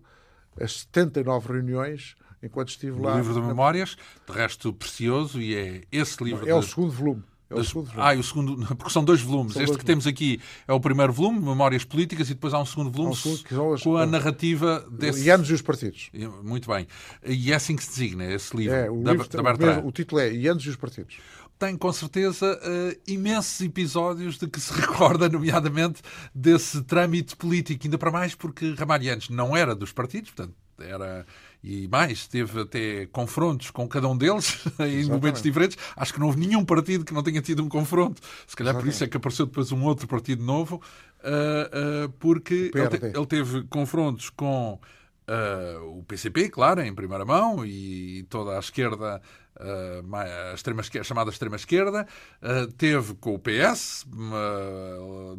as 0.59 0.81
79 0.81 1.53
reuniões 1.53 2.15
enquanto 2.43 2.69
estive 2.69 2.99
lá. 2.99 3.13
O 3.13 3.17
livro 3.17 3.33
de 3.33 3.41
Memórias, 3.41 3.95
de 4.27 4.33
resto 4.33 4.73
precioso, 4.73 5.39
e 5.41 5.55
é 5.55 5.81
esse 5.91 6.23
livro. 6.23 6.43
É 6.43 6.53
de... 6.53 6.53
o 6.53 6.63
segundo 6.63 6.91
volume. 6.91 7.23
É 7.49 7.55
das... 7.55 7.73
Ah, 7.97 8.13
o 8.13 8.23
segundo, 8.23 8.65
porque 8.75 8.89
são 8.91 9.03
dois 9.03 9.21
volumes. 9.21 9.53
São 9.53 9.61
este 9.61 9.71
dois 9.71 9.81
que 9.81 9.85
volumes. 9.85 10.05
temos 10.05 10.07
aqui 10.07 10.39
é 10.67 10.73
o 10.73 10.79
primeiro 10.79 11.11
volume, 11.11 11.39
Memórias 11.39 11.83
Políticas, 11.83 12.29
e 12.29 12.33
depois 12.33 12.53
há 12.53 12.59
um 12.61 12.65
segundo 12.65 12.89
volume 12.89 13.11
um 13.11 13.15
segundo, 13.15 13.81
com 13.83 13.97
a 13.97 14.05
narrativa 14.05 14.85
desse. 14.89 15.25
E 15.25 15.29
anos 15.29 15.49
e 15.49 15.53
os 15.53 15.61
partidos. 15.61 16.09
Muito 16.41 16.69
bem. 16.69 16.87
E 17.25 17.51
é 17.51 17.55
assim 17.55 17.75
que 17.75 17.83
se 17.83 17.89
designa 17.89 18.25
esse 18.33 18.55
livro. 18.55 18.75
É, 18.75 18.89
o, 18.89 19.03
da, 19.03 19.11
livro, 19.11 19.27
da 19.27 19.43
Bertrand. 19.43 19.83
o 19.83 19.91
título 19.91 20.21
é 20.21 20.33
E 20.33 20.47
anos 20.47 20.63
e 20.65 20.69
os 20.69 20.77
partidos 20.77 21.17
tem 21.61 21.77
com 21.77 21.93
certeza 21.93 22.59
uh, 22.59 22.99
imensos 23.05 23.61
episódios 23.61 24.39
de 24.39 24.47
que 24.47 24.59
se 24.59 24.73
recorda, 24.81 25.29
nomeadamente, 25.29 26.01
desse 26.33 26.81
trâmite 26.81 27.35
político, 27.35 27.85
ainda 27.85 27.99
para 27.99 28.09
mais 28.09 28.33
porque 28.33 28.73
Ramalhianes 28.73 29.29
não 29.29 29.55
era 29.55 29.75
dos 29.75 29.91
partidos, 29.91 30.31
portanto, 30.31 30.55
era 30.79 31.23
e 31.63 31.87
mais, 31.87 32.25
teve 32.25 32.61
até 32.61 33.05
confrontos 33.11 33.69
com 33.69 33.87
cada 33.87 34.07
um 34.07 34.17
deles 34.17 34.65
em 34.81 35.05
momentos 35.05 35.43
diferentes. 35.43 35.77
Acho 35.95 36.15
que 36.15 36.19
não 36.19 36.25
houve 36.25 36.39
nenhum 36.39 36.65
partido 36.65 37.05
que 37.05 37.13
não 37.13 37.21
tenha 37.21 37.39
tido 37.39 37.61
um 37.63 37.69
confronto. 37.69 38.19
Se 38.47 38.55
calhar 38.55 38.71
Exatamente. 38.71 38.83
por 38.83 38.95
isso 38.95 39.03
é 39.03 39.07
que 39.07 39.17
apareceu 39.17 39.45
depois 39.45 39.71
um 39.71 39.83
outro 39.83 40.07
partido 40.07 40.43
novo, 40.43 40.81
uh, 41.19 42.07
uh, 42.07 42.09
porque 42.17 42.71
ele, 42.73 43.25
teve 43.27 43.61
confrontos 43.65 44.31
com 44.31 44.79
uh, 45.27 45.99
o 45.99 46.03
PCP, 46.03 46.49
claro, 46.49 46.81
em 46.81 46.93
primeira 46.93 47.25
mão, 47.25 47.65
e 47.65 48.23
toda 48.29 48.55
a 48.55 48.59
esquerda 48.59 49.21
uh, 49.57 50.15
a, 50.15 50.53
extrema, 50.53 50.81
a 50.81 51.03
chamada 51.03 51.29
extrema-esquerda, 51.29 52.07
uh, 52.41 52.71
teve 52.73 53.13
com 53.15 53.35
o 53.35 53.39
PS, 53.39 54.05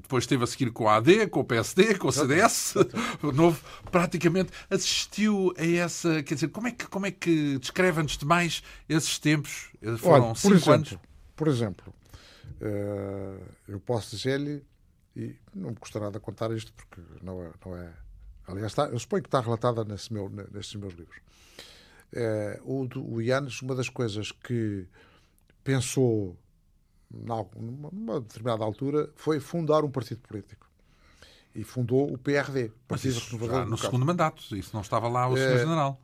depois 0.01 0.27
teve 0.27 0.45
a 0.45 0.47
seguir 0.47 0.71
com 0.71 0.89
a 0.89 0.97
AD, 0.97 1.29
com 1.29 1.41
o 1.41 1.45
PSD, 1.45 1.97
com 1.99 2.09
o 2.09 2.13
CDS, 2.13 2.75
o 3.23 3.33
novo, 3.33 3.63
praticamente 3.91 4.53
assistiu 4.71 5.53
a 5.59 5.67
essa. 5.67 6.23
Quer 6.23 6.35
dizer, 6.35 6.49
como 6.49 6.69
é 6.69 6.71
que, 6.73 6.87
como 6.87 7.07
é 7.07 7.11
que 7.11 7.59
descreve 7.59 8.01
antes 8.01 8.17
de 8.17 8.25
mais 8.25 8.63
esses 8.89 9.19
tempos? 9.19 9.71
Foram 9.99 10.27
Olha, 10.27 10.35
cinco 10.35 10.55
exemplo, 10.55 10.75
anos. 10.75 10.99
Por 11.35 11.49
exemplo, 11.49 11.95
eu 13.69 13.81
posso 13.81 14.17
dizer-lhe, 14.17 14.63
e 15.15 15.37
não 15.55 15.71
me 15.71 15.77
custa 15.77 16.01
nada 16.01 16.19
contar 16.21 16.51
isto 16.53 16.73
porque 16.73 17.01
não 17.23 17.43
é. 17.43 17.51
Não 17.65 17.77
é 17.77 18.02
aliás, 18.47 18.73
está, 18.73 18.87
eu 18.87 18.99
suponho 18.99 19.23
que 19.23 19.29
está 19.29 19.41
relatada 19.41 19.85
nesse 19.85 20.13
meu, 20.13 20.29
nesses 20.29 20.75
meus 20.75 20.95
livros. 20.95 21.21
É, 22.15 22.61
o, 22.65 22.83
o 22.83 23.19
uma 23.63 23.75
das 23.75 23.89
coisas 23.89 24.33
que 24.33 24.87
pensou 25.65 26.37
numa 27.11 28.21
determinada 28.21 28.65
altura 28.65 29.11
foi 29.15 29.39
fundar 29.41 29.85
um 29.85 29.91
partido 29.91 30.21
político. 30.21 30.67
E 31.55 31.63
fundou 31.63 32.11
o 32.11 32.17
PRD, 32.17 32.73
Partido 32.89 33.19
Renovador 33.19 33.67
No 33.67 33.77
segundo 33.77 34.07
mandato, 34.07 34.57
isso 34.57 34.71
não 34.73 34.81
estava 34.81 35.07
lá 35.09 35.29
o 35.29 35.37
Sr. 35.37 35.59
General. 35.59 36.01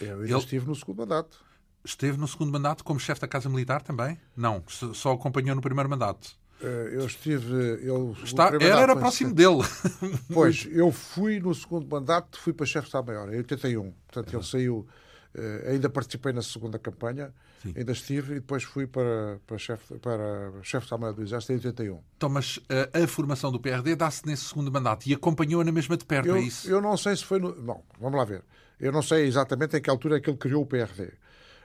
Eu 0.00 0.24
Ele... 0.24 0.36
estive 0.36 0.66
no 0.66 0.74
segundo 0.74 0.98
mandato. 0.98 1.44
Esteve 1.84 2.18
no 2.18 2.26
segundo 2.26 2.50
mandato 2.50 2.82
como 2.82 2.98
chefe 2.98 3.20
da 3.20 3.28
Casa 3.28 3.48
Militar 3.48 3.80
também? 3.80 4.18
Não, 4.36 4.62
só 4.68 5.12
acompanhou 5.12 5.54
no 5.54 5.62
primeiro 5.62 5.88
mandato. 5.88 6.36
Eu 6.62 7.06
estive. 7.06 7.78
Eu, 7.82 8.16
Está, 8.22 8.48
era, 8.48 8.64
era 8.64 8.96
próximo 8.96 9.34
dele. 9.34 9.60
Pois, 10.32 10.68
eu 10.70 10.92
fui 10.92 11.40
no 11.40 11.54
segundo 11.54 11.86
mandato, 11.88 12.38
fui 12.38 12.52
para 12.52 12.66
chefe 12.66 12.82
de 12.82 12.88
Estado-Maior, 12.88 13.32
em 13.32 13.38
81. 13.38 13.92
Portanto, 14.06 14.34
ele 14.34 14.44
saiu 14.44 14.86
Uh, 15.32 15.70
ainda 15.70 15.88
participei 15.88 16.32
na 16.32 16.42
segunda 16.42 16.76
campanha, 16.76 17.32
Sim. 17.62 17.72
ainda 17.76 17.92
estive 17.92 18.32
e 18.32 18.34
depois 18.40 18.64
fui 18.64 18.84
para, 18.84 19.38
para 19.46 19.58
chefe 19.58 19.96
para 19.98 20.50
chef 20.64 20.84
de 20.84 20.92
Armada 20.92 21.12
do 21.12 21.22
Exército 21.22 21.52
em 21.52 21.56
81. 21.56 22.00
Então, 22.16 22.28
mas 22.28 22.56
uh, 22.56 23.04
a 23.04 23.06
formação 23.06 23.52
do 23.52 23.60
PRD 23.60 23.94
dá-se 23.94 24.26
nesse 24.26 24.46
segundo 24.46 24.72
mandato 24.72 25.06
e 25.06 25.14
acompanhou-a 25.14 25.62
na 25.62 25.70
mesma 25.70 25.96
de 25.96 26.04
perto, 26.04 26.26
eu, 26.26 26.34
é 26.34 26.40
isso? 26.40 26.68
Eu 26.68 26.80
não 26.80 26.96
sei 26.96 27.14
se 27.14 27.24
foi 27.24 27.38
no. 27.38 27.52
Bom, 27.54 27.84
vamos 28.00 28.18
lá 28.18 28.24
ver. 28.24 28.42
Eu 28.80 28.90
não 28.90 29.02
sei 29.02 29.24
exatamente 29.24 29.76
em 29.76 29.80
que 29.80 29.88
altura 29.88 30.16
é 30.16 30.20
que 30.20 30.28
ele 30.28 30.36
criou 30.36 30.64
o 30.64 30.66
PRD, 30.66 31.12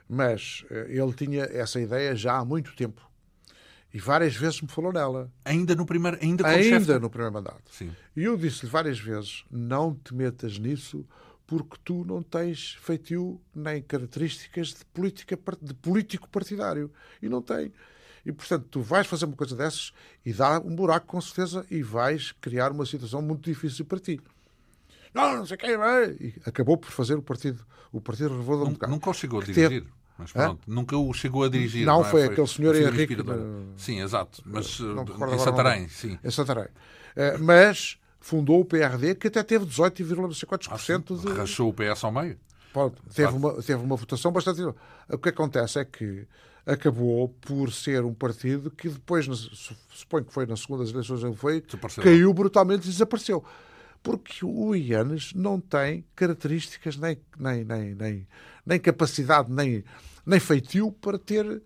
mas 0.08 0.64
ele 0.88 1.14
tinha 1.14 1.46
essa 1.46 1.80
ideia 1.80 2.16
já 2.16 2.38
há 2.38 2.46
muito 2.46 2.76
tempo. 2.76 3.02
E 3.96 3.98
várias 3.98 4.36
vezes 4.36 4.62
me 4.62 4.68
falou 4.68 4.92
nela. 4.92 5.32
Ainda 5.46 5.74
no 5.74 5.86
primeiro, 5.86 6.18
ainda 6.22 6.46
ainda 6.46 6.86
chefe... 6.86 7.00
no 7.00 7.10
primeiro 7.10 7.34
mandato. 7.34 7.64
Sim. 7.72 7.96
E 8.14 8.26
eu 8.26 8.36
disse-lhe 8.36 8.70
várias 8.70 9.00
vezes: 9.00 9.46
não 9.50 9.96
te 9.96 10.14
metas 10.14 10.60
nisso, 10.60 11.08
porque 11.48 11.78
tu 11.82 12.04
não 12.04 12.22
tens 12.22 12.74
feitio 12.82 13.40
nem 13.56 13.82
características 13.82 14.74
de, 14.74 14.84
política, 14.94 15.40
de 15.62 15.74
político 15.76 16.28
partidário. 16.28 16.92
E 17.22 17.30
não 17.30 17.42
tem. 17.42 17.72
E, 18.26 18.34
portanto, 18.34 18.68
tu 18.70 18.82
vais 18.82 19.08
fazer 19.08 19.24
uma 19.24 19.36
coisa 19.38 19.56
dessas 19.56 19.94
e 20.26 20.34
dá 20.34 20.60
um 20.60 20.76
buraco, 20.76 21.08
com 21.08 21.22
certeza, 21.22 21.66
e 21.72 21.82
vais 21.82 22.34
criar 22.34 22.74
uma 22.74 22.86
situação 22.86 23.22
muito 23.22 23.50
difícil 23.50 23.86
para 23.86 24.00
ti. 24.00 24.20
Não, 25.14 25.38
não 25.38 25.46
sei 25.46 25.56
quem 25.56 25.78
vai. 25.78 26.10
E 26.20 26.36
acabou 26.46 26.78
por 26.78 26.92
fazer 26.92 27.16
o 27.16 27.22
partido, 27.22 27.66
o 27.94 28.02
partido 28.02 28.32
Renovador 28.32 28.70
Nunca, 28.72 28.88
nunca 28.88 29.10
o 29.10 29.14
chegou 29.14 29.40
a 29.40 29.46
dirigir. 29.46 29.70
Teve... 29.70 29.88
Mas 30.18 30.32
pronto, 30.32 30.62
Hã? 30.68 30.74
nunca 30.74 30.98
o 30.98 31.14
chegou 31.14 31.44
a 31.44 31.50
dirigir. 31.50 31.86
Não, 31.86 32.00
não 32.00 32.08
é? 32.08 32.10
foi, 32.10 32.24
foi, 32.24 32.34
aquele 32.34 32.48
senhor 32.48 32.76
Henrique. 32.76 33.18
Sim, 33.76 34.02
exato. 34.02 34.42
Mas 34.46 34.80
em 34.80 35.40
Santarém, 35.40 35.90
sim. 35.90 36.18
Em 36.24 36.32
Santarém. 36.32 36.66
Uh, 36.66 37.42
mas 37.42 37.98
fundou 38.20 38.62
o 38.62 38.66
PRD, 38.66 39.16
que 39.16 39.28
até 39.28 39.44
teve 39.44 39.66
18,4% 39.66 40.68
ah, 40.70 41.30
de. 41.30 41.38
Rachou 41.38 41.70
o 41.70 41.74
PS 41.74 42.04
ao 42.04 42.12
meio? 42.12 42.38
Pronto, 42.74 43.02
teve, 43.14 43.34
uma, 43.34 43.54
teve 43.62 43.82
uma 43.82 43.96
votação 43.96 44.32
bastante. 44.32 44.62
O 44.62 45.18
que 45.18 45.30
acontece 45.30 45.80
é 45.80 45.86
que 45.86 46.28
acabou 46.66 47.30
por 47.30 47.72
ser 47.72 48.04
um 48.04 48.14
partido 48.14 48.72
que 48.72 48.90
depois, 48.90 49.28
suponho 49.90 50.26
que 50.26 50.34
foi 50.34 50.46
nas 50.46 50.62
segundas 50.62 50.90
eleições 50.90 51.24
ele 51.24 51.36
foi, 51.36 51.64
caiu 52.02 52.34
brutalmente 52.34 52.88
e 52.88 52.92
desapareceu. 52.92 53.44
Porque 54.06 54.46
o 54.46 54.76
Ianes 54.76 55.34
não 55.34 55.60
tem 55.60 56.06
características, 56.16 56.96
nem, 56.96 57.18
nem, 57.40 57.66
nem, 57.66 57.96
nem, 57.96 58.28
nem 58.64 58.80
capacidade, 58.80 59.52
nem, 59.52 59.84
nem 60.24 60.40
feitio 60.40 60.92
para 60.92 61.18
ter 61.18 61.64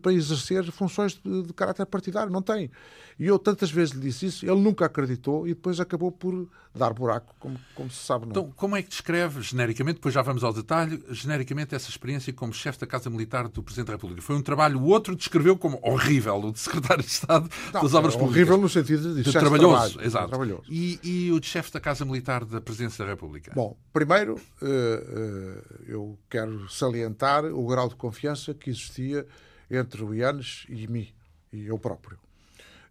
para 0.00 0.12
exercer 0.12 0.64
funções 0.70 1.14
de, 1.14 1.42
de 1.42 1.52
caráter 1.52 1.86
partidário. 1.86 2.32
Não 2.32 2.42
tem. 2.42 2.70
E 3.18 3.26
eu 3.26 3.38
tantas 3.38 3.70
vezes 3.70 3.94
lhe 3.94 4.00
disse 4.00 4.26
isso, 4.26 4.46
ele 4.46 4.60
nunca 4.60 4.84
acreditou 4.84 5.46
e 5.46 5.54
depois 5.54 5.80
acabou 5.80 6.12
por 6.12 6.48
dar 6.74 6.92
buraco, 6.92 7.34
como, 7.38 7.58
como 7.74 7.90
se 7.90 8.04
sabe. 8.04 8.26
Não. 8.26 8.30
Então, 8.30 8.52
como 8.54 8.76
é 8.76 8.82
que 8.82 8.90
descreve, 8.90 9.40
genericamente, 9.40 9.94
depois 9.94 10.14
já 10.14 10.20
vamos 10.20 10.44
ao 10.44 10.52
detalhe, 10.52 11.02
genericamente 11.10 11.74
essa 11.74 11.88
experiência 11.88 12.30
como 12.32 12.52
chefe 12.52 12.78
da 12.78 12.86
Casa 12.86 13.08
Militar 13.08 13.48
do 13.48 13.62
Presidente 13.62 13.86
da 13.86 13.94
República? 13.94 14.20
Foi 14.20 14.36
um 14.36 14.42
trabalho, 14.42 14.78
o 14.78 14.84
outro 14.84 15.16
descreveu 15.16 15.56
como 15.56 15.80
horrível, 15.82 16.36
o 16.36 16.52
de 16.52 16.58
Secretário 16.58 17.02
de 17.02 17.08
Estado 17.08 17.48
não, 17.72 17.82
das 17.82 17.94
Obras 17.94 18.14
Públicas. 18.14 18.36
Horrível 18.36 18.58
no 18.58 18.68
sentido 18.68 19.14
de, 19.14 19.22
de 19.22 19.32
trabalhoso, 19.32 19.92
trabalho, 19.92 20.06
exato. 20.06 20.28
Trabalhoso. 20.28 20.62
E, 20.68 21.00
e, 21.02 21.32
o 21.32 21.40
de 21.40 21.46
chefe 21.46 21.72
da 21.72 21.80
Casa 21.80 22.04
Militar 22.04 22.44
da 22.44 22.60
Presidência 22.60 23.02
da 23.02 23.10
República? 23.10 23.52
Bom, 23.54 23.74
primeiro, 23.92 24.34
uh, 24.34 24.66
uh, 24.66 25.62
eu 25.86 26.18
quero 26.28 26.68
salientar 26.68 27.46
o 27.46 27.66
grau 27.66 27.88
de 27.88 27.96
confiança 27.96 28.52
que 28.52 28.68
existia 28.68 29.25
entre 29.70 30.02
o 30.02 30.14
Ianes 30.14 30.64
e 30.68 30.86
mim, 30.86 31.12
e 31.52 31.66
eu 31.66 31.78
próprio. 31.78 32.18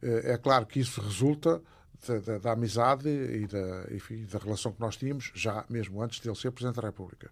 Eh, 0.02 0.34
é 0.34 0.38
claro 0.38 0.66
que 0.66 0.80
isso 0.80 1.02
resulta 1.02 1.62
da, 2.08 2.20
da, 2.20 2.38
da 2.38 2.52
amizade 2.52 3.10
e 3.10 3.48
da, 3.48 3.88
enfim, 3.92 4.26
da 4.26 4.40
relação 4.40 4.72
que 4.72 4.80
nós 4.80 4.96
tínhamos, 4.96 5.32
já 5.34 5.66
mesmo 5.70 6.02
antes 6.02 6.20
de 6.20 6.28
ele 6.28 6.36
ser 6.36 6.52
Presidente 6.52 6.82
da 6.82 6.88
República. 6.88 7.32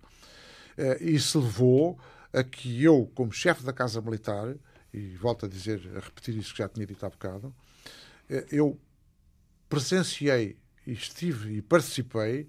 Eh, 0.77 1.03
isso 1.03 1.39
levou 1.39 1.99
a 2.31 2.43
que 2.43 2.83
eu, 2.83 3.11
como 3.13 3.31
chefe 3.31 3.63
da 3.63 3.73
Casa 3.73 4.01
Militar, 4.01 4.55
e 4.93 5.15
volto 5.15 5.45
a 5.45 5.49
dizer, 5.49 5.81
a 5.95 5.99
repetir 5.99 6.35
isso 6.35 6.51
que 6.51 6.59
já 6.59 6.69
tinha 6.69 6.85
dito 6.85 7.05
há 7.05 7.09
bocado, 7.09 7.53
eh, 8.29 8.45
eu 8.51 8.79
presenciei 9.69 10.57
e 10.85 10.93
estive 10.93 11.57
e 11.57 11.61
participei 11.61 12.47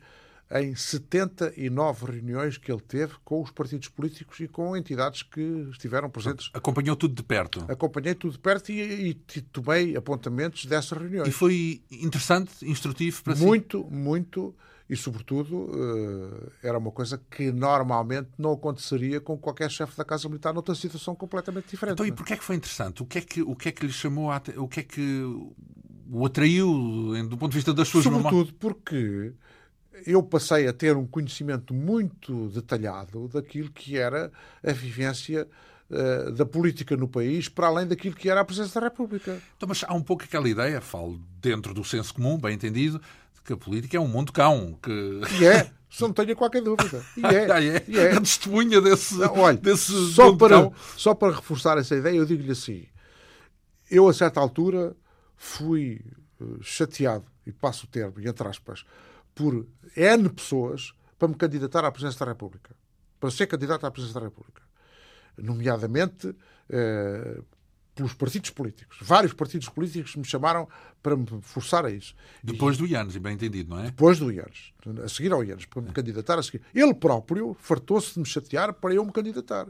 em 0.51 0.74
79 0.74 2.12
reuniões 2.12 2.59
que 2.59 2.70
ele 2.70 2.80
teve 2.80 3.14
com 3.24 3.42
os 3.42 3.51
partidos 3.51 3.88
políticos 3.88 4.38
e 4.40 4.49
com 4.49 4.76
entidades 4.76 5.22
que 5.22 5.40
estiveram 5.70 6.11
presentes. 6.11 6.51
Acompanhou 6.53 6.95
tudo 6.97 7.14
de 7.14 7.22
perto? 7.22 7.64
Acompanhei 7.68 8.14
tudo 8.14 8.32
de 8.32 8.38
perto 8.38 8.70
e, 8.70 9.11
e 9.11 9.40
tomei 9.40 9.97
apontamentos 9.97 10.66
dessas 10.66 10.97
reuniões. 10.99 11.28
E 11.28 11.32
foi 11.32 11.82
interessante, 11.90 12.53
instrutivo 12.62 13.22
para 13.22 13.36
si? 13.36 13.42
Muito, 13.42 13.84
muito. 13.90 14.55
E, 14.88 14.95
sobretudo, 14.97 15.70
eh, 15.72 16.68
era 16.68 16.76
uma 16.76 16.90
coisa 16.90 17.18
que 17.30 17.51
normalmente 17.51 18.28
não 18.36 18.53
aconteceria 18.53 19.18
com 19.18 19.36
qualquer 19.38 19.70
chefe 19.70 19.97
da 19.97 20.05
Casa 20.05 20.28
Militar 20.28 20.53
noutra 20.53 20.74
situação 20.74 21.14
completamente 21.14 21.70
diferente. 21.70 21.95
Então, 21.95 22.07
e 22.07 22.12
porquê 22.12 22.34
é 22.34 22.36
que 22.36 22.45
foi 22.45 22.57
interessante? 22.57 23.03
O 23.03 23.07
que 23.07 23.16
é 23.16 23.20
que, 23.22 23.40
o 23.40 23.57
que, 23.57 23.70
é 23.70 23.72
que 23.72 23.86
lhe 23.86 23.92
chamou 23.92 24.30
a... 24.30 24.42
O 24.59 24.68
que 24.68 24.80
é 24.80 24.82
que 24.82 25.22
o 26.11 26.26
atraiu 26.26 26.68
do 27.28 27.36
ponto 27.38 27.53
de 27.53 27.57
vista 27.57 27.72
das 27.72 27.88
suas 27.88 28.05
Sobretudo 28.05 28.53
porque 28.55 29.32
eu 30.07 30.22
passei 30.22 30.66
a 30.66 30.72
ter 30.72 30.97
um 30.97 31.07
conhecimento 31.07 31.72
muito 31.72 32.49
detalhado 32.49 33.28
daquilo 33.28 33.70
que 33.70 33.97
era 33.97 34.30
a 34.62 34.72
vivência 34.72 35.47
uh, 35.90 36.32
da 36.32 36.45
política 36.45 36.97
no 36.97 37.09
país, 37.09 37.49
para 37.49 37.68
além 37.68 37.86
daquilo 37.86 38.14
que 38.14 38.28
era 38.28 38.40
a 38.40 38.45
presença 38.45 38.80
da 38.80 38.86
República. 38.88 39.40
Então, 39.57 39.68
mas 39.68 39.84
há 39.86 39.95
um 39.95 40.03
pouco 40.03 40.24
aquela 40.24 40.49
ideia, 40.49 40.80
falo 40.80 41.20
dentro 41.40 41.72
do 41.72 41.84
senso 41.84 42.14
comum, 42.14 42.38
bem 42.38 42.55
entendido, 42.55 43.01
de 43.34 43.42
que 43.45 43.53
a 43.53 43.57
política 43.57 43.97
é 43.97 44.01
um 44.01 44.09
mundo 44.09 44.32
cão. 44.32 44.78
Que... 44.82 45.20
E 45.40 45.47
é, 45.47 45.70
se 45.90 46.03
não 46.03 46.12
tenho 46.12 46.34
qualquer 46.34 46.62
dúvida. 46.62 47.05
E 47.16 47.24
é. 47.24 47.51
ah, 47.53 47.62
é. 47.62 47.84
E 47.86 47.99
é. 47.99 48.12
A 48.12 48.20
testemunha 48.20 48.80
desse, 48.80 49.14
não, 49.14 49.38
olha, 49.38 49.57
desse 49.57 50.12
só 50.12 50.34
para, 50.34 50.70
só 50.97 51.14
para 51.14 51.34
reforçar 51.34 51.78
essa 51.78 51.95
ideia, 51.95 52.16
eu 52.16 52.26
digo-lhe 52.26 52.51
assim: 52.51 52.84
eu, 53.90 54.09
a 54.09 54.12
certa 54.12 54.40
altura, 54.40 54.97
fui 55.36 56.01
eh, 56.40 56.45
chateado, 56.62 57.26
e 57.47 57.53
passo 57.53 57.86
o 57.86 57.88
termo, 57.88 58.14
entre 58.18 58.49
aspas, 58.49 58.84
por 59.35 59.66
N 59.97 60.28
pessoas 60.30 60.93
para 61.18 61.28
me 61.28 61.35
candidatar 61.35 61.85
à 61.85 61.91
presidência 61.91 62.24
da 62.24 62.32
República. 62.32 62.74
Para 63.18 63.30
ser 63.30 63.47
candidato 63.47 63.87
à 63.87 63.91
presidência 63.91 64.20
da 64.20 64.26
República. 64.26 64.62
Nomeadamente 65.37 66.35
eh, 66.68 67.41
pelos 67.95 68.12
partidos 68.12 68.51
políticos. 68.51 68.99
Vários 69.01 69.32
partidos 69.32 69.68
políticos 69.68 70.16
me 70.16 70.24
chamaram 70.24 70.68
para 71.03 71.16
me 71.16 71.26
forçar 71.43 71.85
a 71.85 71.91
isso. 71.91 72.14
Depois 72.43 72.76
do 72.76 72.87
Ianes, 72.87 73.16
bem 73.16 73.35
entendido, 73.35 73.70
não 73.70 73.80
é? 73.80 73.85
Depois 73.85 74.18
do 74.18 74.32
Ianes. 74.32 74.72
A 75.03 75.09
seguir 75.09 75.32
ao 75.32 75.45
Ianes, 75.45 75.64
para 75.66 75.82
me 75.82 75.93
candidatar 75.93 76.39
a 76.39 76.43
seguir. 76.43 76.62
Ele 76.74 76.95
próprio 76.95 77.57
fartou-se 77.59 78.14
de 78.14 78.20
me 78.20 78.26
chatear 78.26 78.74
para 78.74 78.95
eu 78.95 79.05
me 79.05 79.12
candidatar. 79.12 79.68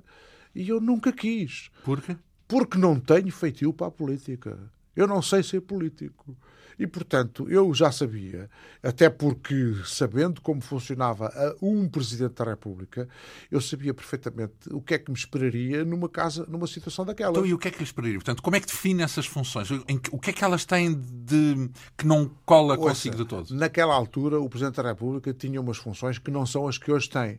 E 0.55 0.69
eu 0.69 0.81
nunca 0.81 1.13
quis. 1.13 1.71
Por 1.85 2.01
quê? 2.01 2.17
Porque 2.49 2.79
não 2.79 2.99
tenho 2.99 3.31
feitio 3.31 3.73
para 3.73 3.89
a 3.89 3.91
política. 3.91 4.59
Eu 4.97 5.07
não 5.07 5.21
sei 5.21 5.43
ser 5.43 5.61
político. 5.61 6.37
E, 6.79 6.87
portanto, 6.87 7.47
eu 7.49 7.73
já 7.73 7.93
sabia, 7.93 8.51
até 8.83 9.09
porque, 9.09 9.75
sabendo 9.85 10.41
como 10.41 10.61
funcionava 10.61 11.33
um 11.63 11.89
Presidente 11.89 12.35
da 12.35 12.45
República, 12.45 13.09
eu 13.51 13.61
sabia 13.61 13.95
perfeitamente 13.95 14.53
o 14.71 14.81
que 14.81 14.95
é 14.95 14.99
que 14.99 15.11
me 15.11 15.17
esperaria 15.17 15.85
numa 15.85 16.09
casa, 16.09 16.45
numa 16.49 16.67
situação 16.67 17.05
daquela. 17.05 17.31
Então, 17.31 17.47
e 17.47 17.55
o 17.55 17.59
que 17.59 17.69
é 17.69 17.71
que 17.71 17.79
lhe 17.79 17.85
esperaria? 17.85 18.19
Portanto, 18.19 18.43
como 18.43 18.57
é 18.57 18.61
que 18.61 18.67
define 18.67 19.03
essas 19.03 19.27
funções? 19.27 19.69
O 20.11 20.19
que 20.19 20.31
é 20.31 20.33
que 20.33 20.45
elas 20.45 20.65
têm 20.65 20.95
de 20.95 21.71
que 21.97 22.07
não 22.07 22.31
cola 22.45 22.75
Ouça, 22.75 22.89
consigo 22.89 23.17
de 23.17 23.25
todo? 23.25 23.55
Naquela 23.55 23.95
altura, 23.95 24.41
o 24.41 24.49
Presidente 24.49 24.77
da 24.77 24.89
República 24.89 25.33
tinha 25.33 25.61
umas 25.61 25.77
funções 25.77 26.19
que 26.19 26.31
não 26.31 26.45
são 26.45 26.67
as 26.67 26.79
que 26.79 26.91
hoje 26.91 27.09
tem 27.09 27.39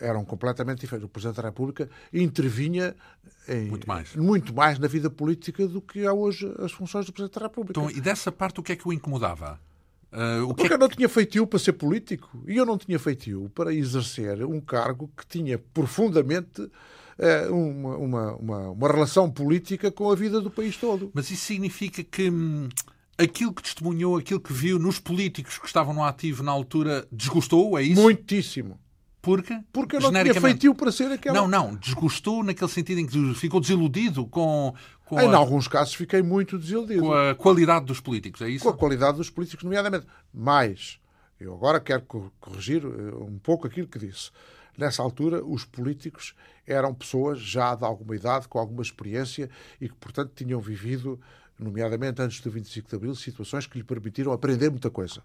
eram 0.00 0.24
completamente 0.24 0.80
diferentes. 0.80 1.06
O 1.06 1.08
Presidente 1.08 1.36
da 1.36 1.42
República 1.42 1.88
intervinha 2.12 2.94
em, 3.48 3.66
muito, 3.66 3.88
mais. 3.88 4.14
muito 4.14 4.54
mais 4.54 4.78
na 4.78 4.88
vida 4.88 5.08
política 5.08 5.66
do 5.66 5.80
que 5.80 6.06
há 6.06 6.12
hoje 6.12 6.52
as 6.58 6.72
funções 6.72 7.06
do 7.06 7.12
Presidente 7.12 7.38
da 7.38 7.46
República. 7.46 7.80
Então, 7.80 7.90
e 7.90 8.00
dessa 8.00 8.30
parte, 8.30 8.60
o 8.60 8.62
que 8.62 8.72
é 8.72 8.76
que 8.76 8.86
o 8.86 8.92
incomodava? 8.92 9.58
Uh, 10.12 10.44
o 10.44 10.48
Porque 10.48 10.64
é 10.64 10.68
que... 10.68 10.74
eu 10.74 10.78
não 10.78 10.88
tinha 10.88 11.08
feitio 11.08 11.46
para 11.46 11.58
ser 11.58 11.72
político 11.74 12.42
e 12.46 12.56
eu 12.56 12.64
não 12.64 12.78
tinha 12.78 12.98
feitio 12.98 13.50
para 13.54 13.74
exercer 13.74 14.44
um 14.44 14.60
cargo 14.60 15.10
que 15.16 15.26
tinha 15.26 15.58
profundamente 15.58 16.62
uh, 16.62 17.52
uma, 17.52 17.96
uma, 17.96 18.36
uma, 18.36 18.70
uma, 18.70 18.88
relação 18.88 19.30
política 19.30 19.90
com 19.90 20.10
a 20.10 20.14
vida 20.14 20.40
do 20.40 20.50
país 20.50 20.76
todo. 20.76 21.10
Mas 21.12 21.30
isso 21.30 21.44
significa 21.44 22.02
que 22.04 22.30
hum, 22.30 22.68
aquilo 23.18 23.52
que 23.52 23.62
testemunhou, 23.62 24.16
aquilo 24.16 24.40
que 24.40 24.52
viu 24.52 24.78
nos 24.78 24.98
políticos 24.98 25.58
que 25.58 25.66
estavam 25.66 25.92
no 25.92 26.04
ativo 26.04 26.42
na 26.42 26.52
altura, 26.52 27.06
desgostou? 27.10 27.78
É 27.78 27.82
isso? 27.82 28.00
Muitíssimo. 28.00 28.78
Porque? 29.26 29.60
Porque 29.72 29.96
eu 29.96 30.00
não 30.00 30.12
tinha 30.12 30.40
feitio 30.40 30.72
para 30.72 30.92
ser 30.92 31.10
aquela. 31.10 31.36
Não, 31.36 31.48
não. 31.48 31.74
Desgostou 31.74 32.44
naquele 32.44 32.70
sentido 32.70 33.00
em 33.00 33.06
que 33.06 33.34
ficou 33.34 33.58
desiludido 33.58 34.24
com. 34.24 34.72
com 35.04 35.20
em 35.20 35.34
a... 35.34 35.36
alguns 35.36 35.66
casos 35.66 35.94
fiquei 35.94 36.22
muito 36.22 36.56
desiludido. 36.56 37.02
Com 37.02 37.12
a 37.12 37.34
qualidade 37.34 37.86
dos 37.86 37.98
políticos, 37.98 38.40
é 38.40 38.48
isso? 38.48 38.62
Com 38.62 38.70
a 38.70 38.76
qualidade 38.76 39.16
dos 39.16 39.28
políticos, 39.28 39.64
nomeadamente. 39.64 40.06
Mas, 40.32 41.00
eu 41.40 41.52
agora 41.52 41.80
quero 41.80 42.04
corrigir 42.38 42.84
eh, 42.84 43.16
um 43.16 43.36
pouco 43.36 43.66
aquilo 43.66 43.88
que 43.88 43.98
disse. 43.98 44.30
Nessa 44.78 45.02
altura, 45.02 45.44
os 45.44 45.64
políticos 45.64 46.32
eram 46.64 46.94
pessoas 46.94 47.40
já 47.40 47.74
de 47.74 47.84
alguma 47.84 48.14
idade, 48.14 48.46
com 48.46 48.60
alguma 48.60 48.82
experiência 48.82 49.50
e 49.80 49.88
que, 49.88 49.96
portanto, 49.96 50.30
tinham 50.36 50.60
vivido, 50.60 51.20
nomeadamente 51.58 52.22
antes 52.22 52.40
do 52.40 52.48
25 52.48 52.88
de 52.88 52.94
Abril, 52.94 53.14
situações 53.16 53.66
que 53.66 53.76
lhe 53.76 53.84
permitiram 53.84 54.30
aprender 54.30 54.70
muita 54.70 54.88
coisa. 54.88 55.20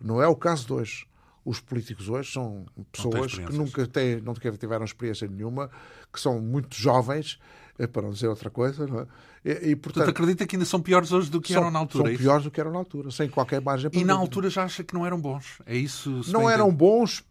Não 0.00 0.20
é 0.20 0.26
o 0.26 0.34
caso 0.34 0.66
de 0.66 0.72
hoje 0.72 1.06
os 1.46 1.60
políticos 1.60 2.08
hoje 2.08 2.32
são 2.32 2.66
pessoas 2.90 3.34
que 3.34 3.52
nunca 3.52 3.86
têm, 3.86 4.20
não 4.20 4.34
tiveram 4.34 4.84
experiência 4.84 5.28
nenhuma, 5.28 5.70
que 6.12 6.20
são 6.20 6.40
muito 6.40 6.76
jovens, 6.76 7.38
eh, 7.78 7.86
para 7.86 8.02
não 8.02 8.10
dizer 8.10 8.26
outra 8.26 8.50
coisa, 8.50 8.84
não 8.84 9.00
é? 9.00 9.06
E, 9.44 9.70
e 9.70 9.76
portanto, 9.76 10.10
acredita 10.10 10.44
que 10.44 10.56
ainda 10.56 10.66
são 10.66 10.80
piores 10.82 11.12
hoje 11.12 11.30
do 11.30 11.40
que 11.40 11.52
são, 11.52 11.62
eram 11.62 11.70
na 11.70 11.78
altura? 11.78 12.04
São 12.04 12.12
é 12.12 12.16
piores 12.16 12.42
do 12.42 12.50
que 12.50 12.60
eram 12.60 12.72
na 12.72 12.78
altura, 12.78 13.12
sem 13.12 13.28
qualquer 13.30 13.60
margem 13.60 13.88
para 13.88 14.00
E 14.00 14.04
na 14.04 14.14
altura 14.14 14.50
já 14.50 14.64
acha 14.64 14.82
que 14.82 14.92
não 14.92 15.06
eram 15.06 15.20
bons? 15.20 15.62
É 15.64 15.76
isso? 15.76 16.20
Não 16.32 16.50
eram 16.50 16.74
bons 16.74 17.24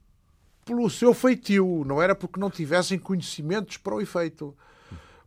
pelo 0.64 0.90
seu 0.90 1.14
feitio, 1.14 1.84
não 1.86 2.02
era 2.02 2.16
porque 2.16 2.40
não 2.40 2.50
tivessem 2.50 2.98
conhecimentos 2.98 3.76
para 3.76 3.96
o 3.96 4.02
efeito. 4.02 4.56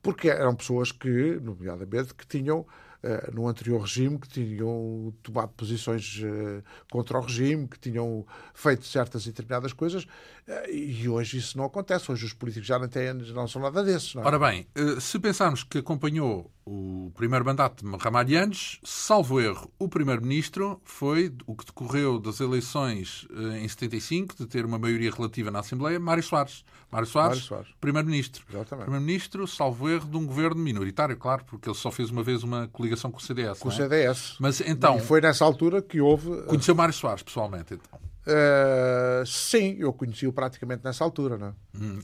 Porque 0.01 0.30
eram 0.30 0.55
pessoas 0.55 0.91
que, 0.91 1.39
nomeadamente, 1.43 2.14
que 2.14 2.26
tinham 2.26 2.64
uh, 3.03 3.34
no 3.34 3.46
anterior 3.46 3.80
regime, 3.80 4.18
que 4.18 4.28
tinham 4.28 5.12
tomado 5.22 5.51
posições 5.51 6.20
uh, 6.22 6.62
contra 6.90 7.18
o 7.18 7.20
regime, 7.20 7.68
que 7.68 7.78
tinham 7.78 8.26
feito 8.55 8.86
certas 8.86 9.24
e 9.24 9.28
determinadas 9.28 9.72
coisas, 9.72 10.05
uh, 10.05 10.70
e 10.70 11.09
hoje 11.09 11.38
isso 11.38 11.57
não 11.57 11.64
acontece. 11.64 12.11
Hoje 12.11 12.26
os 12.26 12.32
políticos 12.32 12.66
já 12.66 12.78
não, 12.78 12.88
têm, 12.88 13.14
não 13.14 13.46
são 13.46 13.62
nada 13.62 13.82
desses. 13.82 14.14
É? 14.16 14.18
Ora 14.20 14.38
bem, 14.38 14.66
se 15.01 15.18
pensarmos 15.18 15.62
que 15.62 15.78
acompanhou 15.78 16.51
o 16.68 17.10
primeiro 17.12 17.44
mandato 17.44 17.82
de 17.82 17.96
Ramalhianes, 17.96 18.78
salvo 18.84 19.40
erro, 19.40 19.70
o 19.78 19.88
primeiro-ministro 19.88 20.80
foi 20.84 21.32
o 21.46 21.56
que 21.56 21.64
decorreu 21.64 22.18
das 22.18 22.40
eleições 22.40 23.26
em 23.60 23.66
75, 23.66 24.36
de 24.36 24.46
ter 24.46 24.66
uma 24.66 24.78
maioria 24.78 25.10
relativa 25.10 25.50
na 25.50 25.60
Assembleia, 25.60 25.98
Mário 25.98 26.22
Soares. 26.22 26.64
Mário 26.90 27.06
Soares, 27.06 27.42
Soares. 27.42 27.68
primeiro-ministro. 27.80 28.44
Primeiro-ministro, 28.46 29.46
salvo 29.46 29.88
erro, 29.88 30.06
de 30.06 30.16
um 30.16 30.26
governo 30.26 30.60
minoritário, 30.60 31.16
claro, 31.16 31.44
porque 31.44 31.68
ele 31.68 31.76
só 31.76 31.90
fez 31.90 32.10
uma 32.10 32.22
vez 32.22 32.42
uma 32.42 32.68
coligação 32.68 33.10
com 33.10 33.18
o 33.18 33.22
CDS. 33.22 33.58
Com 33.58 33.68
o 33.68 33.72
é? 33.72 33.74
CDS. 33.74 34.36
Mas 34.38 34.60
então. 34.60 34.96
E 34.96 35.00
foi 35.00 35.20
nessa 35.20 35.44
altura 35.44 35.80
que 35.80 36.00
houve. 36.00 36.32
Eh, 36.32 36.42
conheceu 36.42 36.74
Mário 36.74 36.94
Soares 36.94 37.22
pessoalmente, 37.22 37.74
então? 37.74 37.98
Uh, 38.28 39.24
sim, 39.24 39.76
eu 39.78 39.90
conheci-o 39.90 40.32
praticamente 40.32 40.84
nessa 40.84 41.02
altura, 41.02 41.38
não 41.38 41.46
é? 41.46 41.52
hum. 41.74 41.98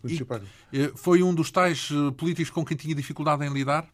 e, 0.72 0.88
Foi 0.96 1.22
um 1.22 1.34
dos 1.34 1.50
tais 1.50 1.90
eh, 1.92 2.10
políticos 2.16 2.50
com 2.50 2.64
quem 2.64 2.76
tinha 2.76 2.94
dificuldade 2.94 3.44
em 3.44 3.52
lidar? 3.52 3.86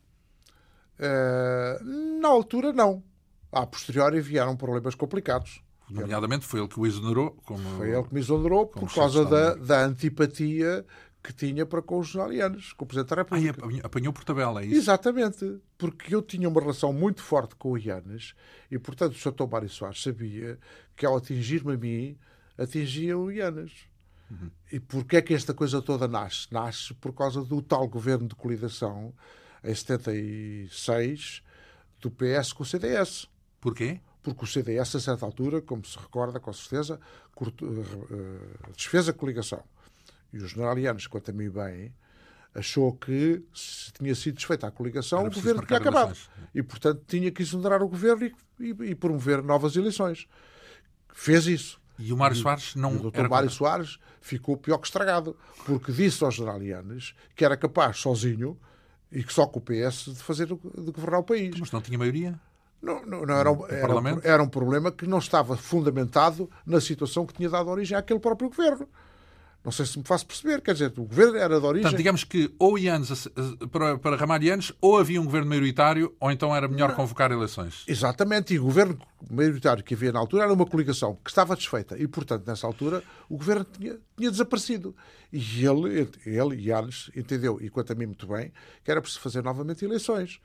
Uh, 1.00 2.20
na 2.20 2.28
altura, 2.28 2.72
não. 2.72 3.02
A 3.50 3.66
posteriori 3.66 4.20
vieram 4.20 4.56
problemas 4.56 4.94
complicados. 4.94 5.62
Nomeadamente 5.88 6.46
foi 6.46 6.60
ele 6.60 6.68
que 6.68 6.78
o 6.78 6.86
exonerou. 6.86 7.32
Como, 7.44 7.68
foi 7.76 7.90
ele 7.90 8.04
que 8.04 8.14
me 8.14 8.20
exonerou 8.20 8.66
por 8.66 8.92
causa 8.92 9.24
da, 9.24 9.54
da 9.54 9.84
antipatia 9.84 10.84
que 11.22 11.32
tinha 11.32 11.66
para 11.66 11.82
com 11.82 11.98
os 11.98 12.08
jornalianos, 12.08 12.72
com 12.72 12.84
o 12.84 12.88
Presidente 12.88 13.10
da 13.10 13.16
República. 13.16 13.58
Ah, 13.62 13.86
apanhou 13.86 14.12
por 14.12 14.24
tabela, 14.24 14.62
é 14.62 14.66
isso? 14.66 14.76
Exatamente, 14.76 15.60
porque 15.76 16.14
eu 16.14 16.22
tinha 16.22 16.48
uma 16.48 16.60
relação 16.60 16.92
muito 16.92 17.22
forte 17.22 17.54
com 17.56 17.72
o 17.72 17.78
Ianes 17.78 18.34
e, 18.70 18.78
portanto, 18.78 19.12
o 19.12 19.18
Sr. 19.18 19.48
Mário 19.50 19.68
Soares 19.68 20.02
sabia 20.02 20.58
que 20.96 21.04
ao 21.04 21.16
atingir-me 21.16 21.74
a 21.74 21.76
mim, 21.76 22.16
atingia 22.56 23.18
o 23.18 23.30
Ianes. 23.30 23.72
Uhum. 24.30 24.50
E 24.72 24.80
porquê 24.80 25.16
é 25.16 25.22
que 25.22 25.34
esta 25.34 25.52
coisa 25.52 25.82
toda 25.82 26.08
nasce? 26.08 26.46
Nasce 26.50 26.94
por 26.94 27.12
causa 27.12 27.44
do 27.44 27.60
tal 27.60 27.86
governo 27.86 28.28
de 28.28 28.34
coligação, 28.34 29.12
em 29.62 29.74
76, 29.74 31.42
do 32.00 32.10
PS 32.10 32.52
com 32.52 32.62
o 32.62 32.66
CDS. 32.66 33.28
Porquê? 33.60 34.00
Porque 34.22 34.44
o 34.44 34.46
CDS, 34.46 34.96
a 34.96 35.00
certa 35.00 35.24
altura, 35.24 35.60
como 35.60 35.84
se 35.84 35.98
recorda 35.98 36.38
com 36.38 36.52
certeza, 36.52 37.00
uh, 37.40 38.72
desfez 38.74 39.08
a 39.08 39.12
coligação 39.12 39.62
e 40.32 40.38
os 40.38 40.50
generalianos, 40.50 41.06
quanto 41.06 41.30
a 41.30 41.34
mim 41.34 41.50
bem, 41.50 41.92
achou 42.54 42.92
que 42.92 43.42
se 43.54 43.92
tinha 43.92 44.14
sido 44.14 44.36
desfeita 44.36 44.66
a 44.66 44.70
coligação, 44.70 45.26
o 45.26 45.30
governo 45.30 45.64
tinha 45.64 45.78
acabado. 45.78 46.16
E, 46.54 46.62
portanto, 46.62 47.02
tinha 47.06 47.30
que 47.30 47.42
exonerar 47.42 47.82
o 47.82 47.88
governo 47.88 48.24
e, 48.24 48.34
e, 48.58 48.90
e, 48.90 48.94
promover 48.94 49.42
novas 49.42 49.76
eleições. 49.76 50.26
Fez 51.12 51.46
isso. 51.46 51.80
E 51.98 52.12
o 52.12 52.16
Mário 52.16 52.36
Soares 52.36 52.74
não. 52.74 52.96
O 52.96 52.98
doutor 52.98 53.28
Mário 53.28 53.50
Soares 53.50 53.98
ficou 54.20 54.56
pior 54.56 54.78
que 54.78 54.86
estragado, 54.86 55.36
porque 55.66 55.92
disse 55.92 56.24
aos 56.24 56.34
generalianos 56.34 57.14
que 57.36 57.44
era 57.44 57.56
capaz, 57.56 57.98
sozinho, 57.98 58.58
e 59.12 59.22
que 59.22 59.32
só 59.32 59.46
com 59.46 59.58
o 59.58 59.62
PS, 59.62 60.06
de, 60.06 60.22
fazer, 60.22 60.46
de 60.46 60.54
governar 60.92 61.20
o 61.20 61.24
país. 61.24 61.58
Mas 61.58 61.72
não 61.72 61.80
tinha 61.80 61.98
maioria? 61.98 62.38
Não, 62.80 63.04
não, 63.04 63.26
não 63.26 63.34
era, 63.34 63.52
um, 63.52 63.66
era, 63.66 64.20
era 64.22 64.42
um 64.42 64.48
problema 64.48 64.90
que 64.90 65.06
não 65.06 65.18
estava 65.18 65.56
fundamentado 65.56 66.48
na 66.64 66.80
situação 66.80 67.26
que 67.26 67.34
tinha 67.34 67.48
dado 67.48 67.68
origem 67.68 67.96
àquele 67.96 68.20
próprio 68.20 68.48
governo. 68.48 68.88
Não 69.62 69.70
sei 69.70 69.84
se 69.84 69.98
me 69.98 70.04
faço 70.04 70.26
perceber, 70.26 70.62
quer 70.62 70.72
dizer, 70.72 70.92
o 70.96 71.04
governo 71.04 71.36
era 71.36 71.60
de 71.60 71.66
origem. 71.66 71.82
Portanto, 71.82 71.98
digamos 71.98 72.24
que 72.24 72.50
ou 72.58 72.78
Ianes, 72.78 73.28
para, 73.70 73.98
para 73.98 74.16
ramar 74.16 74.42
Ianes, 74.42 74.72
ou 74.80 74.98
havia 74.98 75.20
um 75.20 75.24
governo 75.24 75.50
maioritário, 75.50 76.14
ou 76.18 76.30
então 76.30 76.56
era 76.56 76.66
melhor 76.66 76.94
convocar 76.94 77.30
eleições. 77.30 77.84
Exatamente, 77.86 78.54
e 78.54 78.58
o 78.58 78.64
governo 78.64 78.98
maioritário 79.30 79.84
que 79.84 79.92
havia 79.92 80.12
na 80.12 80.18
altura 80.18 80.44
era 80.44 80.52
uma 80.52 80.64
coligação 80.64 81.18
que 81.22 81.30
estava 81.30 81.54
desfeita, 81.54 81.98
e 81.98 82.08
portanto, 82.08 82.46
nessa 82.46 82.66
altura, 82.66 83.02
o 83.28 83.36
governo 83.36 83.66
tinha, 83.70 83.98
tinha 84.16 84.30
desaparecido. 84.30 84.96
E 85.30 85.66
ele, 85.66 86.08
ele, 86.24 86.56
Ianes, 86.56 87.10
entendeu, 87.14 87.58
e 87.60 87.68
quanto 87.68 87.92
a 87.92 87.94
mim 87.94 88.06
muito 88.06 88.26
bem, 88.26 88.52
que 88.82 88.90
era 88.90 89.00
preciso 89.00 89.20
fazer 89.20 89.42
novamente 89.42 89.84
eleições. 89.84 90.40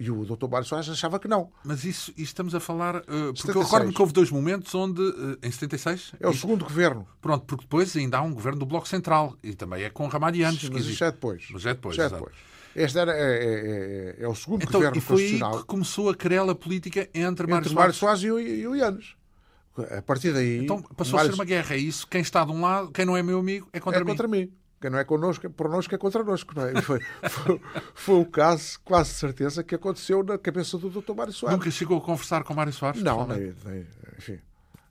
E 0.00 0.08
o 0.12 0.24
Dr. 0.24 0.46
Mário 0.48 0.64
Soares 0.64 0.88
achava 0.88 1.18
que 1.18 1.26
não. 1.26 1.50
Mas 1.64 1.84
isso, 1.84 2.12
isso 2.12 2.22
estamos 2.22 2.54
a 2.54 2.60
falar. 2.60 2.98
Uh, 2.98 3.32
porque 3.34 3.42
76. 3.42 3.56
eu 3.56 3.62
recordo-me 3.62 3.92
que 3.92 4.00
houve 4.00 4.12
dois 4.12 4.30
momentos 4.30 4.72
onde. 4.72 5.02
Uh, 5.02 5.36
em 5.42 5.50
76? 5.50 6.12
É 6.20 6.28
o 6.28 6.32
segundo 6.32 6.64
governo. 6.64 7.04
Pronto, 7.20 7.44
porque 7.44 7.64
depois 7.64 7.96
ainda 7.96 8.18
há 8.18 8.22
um 8.22 8.32
governo 8.32 8.60
do 8.60 8.66
Bloco 8.66 8.86
Central. 8.86 9.36
E 9.42 9.54
também 9.54 9.82
é 9.82 9.90
com 9.90 10.06
Ramalhianos. 10.06 10.60
Sim, 10.60 10.70
mas 10.72 10.86
isso 10.86 11.02
é 11.02 11.10
depois. 11.10 11.48
Mas 11.50 11.66
é 11.66 11.74
depois. 11.74 11.96
Já 11.96 12.04
é 12.04 12.10
depois. 12.10 12.36
Este 12.76 12.96
era, 12.96 13.12
é, 13.12 13.16
é, 13.16 14.16
é, 14.20 14.24
é 14.24 14.28
o 14.28 14.36
segundo 14.36 14.62
então, 14.62 14.74
governo 14.74 14.96
e 14.96 15.00
foi 15.00 15.16
constitucional. 15.16 15.54
Aí 15.54 15.60
que 15.60 15.66
começou 15.66 16.10
a 16.10 16.14
querela 16.14 16.54
política 16.54 17.08
entre, 17.12 17.52
entre 17.52 17.74
Mário 17.74 17.92
Soares 17.92 18.22
e 18.22 18.30
o, 18.30 18.38
e 18.38 18.68
o 18.68 18.76
Ianes. 18.76 19.16
A 19.90 20.02
partir 20.02 20.32
daí. 20.32 20.58
Então 20.58 20.80
passou 20.96 21.16
Mário... 21.16 21.30
a 21.30 21.34
ser 21.34 21.40
uma 21.40 21.44
guerra. 21.44 21.74
É 21.74 21.78
isso. 21.78 22.06
Quem 22.06 22.20
está 22.20 22.44
de 22.44 22.52
um 22.52 22.60
lado, 22.60 22.92
quem 22.92 23.04
não 23.04 23.16
é 23.16 23.22
meu 23.22 23.40
amigo, 23.40 23.68
é 23.72 23.80
contra 23.80 24.00
é 24.00 24.04
mim. 24.04 24.10
Contra 24.10 24.28
mim. 24.28 24.52
Quem 24.80 24.90
não 24.90 24.98
é 24.98 25.04
connosco, 25.04 25.50
por 25.50 25.68
nós 25.68 25.86
que 25.86 25.94
é 25.94 25.98
contra 25.98 26.22
nós. 26.22 26.44
Não 26.54 26.64
é? 26.64 26.80
foi, 26.80 27.00
foi, 27.28 27.60
foi, 27.94 28.20
o 28.20 28.24
caso, 28.24 28.78
quase 28.84 29.10
certeza, 29.10 29.64
que 29.64 29.74
aconteceu 29.74 30.22
na 30.22 30.38
cabeça 30.38 30.78
do 30.78 30.88
Dr. 30.88 31.14
Mário 31.14 31.32
Soares. 31.32 31.58
Nunca 31.58 31.70
chegou 31.70 31.98
a 31.98 32.00
conversar 32.00 32.44
com 32.44 32.54
Mário 32.54 32.72
Soares? 32.72 33.02
Não, 33.02 33.26
nem, 33.26 33.54
nem, 33.64 33.86
enfim. 34.16 34.38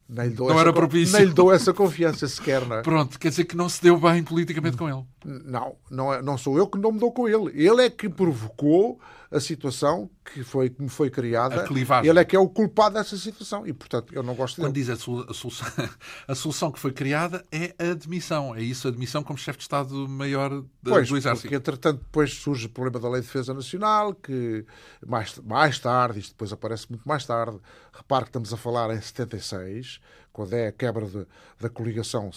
Nem 0.09 0.29
lhe 0.29 0.35
dou 0.35 0.47
não 0.47 0.55
essa, 0.55 0.61
era 0.61 0.73
propício. 0.73 1.17
Nem 1.17 1.27
lhe 1.27 1.33
dou 1.33 1.53
essa 1.53 1.73
confiança 1.73 2.27
sequer. 2.27 2.65
Não 2.65 2.77
é? 2.77 2.81
Pronto, 2.81 3.19
quer 3.19 3.29
dizer 3.29 3.43
que 3.43 3.57
não 3.57 3.67
se 3.67 3.81
deu 3.81 3.99
bem 3.99 4.23
politicamente 4.23 4.77
com 4.77 4.89
ele. 4.89 5.03
Não, 5.27 5.75
não, 5.91 6.13
é, 6.13 6.21
não 6.21 6.37
sou 6.37 6.57
eu 6.57 6.65
que 6.67 6.77
não 6.77 6.91
me 6.91 6.99
dou 6.99 7.11
com 7.11 7.27
ele. 7.27 7.51
Ele 7.53 7.81
é 7.81 7.89
que 7.89 8.07
provocou 8.07 8.97
a 9.29 9.41
situação 9.41 10.09
que, 10.23 10.41
foi, 10.41 10.69
que 10.69 10.81
me 10.81 10.87
foi 10.87 11.09
criada. 11.09 11.67
Ele 12.07 12.17
é 12.17 12.23
que 12.23 12.33
é 12.33 12.39
o 12.39 12.47
culpado 12.47 12.95
dessa 12.95 13.17
situação 13.17 13.67
e, 13.67 13.73
portanto, 13.73 14.13
eu 14.13 14.23
não 14.23 14.33
gosto 14.33 14.61
Quando 14.61 14.71
dele. 14.73 14.85
diz 14.85 14.89
a, 14.89 15.33
solução, 15.33 15.67
a 16.25 16.33
solução 16.33 16.71
que 16.71 16.79
foi 16.79 16.93
criada 16.93 17.43
é 17.51 17.75
a 17.77 17.91
admissão. 17.91 18.55
É 18.55 18.61
isso, 18.61 18.87
a 18.87 18.91
admissão 18.91 19.21
como 19.21 19.37
chefe 19.37 19.57
de 19.57 19.63
Estado-Maior 19.63 20.63
pois, 20.81 21.09
do 21.09 21.17
Exército. 21.17 21.41
Porque, 21.41 21.55
entretanto, 21.55 21.99
depois 21.99 22.33
surge 22.33 22.67
o 22.67 22.69
problema 22.69 23.01
da 23.01 23.09
Lei 23.09 23.19
de 23.19 23.27
Defesa 23.27 23.53
Nacional, 23.53 24.13
que 24.13 24.65
mais, 25.05 25.37
mais 25.39 25.77
tarde, 25.77 26.19
isto 26.19 26.31
depois 26.31 26.53
aparece 26.53 26.85
muito 26.89 27.05
mais 27.05 27.25
tarde, 27.25 27.59
repare 27.91 28.23
que 28.23 28.29
estamos 28.29 28.53
a 28.53 28.57
falar 28.57 28.95
em 28.95 29.01
76, 29.01 29.99
quando 30.37 30.53
é 30.53 30.67
a 30.67 30.71
quebra 30.71 31.03
de, 31.03 31.25
da 31.59 31.67
coligação 31.67 32.29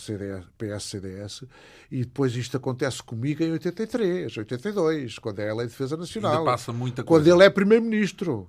PS-CDS, 0.56 1.44
e 1.90 1.98
depois 1.98 2.34
isto 2.34 2.56
acontece 2.56 3.02
comigo 3.02 3.42
em 3.42 3.52
83, 3.52 4.38
82, 4.38 5.18
quando 5.18 5.40
é 5.40 5.50
a 5.50 5.54
Lei 5.54 5.66
de 5.66 5.72
Defesa 5.72 5.98
Nacional. 5.98 6.38
Ainda 6.38 6.44
passa 6.46 6.72
muita 6.72 7.04
coisa. 7.04 7.22
Quando 7.22 7.36
ele 7.36 7.44
é 7.44 7.50
Primeiro-Ministro. 7.50 8.48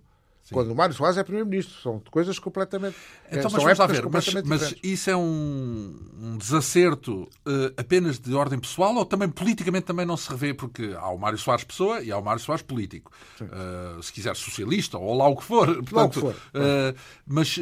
Quando 0.51 0.71
o 0.71 0.75
Mário 0.75 0.93
Soares 0.93 1.17
é 1.17 1.23
Primeiro-Ministro. 1.23 1.81
São 1.81 2.01
coisas 2.11 2.37
completamente. 2.37 2.95
Então, 3.31 3.49
mas 3.51 3.63
vamos 3.63 3.79
lá 3.79 3.87
ver. 3.87 4.09
Mas, 4.09 4.33
mas, 4.43 4.75
isso 4.83 5.09
é 5.09 5.15
um, 5.15 5.95
um 6.21 6.37
desacerto 6.37 7.23
uh, 7.47 7.73
apenas 7.77 8.19
de 8.19 8.33
ordem 8.33 8.59
pessoal 8.59 8.93
ou 8.95 9.05
também 9.05 9.29
politicamente 9.29 9.85
também 9.85 10.05
não 10.05 10.17
se 10.17 10.29
revê? 10.29 10.53
Porque 10.53 10.93
há 10.97 11.09
o 11.09 11.17
Mário 11.17 11.37
Soares 11.37 11.63
pessoa 11.63 12.01
e 12.01 12.11
há 12.11 12.17
o 12.17 12.23
Mário 12.23 12.41
Soares 12.41 12.63
político. 12.63 13.11
Uh, 13.39 14.03
se 14.03 14.11
quiser 14.11 14.35
socialista 14.35 14.97
ou 14.97 15.15
lá 15.15 15.27
o 15.27 15.35
que 15.35 15.43
for. 15.43 15.67
Portanto, 15.83 15.93
lá 15.95 16.03
o 16.03 16.09
que 16.09 16.19
for. 16.19 16.33
Uh, 16.33 16.97
mas 17.25 17.57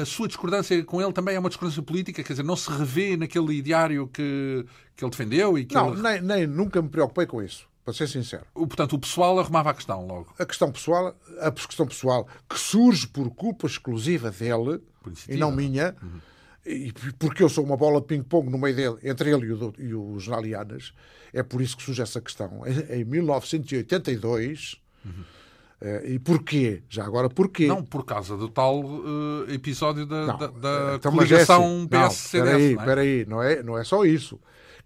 a 0.00 0.04
sua 0.04 0.28
discordância 0.28 0.82
com 0.84 1.02
ele 1.02 1.12
também 1.12 1.34
é 1.34 1.38
uma 1.38 1.48
discordância 1.48 1.82
política? 1.82 2.22
Quer 2.22 2.32
dizer, 2.32 2.44
não 2.44 2.56
se 2.56 2.70
revê 2.70 3.16
naquele 3.16 3.54
ideário 3.54 4.06
que, 4.06 4.64
que 4.94 5.04
ele 5.04 5.10
defendeu? 5.10 5.58
E 5.58 5.64
que 5.64 5.74
não, 5.74 5.92
ele... 5.92 6.02
nem, 6.02 6.20
nem 6.20 6.46
nunca 6.46 6.80
me 6.80 6.88
preocupei 6.88 7.26
com 7.26 7.42
isso 7.42 7.68
para 7.88 7.94
ser 7.94 8.06
sincero. 8.06 8.44
O, 8.54 8.66
portanto, 8.66 8.92
o 8.92 8.98
pessoal 8.98 9.38
arrumava 9.38 9.70
a 9.70 9.74
questão 9.74 10.06
logo. 10.06 10.34
A 10.38 10.44
questão 10.44 10.70
pessoal, 10.70 11.16
a 11.40 11.50
questão 11.50 11.86
pessoal 11.86 12.28
que 12.46 12.58
surge 12.58 13.08
por 13.08 13.30
culpa 13.30 13.66
exclusiva 13.66 14.30
dele 14.30 14.82
e 15.26 15.38
não 15.38 15.50
minha, 15.50 15.96
uhum. 16.02 16.20
e 16.66 16.92
porque 17.18 17.42
eu 17.42 17.48
sou 17.48 17.64
uma 17.64 17.78
bola 17.78 17.98
de 17.98 18.06
ping-pong 18.06 18.50
no 18.50 18.58
meio 18.58 18.76
dele, 18.76 18.98
entre 19.02 19.30
ele 19.30 19.46
e 19.46 19.52
o, 19.52 19.74
e 19.78 19.94
o 19.94 20.18
Jornal 20.18 20.44
Ianas, 20.44 20.92
é 21.32 21.42
por 21.42 21.62
isso 21.62 21.78
que 21.78 21.82
surge 21.82 22.02
essa 22.02 22.20
questão. 22.20 22.62
Em, 22.66 23.00
em 23.00 23.04
1982. 23.04 24.76
Uhum. 25.06 25.12
Uh, 25.80 26.06
e 26.08 26.18
porquê? 26.18 26.82
Já 26.90 27.06
agora 27.06 27.30
porquê? 27.30 27.68
Não, 27.68 27.84
por 27.84 28.04
causa 28.04 28.36
do 28.36 28.48
tal 28.48 28.84
uh, 28.84 29.46
episódio 29.48 30.04
da, 30.04 30.26
não, 30.26 30.36
da, 30.36 30.46
da 30.48 30.94
então, 30.96 31.12
coligação 31.12 31.88
é 31.90 31.96
assim, 31.96 32.42
PS-CDS. 32.42 32.78
Espera 32.80 33.00
é? 33.00 33.08
aí 33.08 33.26
não, 33.26 33.42
é, 33.42 33.62
não 33.62 33.78
é 33.78 33.84
só 33.84 34.04
isso. 34.04 34.38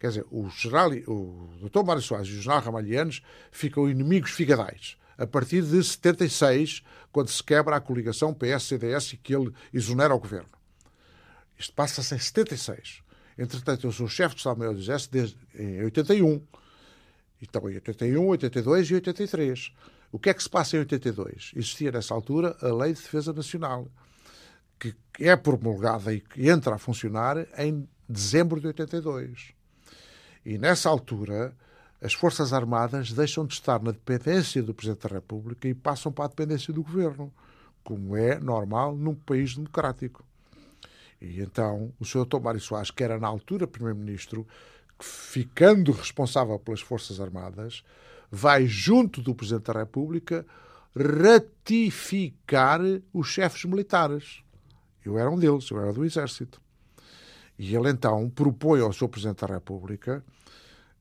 Quer 0.02 0.08
dizer, 0.08 0.26
o, 0.32 0.50
general, 0.50 0.90
o 1.06 1.48
Dr. 1.62 1.84
Mário 1.84 2.02
Soares 2.02 2.26
e 2.26 2.32
o 2.32 2.42
general 2.42 2.60
Ramalhianos 2.60 3.22
ficam 3.52 3.88
inimigos 3.88 4.32
figadais 4.32 4.96
a 5.16 5.24
partir 5.28 5.62
de 5.62 5.80
76, 5.80 6.82
quando 7.12 7.28
se 7.28 7.40
quebra 7.40 7.76
a 7.76 7.80
coligação 7.80 8.34
PS-CDS 8.34 9.12
e 9.12 9.16
que 9.16 9.32
ele 9.32 9.54
exonera 9.72 10.12
o 10.12 10.18
governo. 10.18 10.48
Isto 11.56 11.72
passa-se 11.74 12.16
em 12.16 12.18
76. 12.18 13.00
Entretanto, 13.38 13.86
eu 13.86 13.92
sou 13.92 14.08
chefe 14.08 14.34
de 14.34 14.40
Estado-Maior 14.40 14.74
do 14.74 14.80
Exército 14.80 15.12
desde 15.12 15.36
em 15.54 15.84
81. 15.84 16.42
Então, 17.40 17.70
em 17.70 17.74
81, 17.74 18.26
82 18.26 18.90
e 18.90 18.94
83. 18.94 19.72
O 20.10 20.18
que 20.18 20.30
é 20.30 20.34
que 20.34 20.42
se 20.42 20.50
passa 20.50 20.74
em 20.74 20.80
82? 20.80 21.52
Existia 21.54 21.92
nessa 21.92 22.12
altura 22.12 22.56
a 22.60 22.74
Lei 22.74 22.92
de 22.92 23.00
Defesa 23.00 23.32
Nacional, 23.32 23.86
que 24.80 24.96
é 25.20 25.36
promulgada 25.36 26.12
e 26.12 26.18
que 26.18 26.48
entra 26.48 26.74
a 26.74 26.78
funcionar 26.78 27.46
em 27.56 27.88
dezembro 28.08 28.60
de 28.60 28.66
82. 28.66 29.61
E 30.44 30.58
nessa 30.58 30.88
altura, 30.88 31.54
as 32.00 32.14
Forças 32.14 32.52
Armadas 32.52 33.12
deixam 33.12 33.46
de 33.46 33.54
estar 33.54 33.80
na 33.80 33.92
dependência 33.92 34.62
do 34.62 34.74
Presidente 34.74 35.08
da 35.08 35.14
República 35.14 35.68
e 35.68 35.74
passam 35.74 36.10
para 36.10 36.24
a 36.24 36.28
dependência 36.28 36.72
do 36.72 36.82
Governo, 36.82 37.32
como 37.84 38.16
é 38.16 38.38
normal 38.40 38.96
num 38.96 39.14
país 39.14 39.54
democrático. 39.54 40.24
E 41.20 41.40
então 41.40 41.92
o 42.00 42.04
Sr. 42.04 42.26
Mário 42.42 42.60
Soares, 42.60 42.90
que 42.90 43.04
era 43.04 43.18
na 43.18 43.28
altura 43.28 43.68
Primeiro-Ministro, 43.68 44.46
ficando 44.98 45.92
responsável 45.92 46.58
pelas 46.58 46.80
Forças 46.80 47.20
Armadas, 47.20 47.84
vai 48.30 48.66
junto 48.66 49.22
do 49.22 49.34
Presidente 49.34 49.72
da 49.72 49.80
República 49.80 50.44
ratificar 50.96 52.80
os 53.12 53.28
chefes 53.28 53.64
militares. 53.64 54.42
Eu 55.04 55.18
era 55.18 55.30
um 55.30 55.38
deles, 55.38 55.70
eu 55.70 55.80
era 55.80 55.92
do 55.92 56.04
Exército. 56.04 56.60
E 57.62 57.76
ele 57.76 57.90
então 57.90 58.28
propõe 58.28 58.80
ao 58.80 58.92
Sr. 58.92 59.08
Presidente 59.08 59.46
da 59.46 59.54
República 59.54 60.24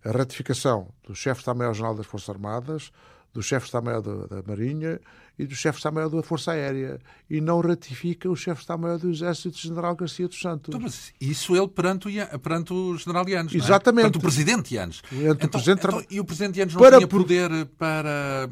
a 0.05 0.11
ratificação 0.11 0.89
do 1.03 1.15
chefe 1.15 1.39
de 1.39 1.41
Estado-Maior-General 1.41 1.95
das 1.95 2.05
Forças 2.05 2.29
Armadas, 2.29 2.91
do 3.33 3.41
chefe 3.41 3.63
de 3.63 3.69
Estado-Maior 3.69 4.01
da 4.03 4.43
Marinha 4.47 4.99
e 5.39 5.47
do 5.47 5.55
chefe 5.55 5.77
de 5.77 5.79
Estado-Maior 5.79 6.09
da 6.09 6.21
Força 6.21 6.51
Aérea. 6.51 6.99
E 7.27 7.41
não 7.41 7.61
ratifica 7.61 8.29
o 8.29 8.35
chefe 8.35 8.57
de 8.57 8.61
Estado-Maior 8.61 8.99
do 8.99 9.09
Exército, 9.09 9.57
General 9.57 9.95
Garcia 9.95 10.27
dos 10.27 10.39
Santos. 10.39 10.69
Então, 10.69 10.79
mas 10.79 11.11
isso 11.19 11.55
ele 11.55 11.67
perante 11.67 12.07
o, 12.07 12.39
perante 12.39 12.73
o 12.73 12.95
General 12.95 13.27
Yanes, 13.27 13.55
Exatamente. 13.55 14.05
É? 14.05 14.09
Perante 14.09 14.17
o 14.19 14.21
Presidente 14.21 14.75
Yanes. 14.75 15.01
Então, 15.11 15.31
o 15.31 15.49
Presidente... 15.49 15.87
Então, 15.87 16.05
e 16.11 16.19
o 16.19 16.25
Presidente 16.25 16.59
Yanes 16.59 16.75
não 16.75 16.81
para... 16.81 16.97
tinha 16.97 17.07
poder 17.07 17.65
para 17.75 18.47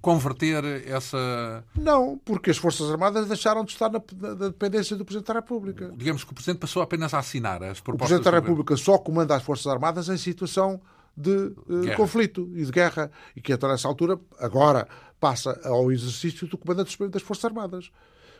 converter 0.00 0.86
essa. 0.88 1.64
Não, 1.74 2.18
porque 2.24 2.50
as 2.50 2.56
Forças 2.56 2.90
Armadas 2.90 3.26
deixaram 3.26 3.64
de 3.64 3.72
estar 3.72 3.90
na, 3.90 4.00
na 4.20 4.34
dependência 4.34 4.96
do 4.96 5.04
Presidente 5.04 5.28
da 5.28 5.34
República. 5.34 5.92
Digamos 5.96 6.24
que 6.24 6.32
o 6.32 6.34
Presidente 6.34 6.60
passou 6.60 6.82
apenas 6.82 7.14
a 7.14 7.18
assinar 7.18 7.62
as 7.62 7.80
propostas. 7.80 7.94
O 7.94 8.20
Presidente 8.20 8.24
da 8.24 8.38
República 8.38 8.76
só 8.76 8.98
comanda 8.98 9.34
as 9.34 9.42
Forças 9.42 9.66
Armadas 9.66 10.08
em 10.08 10.16
situação 10.16 10.80
de 11.16 11.30
uh, 11.30 11.96
conflito 11.96 12.50
e 12.54 12.64
de 12.64 12.72
guerra. 12.72 13.10
E 13.36 13.40
que, 13.40 13.52
então, 13.52 13.68
nessa 13.68 13.88
altura, 13.88 14.18
agora 14.38 14.88
passa 15.20 15.60
ao 15.64 15.90
exercício 15.92 16.46
do 16.46 16.58
Comandante 16.58 16.90
Supremo 16.90 17.12
das 17.12 17.22
Forças 17.22 17.44
Armadas, 17.44 17.90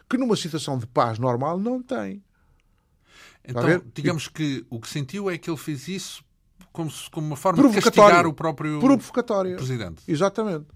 que 0.08 0.16
numa 0.16 0.36
situação 0.36 0.78
de 0.78 0.86
paz 0.86 1.18
normal 1.18 1.58
não 1.58 1.82
tem. 1.82 2.22
Então, 3.46 3.62
digamos 3.92 4.26
que 4.26 4.64
o 4.70 4.80
que 4.80 4.88
sentiu 4.88 5.30
é 5.30 5.36
que 5.36 5.50
ele 5.50 5.56
fez 5.56 5.86
isso 5.86 6.23
como, 6.74 6.92
como 7.12 7.28
uma 7.28 7.36
forma 7.36 7.68
de 7.68 7.80
castigar 7.80 8.26
o 8.26 8.34
próprio 8.34 8.80
Presidente. 9.56 10.02
Exatamente. 10.08 10.66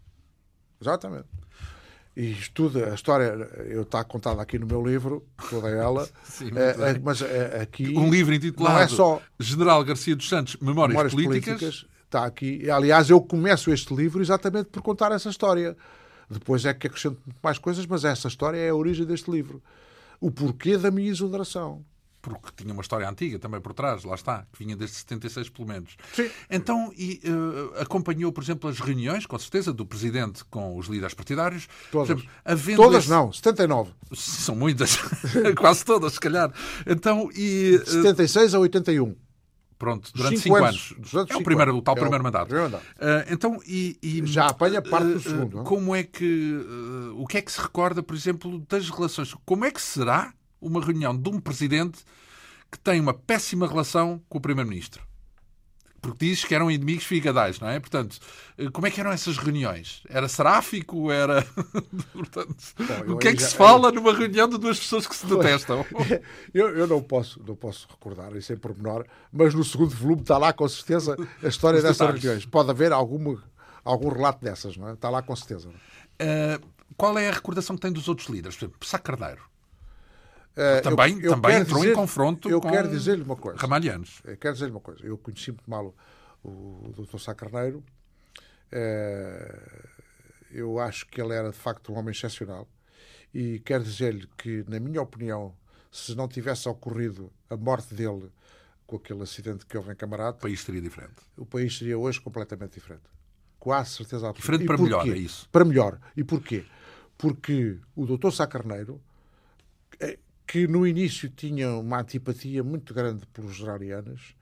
Exatamente. 0.81 1.27
E 2.17 2.31
estuda 2.31 2.93
a 2.93 2.95
história, 2.95 3.27
eu 3.69 3.83
está 3.83 4.03
contada 4.05 4.41
aqui 4.41 4.59
no 4.59 4.67
meu 4.67 4.85
livro, 4.85 5.27
toda 5.51 5.69
ela, 5.69 6.09
Sim, 6.25 6.51
é, 6.55 6.91
é, 6.91 6.99
mas 7.01 7.21
é, 7.21 7.63
aqui. 7.63 7.97
Um 7.97 8.11
livro 8.11 8.33
intitulado 8.33 8.77
não 8.77 8.83
é 8.83 8.89
só 8.89 9.21
General 9.39 9.85
Garcia 9.85 10.15
dos 10.15 10.29
Santos, 10.29 10.57
Memórias, 10.61 10.89
Memórias 10.89 11.13
Políticas. 11.13 11.59
Políticas. 11.59 11.87
Está 12.05 12.25
aqui. 12.25 12.71
Aliás, 12.71 13.11
eu 13.11 13.21
começo 13.21 13.71
este 13.71 13.95
livro 13.95 14.23
exatamente 14.23 14.67
por 14.67 14.83
contar 14.83 15.13
essa 15.13 15.29
história. 15.29 15.77
Depois 16.31 16.65
é 16.65 16.73
que 16.73 16.87
acrescento 16.87 17.21
mais 17.43 17.59
coisas, 17.59 17.87
mas 17.87 18.05
essa 18.05 18.29
história 18.29 18.57
é 18.57 18.71
a 18.71 18.75
origem 18.75 19.05
deste 19.05 19.31
livro. 19.31 19.63
O 20.21 20.31
porquê 20.31 20.77
da 20.79 20.91
minha 20.91 21.11
exoneração 21.11 21.85
porque 22.21 22.51
tinha 22.57 22.73
uma 22.73 22.83
história 22.83 23.09
antiga 23.09 23.39
também 23.39 23.61
por 23.61 23.73
trás, 23.73 24.05
lá 24.05 24.15
está, 24.15 24.45
que 24.53 24.59
vinha 24.59 24.77
desde 24.77 24.97
76 24.97 25.49
pelo 25.51 25.69
menos. 25.69 25.97
Sim. 26.13 26.29
Então, 26.51 26.93
e, 26.97 27.21
uh, 27.25 27.81
acompanhou, 27.81 28.33
por 28.33 28.43
exemplo, 28.43 28.69
as 28.69 28.81
reuniões, 28.81 29.27
com 29.27 29.39
certeza, 29.39 29.73
do 29.73 29.87
Presidente 29.87 30.45
com 30.45 30.77
os 30.77 30.87
líderes 30.87 31.15
partidários. 31.15 31.69
Todas. 31.91 32.11
Exemplo, 32.47 32.77
todas 32.77 33.05
esse... 33.05 33.11
não, 33.11 33.33
79. 33.33 33.93
São 34.15 34.55
muitas, 34.55 34.99
quase 35.57 35.85
todas, 35.85 36.15
se 36.15 36.21
calhar. 36.21 36.53
Então, 36.87 37.31
e... 37.35 37.81
Uh... 37.83 37.91
76 37.91 38.55
a 38.55 38.59
81. 38.59 39.15
Pronto, 39.79 40.11
durante 40.13 40.41
cinco, 40.41 40.57
cinco 40.57 40.67
anos. 40.67 40.95
anos. 40.97 41.31
É 41.31 41.37
o, 41.37 41.43
primeiro, 41.45 41.77
o 41.77 41.81
tal 41.81 41.97
é 41.97 42.01
primeiro 42.01 42.25
mandato. 42.25 42.49
Primeiro 42.49 42.73
mandato. 42.73 42.85
Uh, 42.97 43.33
então, 43.33 43.61
e, 43.65 43.97
e, 44.03 44.27
Já 44.27 44.49
apanha 44.49 44.83
parte 44.83 45.07
do 45.07 45.21
segundo. 45.21 45.63
como 45.63 45.95
é 45.95 46.03
que... 46.03 46.59
o 47.15 47.25
que 47.29 47.39
é 47.39 47.43
que 47.43 47.53
se 47.53 47.61
recorda, 47.61 48.03
por 48.03 48.17
exemplo, 48.17 48.59
das 48.69 48.91
relações? 48.91 49.33
Como 49.47 49.65
é 49.65 49.71
que 49.71 49.81
será 49.81 50.35
uma 50.61 50.85
reunião 50.85 51.17
de 51.17 51.29
um 51.29 51.41
presidente 51.41 52.01
que 52.71 52.79
tem 52.79 53.01
uma 53.01 53.15
péssima 53.15 53.67
relação 53.67 54.21
com 54.29 54.39
o 54.39 54.41
primeiro-ministro. 54.41 55.03
porque 56.01 56.27
dizes 56.27 56.45
que 56.45 56.55
eram 56.55 56.71
inimigos 56.71 57.05
figadais, 57.05 57.59
não 57.59 57.69
é? 57.69 57.81
Portanto, 57.81 58.19
eh, 58.57 58.71
como 58.71 58.87
é 58.87 58.91
que 58.91 59.01
eram 59.01 59.11
essas 59.11 59.37
reuniões? 59.37 60.03
Era 60.09 60.29
seráfico? 60.29 61.11
Era. 61.11 61.43
Portanto, 62.13 62.57
Bom, 63.07 63.15
o 63.15 63.19
que 63.19 63.29
é 63.29 63.35
que 63.35 63.41
já... 63.43 63.49
se 63.49 63.57
fala 63.57 63.91
numa 63.91 64.15
reunião 64.17 64.49
de 64.49 64.59
duas 64.59 64.79
pessoas 64.79 65.07
que 65.09 65.17
se 65.17 65.27
detestam? 65.27 65.85
eu, 66.55 66.69
eu 66.77 66.87
não, 66.87 67.03
posso, 67.03 67.43
não 67.45 67.57
posso 67.57 67.89
recordar 67.91 68.35
isso 68.37 68.53
em 68.53 68.57
pormenor, 68.57 69.07
mas 69.33 69.55
no 69.55 69.65
segundo 69.65 69.91
volume 69.91 70.23
está 70.23 70.39
lá 70.39 70.53
com 70.53 70.69
certeza 70.69 71.17
a 71.43 71.49
história 71.49 71.83
dessas 71.83 72.09
reuniões. 72.09 72.47
Pode 72.47 72.71
haver 72.71 72.93
alguma, 72.93 73.43
algum 73.85 74.09
relato 74.09 74.45
dessas, 74.45 74.77
não 74.77 74.89
é? 74.89 74.93
Está 74.93 75.11
lá 75.11 75.21
com 75.21 75.35
certeza. 75.35 75.69
Uh, 75.69 76.65
qual 76.97 77.19
é 77.19 77.29
a 77.29 77.33
recordação 77.33 77.77
que 77.77 77.83
tem 77.83 77.93
dos 77.93 78.09
outros 78.09 78.29
líderes? 78.29 78.57
Por 78.57 78.67
exemplo, 78.67 78.87
Sá 78.87 78.99
Carneiro. 78.99 79.48
Uh, 80.59 80.83
também 80.83 81.15
eu, 81.19 81.31
eu 81.31 81.31
também 81.41 81.57
entrou 81.57 81.81
dizer, 81.81 81.93
em 81.93 81.95
confronto 81.95 82.51
eu 82.51 82.61
com 82.61 82.69
quero 82.69 82.89
dizer-lhe 82.89 83.23
uma 83.23 83.37
coisa. 83.37 83.61
Ramalhianos. 83.61 84.21
Eu 84.25 84.37
quero 84.37 84.55
dizer-lhe 84.55 84.73
uma 84.73 84.81
coisa. 84.81 85.07
Eu 85.07 85.17
conheci 85.17 85.53
muito 85.53 85.71
mal 85.71 85.95
o, 86.43 86.49
o 86.49 86.93
Dr. 86.97 87.19
Sá 87.19 87.33
Carneiro. 87.33 87.85
Uh, 88.73 89.89
eu 90.51 90.81
acho 90.81 91.07
que 91.07 91.21
ele 91.21 91.33
era 91.33 91.51
de 91.51 91.57
facto 91.57 91.93
um 91.93 91.97
homem 91.97 92.11
excepcional. 92.11 92.69
E 93.33 93.61
quero 93.61 93.85
dizer-lhe 93.85 94.27
que, 94.37 94.65
na 94.67 94.81
minha 94.81 95.01
opinião, 95.01 95.55
se 95.93 96.15
não 96.17 96.27
tivesse 96.27 96.69
ocorrido 96.69 97.31
a 97.49 97.57
morte 97.57 97.95
dele 97.95 98.33
com 98.87 98.97
aquele 98.97 99.23
acidente 99.23 99.65
que 99.67 99.77
houve 99.77 99.93
em 99.93 99.95
Camarada, 99.95 100.39
o 100.39 100.41
país 100.41 100.61
seria 100.61 100.81
diferente. 100.81 101.23
O 101.37 101.47
país 101.47 101.77
seria 101.77 101.97
hoje 101.97 102.21
completamente 102.21 102.75
diferente. 102.75 103.05
Quase 103.61 103.91
certeza 103.91 104.29
absoluta. 104.29 104.41
Diferente 104.41 104.67
para 104.67 104.79
melhor, 104.79 105.09
é 105.09 105.19
isso? 105.19 105.49
Para 105.51 105.65
melhor. 105.65 106.01
E 106.17 106.25
porquê? 106.25 106.65
Porque 107.17 107.79
o 107.95 108.07
doutor 108.07 108.33
Sá 108.33 108.47
Carneiro, 108.47 108.99
eh, 108.99 109.08
que 110.49 110.67
no 110.67 110.87
início 110.87 111.29
tinha 111.29 111.71
uma 111.77 112.01
antipatia 112.01 112.65
muito 112.65 112.95
grande 112.95 113.27
pelos 113.27 113.55
gerarianos, 113.55 114.35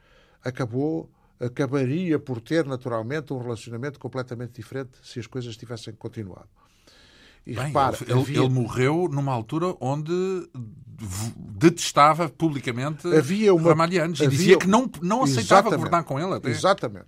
acabou 0.43 1.11
acabaria 1.39 2.19
por 2.19 2.41
ter 2.41 2.65
naturalmente 2.65 3.33
um 3.33 3.39
relacionamento 3.39 3.99
completamente 3.99 4.55
diferente 4.55 4.93
se 5.03 5.19
as 5.19 5.27
coisas 5.27 5.55
tivessem 5.57 5.93
continuado. 5.93 6.49
E 7.45 7.55
Bem, 7.55 7.67
repare, 7.67 7.99
ele, 8.03 8.13
havia... 8.13 8.39
ele, 8.39 8.49
morreu 8.49 9.09
numa 9.11 9.33
altura 9.33 9.77
onde 9.81 10.49
detestava 11.37 12.29
publicamente 12.29 13.07
havia 13.07 13.53
uma... 13.53 13.71
Ramalhianos 13.71 14.21
e 14.21 14.29
dizia 14.29 14.59
que 14.59 14.67
não, 14.67 14.91
não 15.03 15.25
aceitava 15.25 15.71
governar 15.71 16.05
com 16.05 16.19
ele 16.19 16.33
até. 16.35 16.49
Exatamente. 16.49 17.07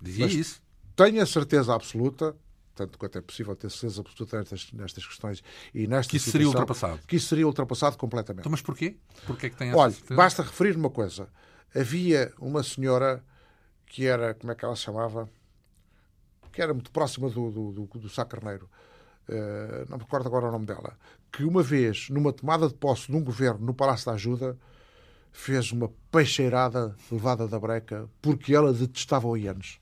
Dizia 0.00 0.26
Mas 0.26 0.34
isso. 0.34 0.62
Tenho 0.96 1.22
a 1.22 1.26
certeza 1.26 1.74
absoluta, 1.74 2.34
tanto 2.78 2.98
quanto 2.98 3.18
é 3.18 3.20
possível 3.20 3.54
ter 3.54 3.70
certeza 3.70 4.00
absoluta 4.00 4.38
nestas, 4.38 4.72
nestas 4.72 5.06
questões 5.06 5.42
e 5.74 5.86
nesta 5.86 6.10
Que 6.10 6.16
isso 6.16 6.30
seria 6.30 6.46
ultrapassado. 6.46 7.00
Que 7.06 7.16
isso 7.16 7.28
seria 7.28 7.46
ultrapassado 7.46 7.96
completamente. 7.96 8.42
Então, 8.42 8.50
mas 8.50 8.62
porquê? 8.62 8.96
Porquê 9.26 9.46
é 9.46 9.50
que 9.50 9.56
tem 9.56 9.68
essa 9.68 9.78
Olha, 9.78 9.92
certeza? 9.92 10.14
basta 10.14 10.42
referir 10.42 10.76
uma 10.76 10.90
coisa. 10.90 11.28
Havia 11.74 12.32
uma 12.38 12.62
senhora 12.62 13.24
que 13.86 14.06
era, 14.06 14.34
como 14.34 14.52
é 14.52 14.54
que 14.54 14.64
ela 14.64 14.76
se 14.76 14.82
chamava? 14.82 15.28
Que 16.52 16.62
era 16.62 16.72
muito 16.72 16.90
próxima 16.90 17.28
do, 17.28 17.50
do, 17.50 17.72
do, 17.72 17.98
do 17.98 18.08
Sá 18.08 18.24
Carneiro 18.24 18.68
uh, 19.28 19.88
não 19.88 19.98
me 19.98 20.04
recordo 20.04 20.26
agora 20.26 20.48
o 20.48 20.52
nome 20.52 20.66
dela, 20.66 20.96
que 21.30 21.44
uma 21.44 21.62
vez, 21.62 22.08
numa 22.10 22.32
tomada 22.32 22.68
de 22.68 22.74
posse 22.74 23.08
de 23.08 23.16
um 23.16 23.22
governo 23.22 23.64
no 23.64 23.74
Palácio 23.74 24.06
da 24.06 24.12
Ajuda, 24.12 24.58
fez 25.30 25.70
uma 25.72 25.90
peixeirada 26.10 26.96
levada 27.12 27.46
da 27.46 27.60
breca 27.60 28.08
porque 28.20 28.54
ela 28.54 28.72
detestava 28.72 29.28
o 29.28 29.36
Ianes. 29.36 29.78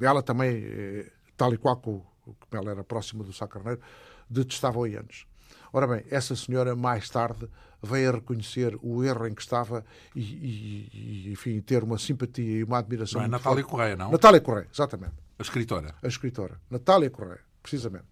Ela 0.00 0.22
também, 0.22 0.62
eh, 0.64 1.10
tal 1.36 1.52
e 1.52 1.58
qual 1.58 1.76
como 1.76 2.04
ela 2.52 2.70
era 2.70 2.84
próxima 2.84 3.22
do 3.22 3.32
Sá 3.32 3.46
Carneiro, 3.46 3.80
detestava 4.28 4.78
o 4.78 4.86
Ianes. 4.86 5.26
Ora 5.72 5.86
bem, 5.86 6.04
essa 6.10 6.34
senhora 6.34 6.74
mais 6.74 7.08
tarde 7.08 7.48
veio 7.82 8.10
a 8.10 8.12
reconhecer 8.14 8.76
o 8.82 9.04
erro 9.04 9.26
em 9.26 9.34
que 9.34 9.42
estava 9.42 9.84
e, 10.14 10.20
e, 10.20 10.90
e 11.28 11.32
enfim, 11.32 11.60
ter 11.60 11.84
uma 11.84 11.98
simpatia 11.98 12.58
e 12.58 12.64
uma 12.64 12.78
admiração. 12.78 13.20
Não 13.20 13.26
é 13.26 13.28
Natália 13.28 13.64
Correia, 13.64 13.96
não? 13.96 14.10
Natália 14.10 14.40
Correia, 14.40 14.68
exatamente. 14.72 15.14
A 15.38 15.42
escritora. 15.42 15.94
A 16.02 16.08
escritora. 16.08 16.60
Natália 16.70 17.10
Correia, 17.10 17.40
precisamente. 17.62 18.06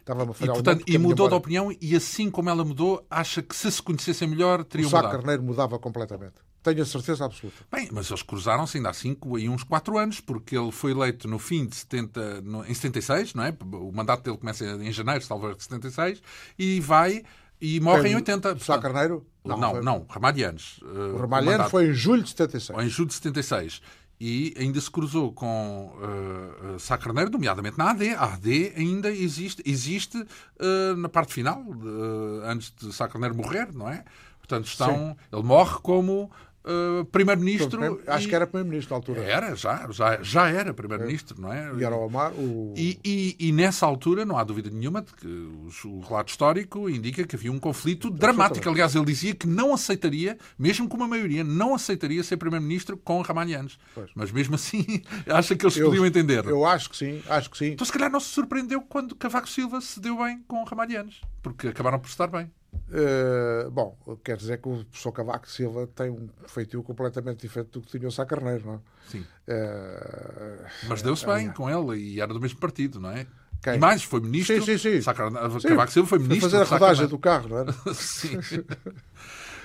Estava-me 0.00 0.30
a 0.30 0.34
falhar 0.34 0.54
e, 0.54 0.62
portanto, 0.62 0.84
e 0.86 0.98
mudou 0.98 1.28
de 1.28 1.34
opinião 1.34 1.74
e 1.80 1.96
assim 1.96 2.30
como 2.30 2.48
ela 2.48 2.64
mudou, 2.64 3.04
acha 3.10 3.42
que 3.42 3.54
se 3.54 3.70
se 3.70 3.82
conhecessem 3.82 4.28
melhor, 4.28 4.64
teria 4.64 4.86
o 4.86 4.90
mudado. 4.90 5.06
O 5.06 5.10
Sá 5.10 5.16
Carneiro 5.16 5.42
mudava 5.42 5.78
completamente. 5.78 6.47
Tenho 6.68 6.82
a 6.82 6.86
certeza 6.86 7.24
absoluta. 7.24 7.58
Bem, 7.70 7.88
mas 7.92 8.10
eles 8.10 8.22
cruzaram-se 8.22 8.76
ainda 8.76 8.90
há 8.90 8.94
5 8.94 9.38
e 9.38 9.48
uns 9.48 9.62
4 9.62 9.98
anos, 9.98 10.20
porque 10.20 10.56
ele 10.56 10.70
foi 10.70 10.92
eleito 10.92 11.26
no 11.26 11.38
fim 11.38 11.66
de 11.66 11.76
70, 11.76 12.40
no, 12.42 12.64
em 12.64 12.74
76, 12.74 13.34
não 13.34 13.44
é? 13.44 13.56
O 13.72 13.92
mandato 13.92 14.22
dele 14.22 14.36
começa 14.36 14.64
em 14.64 14.92
janeiro, 14.92 15.24
talvez 15.26 15.56
de 15.56 15.62
76, 15.64 16.22
e 16.58 16.80
vai 16.80 17.22
e 17.60 17.80
morre 17.80 18.02
Tem, 18.02 18.12
em 18.12 18.16
80. 18.16 18.52
O 18.52 18.60
Sá 18.60 18.78
Carneiro? 18.78 19.26
Não, 19.44 19.56
não, 19.56 19.70
foi... 19.72 19.82
não 19.82 20.06
Ramalhianes. 20.08 20.78
Uh, 20.78 21.14
o 21.14 21.18
Ramalhianes 21.18 21.70
foi 21.70 21.88
em 21.88 21.92
julho 21.92 22.22
de 22.22 22.30
76. 22.30 22.78
Ou 22.78 22.84
em 22.84 22.88
julho 22.88 23.08
de 23.08 23.14
76 23.14 23.80
e 24.20 24.52
ainda 24.58 24.80
se 24.80 24.90
cruzou 24.90 25.32
com 25.32 25.92
uh, 25.96 26.78
Sá 26.78 26.98
Carneiro, 26.98 27.30
nomeadamente 27.30 27.78
na 27.78 27.90
AD. 27.90 28.14
A 28.14 28.24
AD 28.34 28.72
ainda 28.76 29.10
existe, 29.10 29.62
existe 29.64 30.18
uh, 30.18 30.96
na 30.96 31.08
parte 31.08 31.32
final, 31.32 31.60
uh, 31.60 32.42
antes 32.44 32.72
de 32.76 32.92
Sá 32.92 33.06
Carneiro 33.06 33.36
morrer, 33.36 33.72
não 33.72 33.88
é? 33.88 34.04
Portanto, 34.38 34.66
estão, 34.66 35.16
ele 35.30 35.42
morre 35.42 35.78
como 35.82 36.30
uh, 36.64 37.04
primeiro-ministro. 37.06 38.00
Acho 38.06 38.26
e... 38.26 38.28
que 38.28 38.34
era 38.34 38.46
primeiro-ministro 38.46 38.90
na 38.90 38.96
altura. 38.96 39.22
Era, 39.22 39.54
já, 39.54 39.88
já, 39.90 40.22
já 40.22 40.48
era 40.48 40.74
primeiro-ministro, 40.74 41.40
não 41.40 41.52
é? 41.52 41.72
E 41.76 41.84
era 41.84 41.94
o 41.94 42.06
Omar. 42.06 42.32
O... 42.32 42.74
E, 42.76 42.98
e, 43.04 43.36
e, 43.38 43.52
nessa 43.52 43.86
altura 43.86 44.24
não 44.24 44.36
há 44.36 44.44
dúvida 44.44 44.70
nenhuma 44.70 45.02
de 45.02 45.12
que 45.12 45.26
o, 45.26 46.00
relato 46.00 46.30
histórico 46.30 46.88
indica 46.88 47.26
que 47.26 47.36
havia 47.36 47.52
um 47.52 47.58
conflito 47.58 48.10
dramático. 48.10 48.68
Aliás, 48.68 48.94
ele 48.94 49.04
dizia 49.04 49.34
que 49.34 49.46
não 49.46 49.74
aceitaria, 49.74 50.38
mesmo 50.58 50.88
com 50.88 50.96
uma 50.96 51.08
maioria, 51.08 51.44
não 51.44 51.74
aceitaria 51.74 52.22
ser 52.22 52.36
primeiro-ministro 52.36 52.96
com 52.96 53.20
Ramalhianos. 53.20 53.78
Mas 54.14 54.30
mesmo 54.30 54.54
assim, 54.54 55.02
acha 55.28 55.56
que 55.56 55.64
eles 55.64 55.76
eu, 55.76 55.86
podiam 55.86 56.06
entender. 56.06 56.44
Eu 56.46 56.64
acho 56.64 56.90
que 56.90 56.96
sim, 56.96 57.22
acho 57.28 57.50
que 57.50 57.58
sim. 57.58 57.72
Então, 57.72 57.84
se 57.84 57.92
calhar, 57.92 58.10
não 58.10 58.20
se 58.20 58.28
surpreendeu 58.28 58.80
quando 58.82 59.14
Cavaco 59.14 59.48
Silva 59.48 59.80
se 59.80 60.00
deu 60.00 60.18
bem 60.18 60.42
com 60.46 60.62
Ramalhianos, 60.64 61.20
porque 61.42 61.68
acabaram 61.68 61.98
por 61.98 62.08
estar 62.08 62.26
bem. 62.26 62.50
Uh, 62.90 63.70
bom, 63.70 63.96
quer 64.24 64.38
dizer 64.38 64.58
que 64.58 64.68
o 64.68 64.84
professor 64.86 65.12
Cavaco 65.12 65.48
Silva 65.48 65.86
tem 65.88 66.10
um 66.10 66.28
feitio 66.46 66.82
completamente 66.82 67.40
diferente 67.40 67.70
do 67.72 67.82
que 67.82 67.88
tinha 67.88 68.08
o 68.08 68.10
Sá 68.10 68.24
Carneiro, 68.24 68.64
não 68.66 68.74
é? 68.74 68.78
Sim. 69.08 69.20
Uh, 69.20 70.66
Mas 70.88 71.02
deu-se 71.02 71.26
bem 71.26 71.48
uh, 71.48 71.54
com 71.54 71.68
ele 71.68 72.00
e 72.00 72.20
era 72.20 72.32
do 72.32 72.40
mesmo 72.40 72.58
partido, 72.58 72.98
não 72.98 73.10
é? 73.10 73.26
Quem? 73.62 73.74
E 73.74 73.78
mais, 73.78 74.02
foi 74.02 74.20
ministro. 74.20 74.56
Sim, 74.64 74.78
sim, 74.78 74.96
sim. 74.96 75.02
Sá 75.02 75.12
Cavaco 75.12 75.92
Silva 75.92 76.08
foi 76.08 76.18
ministro. 76.18 76.50
fazer 76.50 76.62
a 76.62 76.66
rodagem 76.66 77.06
do 77.06 77.18
carro, 77.18 77.48
não 77.48 77.58
era? 77.58 77.72
sim. 77.92 78.38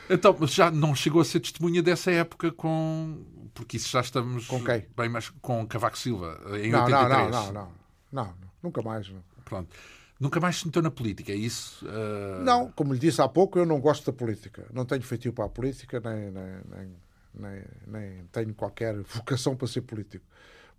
Então, 0.10 0.36
mas 0.38 0.54
já 0.54 0.70
não 0.70 0.94
chegou 0.94 1.22
a 1.22 1.26
ser 1.26 1.40
testemunha 1.40 1.82
dessa 1.82 2.12
época 2.12 2.52
com. 2.52 3.24
Porque 3.54 3.78
isso 3.78 3.90
já 3.90 4.02
estamos. 4.02 4.48
Com 4.48 4.64
quem? 4.64 4.86
Bem, 4.98 5.08
mas 5.10 5.30
com 5.42 5.66
Cavaco 5.66 5.98
Silva, 5.98 6.42
em 6.58 6.72
não, 6.72 6.84
83. 6.84 7.10
Não, 7.10 7.30
não, 7.30 7.30
não, 7.30 7.54
não, 7.54 7.72
não, 8.12 8.34
nunca 8.62 8.82
mais. 8.82 9.08
Não. 9.10 9.24
Pronto. 9.46 9.70
Nunca 10.24 10.40
mais 10.40 10.56
se 10.56 10.66
meteu 10.66 10.82
na 10.82 10.90
política, 10.90 11.34
é 11.34 11.36
isso? 11.36 11.86
Uh... 11.86 12.42
Não, 12.46 12.72
como 12.72 12.94
lhe 12.94 13.00
disse 13.00 13.22
há 13.22 13.28
pouco, 13.28 13.60
eu 13.60 13.66
não 13.66 13.82
gosto 13.82 14.10
da 14.10 14.18
política. 14.18 14.66
Não 14.72 14.86
tenho 14.86 15.02
feitio 15.02 15.34
para 15.34 15.44
a 15.44 15.50
política, 15.50 16.00
nem, 16.00 16.32
nem, 16.32 16.96
nem, 17.34 17.64
nem, 17.86 18.26
tenho 18.32 18.54
qualquer 18.54 18.96
vocação 19.04 19.54
para 19.54 19.68
ser 19.68 19.82
político. 19.82 20.26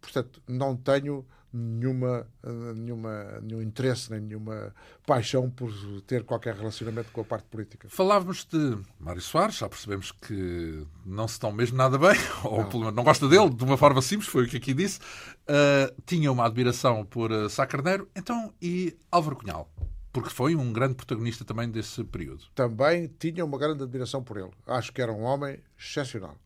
Portanto, 0.00 0.42
não 0.48 0.74
tenho 0.74 1.26
nenhuma, 1.54 2.26
nenhuma, 2.74 3.40
nenhum 3.40 3.62
interesse, 3.62 4.10
nem 4.10 4.20
nenhuma 4.20 4.74
paixão 5.06 5.48
por 5.48 5.72
ter 6.02 6.24
qualquer 6.24 6.54
relacionamento 6.56 7.10
com 7.12 7.20
a 7.20 7.24
parte 7.24 7.46
política. 7.46 7.88
Falávamos 7.88 8.44
de 8.44 8.76
Mário 8.98 9.22
Soares, 9.22 9.56
já 9.56 9.68
percebemos 9.68 10.10
que 10.10 10.84
não 11.06 11.28
se 11.28 11.34
estão 11.34 11.52
mesmo 11.52 11.76
nada 11.76 11.96
bem, 11.96 12.16
ou 12.42 12.58
não. 12.58 12.68
pelo 12.68 12.80
menos 12.80 12.96
não 12.96 13.04
gosta 13.04 13.28
dele, 13.28 13.50
de 13.50 13.62
uma 13.62 13.76
forma 13.76 14.02
simples, 14.02 14.28
foi 14.28 14.44
o 14.44 14.48
que 14.48 14.56
aqui 14.56 14.74
disse. 14.74 14.98
Uh, 14.98 15.94
tinha 16.04 16.32
uma 16.32 16.44
admiração 16.44 17.04
por 17.04 17.30
uh, 17.30 17.48
Sá 17.48 17.66
Carneiro, 17.66 18.08
então, 18.16 18.52
e 18.60 18.96
Álvaro 19.10 19.36
Cunhal? 19.36 19.70
Porque 20.12 20.30
foi 20.30 20.54
um 20.54 20.72
grande 20.72 20.94
protagonista 20.94 21.44
também 21.44 21.68
desse 21.68 22.02
período. 22.04 22.44
Também 22.54 23.10
tinha 23.18 23.44
uma 23.44 23.58
grande 23.58 23.82
admiração 23.82 24.22
por 24.22 24.36
ele. 24.36 24.50
Acho 24.66 24.92
que 24.92 25.02
era 25.02 25.12
um 25.12 25.22
homem 25.22 25.58
excepcional. 25.78 26.36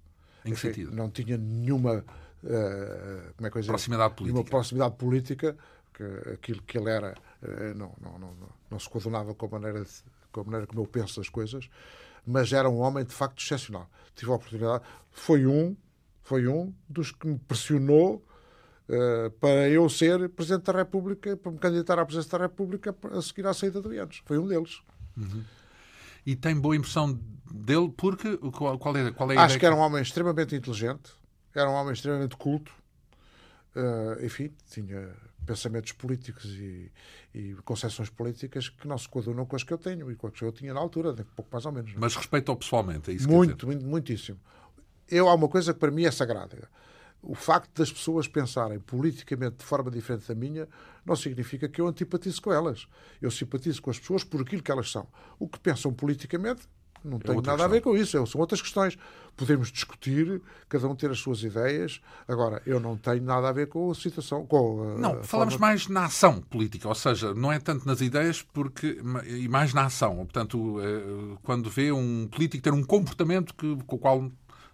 Em 0.45 0.49
que 0.49 0.53
Enfim, 0.53 0.69
sentido? 0.69 0.97
Não 0.97 1.11
tinha 1.11 1.37
nenhuma 1.37 2.05
como 3.37 3.47
é 3.47 3.51
que 3.51 3.63
proximidade 3.67 4.15
política. 4.15 4.39
Uma 4.39 4.45
proximidade 4.45 4.97
política, 4.97 5.57
que 5.93 6.31
aquilo 6.33 6.63
que 6.63 6.79
ele 6.79 6.91
era 6.91 7.15
uh, 7.43 7.75
não, 7.75 7.93
não, 8.01 8.19
não, 8.19 8.35
não, 8.71 8.79
se 8.79 8.89
coordenava 8.89 9.35
com 9.35 9.47
a, 9.47 9.49
maneira 9.49 9.85
de, 9.85 9.91
com 10.31 10.43
a 10.43 10.45
maneira 10.45 10.67
como 10.67 10.83
eu 10.83 10.87
penso 10.87 11.21
as 11.21 11.29
coisas, 11.29 11.69
mas 12.25 12.53
era 12.53 12.69
um 12.69 12.79
homem 12.79 13.05
de 13.05 13.13
facto 13.13 13.43
excepcional. 13.43 13.89
Tive 14.15 14.31
a 14.31 14.35
oportunidade, 14.35 14.85
foi 15.11 15.47
um, 15.47 15.77
foi 16.23 16.47
um 16.47 16.73
dos 16.89 17.13
que 17.13 17.27
me 17.27 17.39
pressionou 17.39 18.25
Uh, 18.91 19.31
para 19.33 19.69
eu 19.69 19.87
ser 19.91 20.31
Presidente 20.31 20.63
da 20.63 20.73
República, 20.73 21.37
para 21.37 21.53
me 21.53 21.59
candidatar 21.59 21.99
à 21.99 22.07
Presidência 22.07 22.39
da 22.39 22.47
República 22.47 22.97
a 23.13 23.21
seguir 23.21 23.47
à 23.47 23.53
saída 23.53 23.83
do 23.83 23.93
Ianes. 23.93 24.23
Foi 24.25 24.39
um 24.39 24.49
deles. 24.49 24.81
Uhum. 25.15 25.45
E 26.25 26.35
tem 26.35 26.59
boa 26.59 26.75
impressão 26.75 27.21
dele 27.53 27.93
porque 27.95 28.39
qual, 28.51 28.79
qual 28.79 28.97
é, 28.97 29.11
qual 29.11 29.31
é 29.31 29.37
a 29.37 29.45
Acho 29.45 29.59
que 29.59 29.67
era 29.67 29.75
um 29.75 29.81
homem 29.81 30.01
extremamente 30.01 30.57
inteligente, 30.57 31.13
era 31.59 31.71
um 31.71 31.75
homem 31.75 31.93
extremamente 31.93 32.37
culto, 32.37 32.73
uh, 33.75 34.25
enfim, 34.25 34.53
tinha 34.71 35.15
pensamentos 35.47 35.93
políticos 35.93 36.45
e, 36.45 36.93
e 37.35 37.55
concepções 37.65 38.11
políticas 38.11 38.69
que 38.69 38.87
não 38.87 38.99
se 38.99 39.09
coadunam 39.09 39.47
com 39.47 39.57
as 39.57 39.63
que 39.63 39.73
eu 39.73 39.79
tenho 39.79 40.11
e 40.11 40.15
com 40.15 40.27
as 40.27 40.35
que 40.35 40.45
eu 40.45 40.53
tinha 40.53 40.75
na 40.75 40.81
altura, 40.81 41.15
pouco 41.35 41.51
mais 41.51 41.65
ou 41.65 41.73
menos. 41.73 41.95
Mas 41.97 42.15
respeito-o 42.15 42.57
pessoalmente, 42.57 43.11
é 43.11 43.15
isso 43.15 43.29
Muito, 43.29 43.67
muito, 43.67 43.85
muitíssimo. 43.85 44.39
Eu, 45.09 45.29
há 45.29 45.35
uma 45.35 45.49
coisa 45.49 45.73
que 45.73 45.81
para 45.81 45.91
mim 45.91 46.05
é 46.05 46.11
sagrada. 46.11 46.69
o 47.23 47.35
facto 47.35 47.73
das 47.79 47.91
pessoas 47.91 48.29
pensarem 48.29 48.79
politicamente 48.79 49.57
de 49.57 49.65
forma 49.65 49.91
diferente 49.91 50.29
da 50.29 50.35
minha 50.35 50.69
não 51.05 51.17
significa 51.17 51.67
que 51.67 51.81
eu 51.81 51.87
antipatizo 51.89 52.43
com 52.43 52.53
elas. 52.53 52.87
Eu 53.21 53.31
simpatizo 53.31 53.81
com 53.81 53.91
as 53.91 53.99
pessoas 53.99 54.23
por 54.23 54.43
aquilo 54.43 54.63
que 54.63 54.71
elas 54.71 54.91
são. 54.91 55.09
O 55.39 55.49
que 55.49 55.59
pensam 55.59 55.95
politicamente 55.95 56.69
não 57.05 57.17
é 57.17 57.21
tem 57.21 57.35
nada 57.37 57.51
questão. 57.51 57.65
a 57.65 57.69
ver 57.69 57.81
com 57.81 57.97
isso, 57.97 58.17
é, 58.17 58.27
são 58.27 58.41
outras 58.41 58.61
questões. 58.61 58.99
Podemos 59.37 59.71
discutir, 59.71 60.43
cada 60.69 60.89
um 60.89 60.97
ter 60.97 61.11
as 61.11 61.19
suas 61.21 61.43
ideias. 61.43 62.01
Agora, 62.27 62.61
eu 62.67 62.81
não 62.81 62.97
tenho 62.97 63.23
nada 63.23 63.49
a 63.49 63.53
ver 63.53 63.69
com 63.69 63.91
a 63.91 63.95
situação. 63.95 64.45
Com 64.47 64.83
a, 64.83 64.99
não, 64.99 65.21
a 65.21 65.23
falamos 65.23 65.55
forma... 65.55 65.67
mais 65.67 65.87
na 65.89 66.07
ação 66.07 66.41
política, 66.41 66.89
ou 66.89 66.95
seja, 66.95 67.33
não 67.35 67.53
é 67.53 67.61
tanto 67.61 67.87
nas 67.87 68.01
ideias 68.01 68.43
porque 68.43 69.01
e 69.27 69.49
mais 69.49 69.73
na 69.73 69.85
ação. 69.85 70.17
Portanto, 70.17 70.81
eh, 70.81 71.39
quando 71.43 71.71
vê 71.71 71.93
um 71.93 72.27
político 72.29 72.63
ter 72.63 72.73
um 72.73 72.83
comportamento 72.83 73.55
que, 73.55 73.77
com 73.87 73.97
o 73.97 73.99
qual 73.99 74.31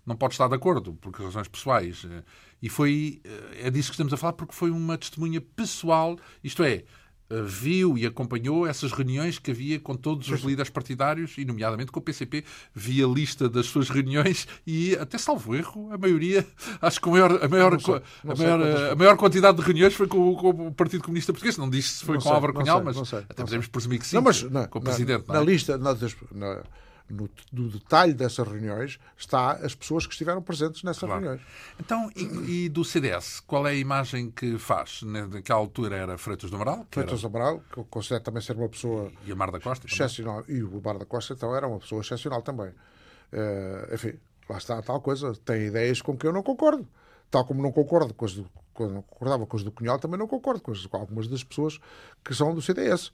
não 0.06 0.16
pode 0.16 0.34
estar 0.34 0.48
de 0.48 0.54
acordo, 0.54 0.94
por 0.94 1.12
razões 1.12 1.48
pessoais. 1.48 2.06
Eh, 2.08 2.22
e 2.62 2.68
foi, 2.68 3.20
eh, 3.24 3.66
é 3.66 3.70
disso 3.70 3.88
que 3.90 3.94
estamos 3.94 4.12
a 4.12 4.16
falar, 4.16 4.34
porque 4.34 4.54
foi 4.54 4.70
uma 4.70 4.96
testemunha 4.98 5.40
pessoal, 5.40 6.16
isto 6.42 6.62
é, 6.62 6.84
viu 7.30 7.96
e 7.96 8.06
acompanhou 8.06 8.66
essas 8.66 8.92
reuniões 8.92 9.38
que 9.38 9.50
havia 9.50 9.80
com 9.80 9.94
todos 9.94 10.28
os 10.28 10.42
líderes 10.42 10.70
partidários, 10.70 11.36
e 11.38 11.44
nomeadamente 11.44 11.90
com 11.90 11.98
o 11.98 12.02
PCP, 12.02 12.44
via 12.74 13.06
a 13.06 13.08
lista 13.08 13.48
das 13.48 13.66
suas 13.66 13.88
reuniões 13.88 14.46
e, 14.66 14.94
até 14.96 15.18
salvo 15.18 15.54
erro, 15.54 15.92
a 15.92 15.98
maioria, 15.98 16.46
acho 16.80 17.00
que 17.00 17.08
a 17.08 17.12
maior, 17.12 17.44
a 17.44 17.48
maior, 17.48 17.80
sei, 17.80 17.94
a 17.94 18.34
maior, 18.34 18.92
a 18.92 18.94
maior 18.94 19.16
quantidade 19.16 19.56
de 19.58 19.64
reuniões 19.64 19.94
foi 19.94 20.06
com, 20.06 20.34
com, 20.34 20.68
o 20.68 20.74
Partido 20.74 21.02
Comunista 21.02 21.32
Português. 21.32 21.56
Não 21.56 21.68
disse 21.68 21.98
se 21.98 22.04
foi 22.04 22.16
não 22.16 22.22
com 22.22 22.28
sei, 22.28 22.34
Álvaro 22.34 22.54
Cunhal, 22.54 22.82
mas 22.84 23.14
até 23.14 23.42
podemos 23.42 23.66
presumir 23.66 24.00
que 24.00 24.06
sim, 24.06 24.16
não, 24.16 24.22
mas, 24.22 24.42
na, 24.42 24.66
com 24.66 24.78
o 24.78 24.82
Presidente. 24.82 25.26
Na, 25.28 25.34
na, 25.34 25.40
é? 25.40 25.44
lista, 25.44 25.78
na, 25.78 25.96
na, 26.32 26.62
no, 27.08 27.28
no, 27.52 27.68
detalhe 27.68 28.14
dessas 28.14 28.46
reuniões 28.46 28.98
está 29.16 29.52
as 29.52 29.74
pessoas 29.74 30.06
que 30.06 30.12
estiveram 30.12 30.40
presentes 30.42 30.82
nessas 30.82 31.04
claro. 31.04 31.20
reuniões. 31.20 31.40
Então, 31.78 32.10
e, 32.16 32.64
e, 32.64 32.68
do 32.68 32.84
CDS, 32.84 33.40
qual 33.40 33.66
é 33.66 33.70
a 33.70 33.74
imagem 33.74 34.30
que 34.30 34.58
faz? 34.58 35.02
Naquela 35.02 35.58
altura 35.58 35.96
era 35.96 36.18
Freitas 36.18 36.50
do 36.50 36.56
Amaral? 36.56 36.86
Freitas 36.90 37.20
do 37.20 37.26
Amaral, 37.26 37.62
que 37.72 37.78
eu 37.78 37.84
considero 37.84 38.24
também 38.24 38.42
ser 38.42 38.56
uma 38.56 38.68
pessoa... 38.68 39.12
E 39.26 39.34
Mar 39.34 39.50
da 39.50 39.60
Costa? 39.60 39.86
Excepcional. 39.86 40.42
Também. 40.42 40.56
E 40.56 40.62
o 40.62 40.80
Mar 40.82 40.98
da 40.98 41.04
Costa, 41.04 41.34
então, 41.34 41.54
era 41.54 41.66
uma 41.68 41.78
pessoa 41.78 42.00
excepcional 42.00 42.42
também. 42.42 42.68
Uh, 42.68 43.94
enfim, 43.94 44.14
lá 44.48 44.58
está 44.58 44.78
a 44.78 44.82
tal 44.82 45.00
coisa. 45.00 45.34
Tem 45.44 45.66
ideias 45.66 46.00
com 46.00 46.16
que 46.16 46.26
eu 46.26 46.32
não 46.32 46.42
concordo. 46.42 46.88
Tal 47.30 47.44
como 47.44 47.62
não 47.62 47.72
concordo 47.72 48.14
com 48.14 48.24
as 48.24 48.34
do, 48.34 48.48
concordava 48.72 49.46
com 49.46 49.56
as 49.56 49.62
do 49.62 49.72
Cunhal, 49.72 49.98
também 49.98 50.18
não 50.18 50.26
concordo 50.26 50.60
com, 50.60 50.72
as, 50.72 50.84
com 50.86 50.96
algumas 50.96 51.28
das 51.28 51.42
pessoas 51.42 51.80
que 52.24 52.34
são 52.34 52.54
do 52.54 52.60
CDS. 52.60 53.12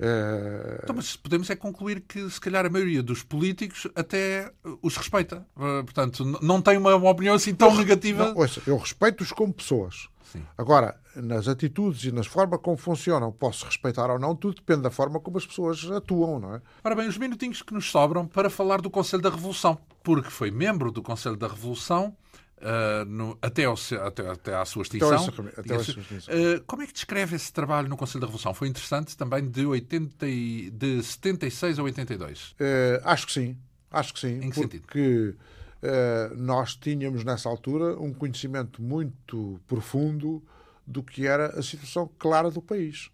Uh... 0.00 0.80
Então, 0.82 0.96
mas 0.96 1.16
podemos 1.16 1.48
é 1.50 1.56
concluir 1.56 2.00
que, 2.00 2.28
se 2.30 2.40
calhar, 2.40 2.64
a 2.64 2.70
maioria 2.70 3.02
dos 3.02 3.22
políticos 3.22 3.86
até 3.94 4.50
os 4.80 4.96
respeita. 4.96 5.46
Uh, 5.56 5.84
portanto, 5.84 6.24
não 6.42 6.60
tem 6.60 6.76
uma, 6.76 6.94
opinião 6.94 7.34
assim 7.34 7.54
tão 7.54 7.76
negativa. 7.76 8.28
Não, 8.28 8.36
ouça, 8.36 8.62
eu 8.66 8.76
respeito-os 8.76 9.32
como 9.32 9.52
pessoas. 9.52 10.08
Sim. 10.32 10.42
Agora, 10.56 10.98
nas 11.14 11.46
atitudes 11.46 12.04
e 12.04 12.12
nas 12.12 12.26
formas 12.26 12.60
como 12.62 12.76
funcionam, 12.76 13.30
posso 13.30 13.66
respeitar 13.66 14.10
ou 14.10 14.18
não, 14.18 14.34
tudo 14.34 14.56
depende 14.56 14.82
da 14.82 14.90
forma 14.90 15.20
como 15.20 15.36
as 15.36 15.46
pessoas 15.46 15.84
atuam, 15.90 16.40
não 16.40 16.54
é? 16.54 16.62
Ora 16.82 16.94
bem, 16.94 17.06
os 17.06 17.18
minutinhos 17.18 17.60
que 17.60 17.74
nos 17.74 17.90
sobram 17.90 18.26
para 18.26 18.48
falar 18.48 18.80
do 18.80 18.88
Conselho 18.88 19.22
da 19.22 19.28
Revolução, 19.28 19.78
porque 20.02 20.30
foi 20.30 20.50
membro 20.50 20.90
do 20.90 21.02
Conselho 21.02 21.36
da 21.36 21.48
Revolução 21.48 22.16
Uh, 22.62 23.04
no, 23.06 23.36
até, 23.42 23.64
ao, 23.64 23.74
até, 24.06 24.30
até 24.30 24.54
à 24.54 24.64
sua 24.64 24.82
extinção. 24.82 25.26
Até, 25.56 25.74
até 25.74 25.76
extinção. 25.76 26.32
Uh, 26.32 26.62
como 26.64 26.82
é 26.82 26.86
que 26.86 26.92
descreve 26.92 27.34
esse 27.34 27.52
trabalho 27.52 27.88
no 27.88 27.96
Conselho 27.96 28.20
da 28.20 28.26
Revolução? 28.28 28.54
Foi 28.54 28.68
interessante 28.68 29.16
também 29.16 29.48
de, 29.48 29.66
80, 29.66 30.26
de 30.72 31.02
76 31.02 31.80
a 31.80 31.82
82? 31.82 32.52
Uh, 32.52 32.54
acho 33.02 33.26
que 33.26 33.32
sim. 33.32 33.58
Acho 33.90 34.14
que 34.14 34.20
sim. 34.20 34.36
Em 34.36 34.50
que 34.50 34.68
porque 34.68 35.34
sentido? 35.80 36.36
nós 36.36 36.76
tínhamos 36.76 37.24
nessa 37.24 37.48
altura 37.48 38.00
um 38.00 38.14
conhecimento 38.14 38.80
muito 38.80 39.60
profundo 39.66 40.40
do 40.86 41.02
que 41.02 41.26
era 41.26 41.58
a 41.58 41.62
situação 41.62 42.08
clara 42.16 42.48
do 42.48 42.62
país. 42.62 43.10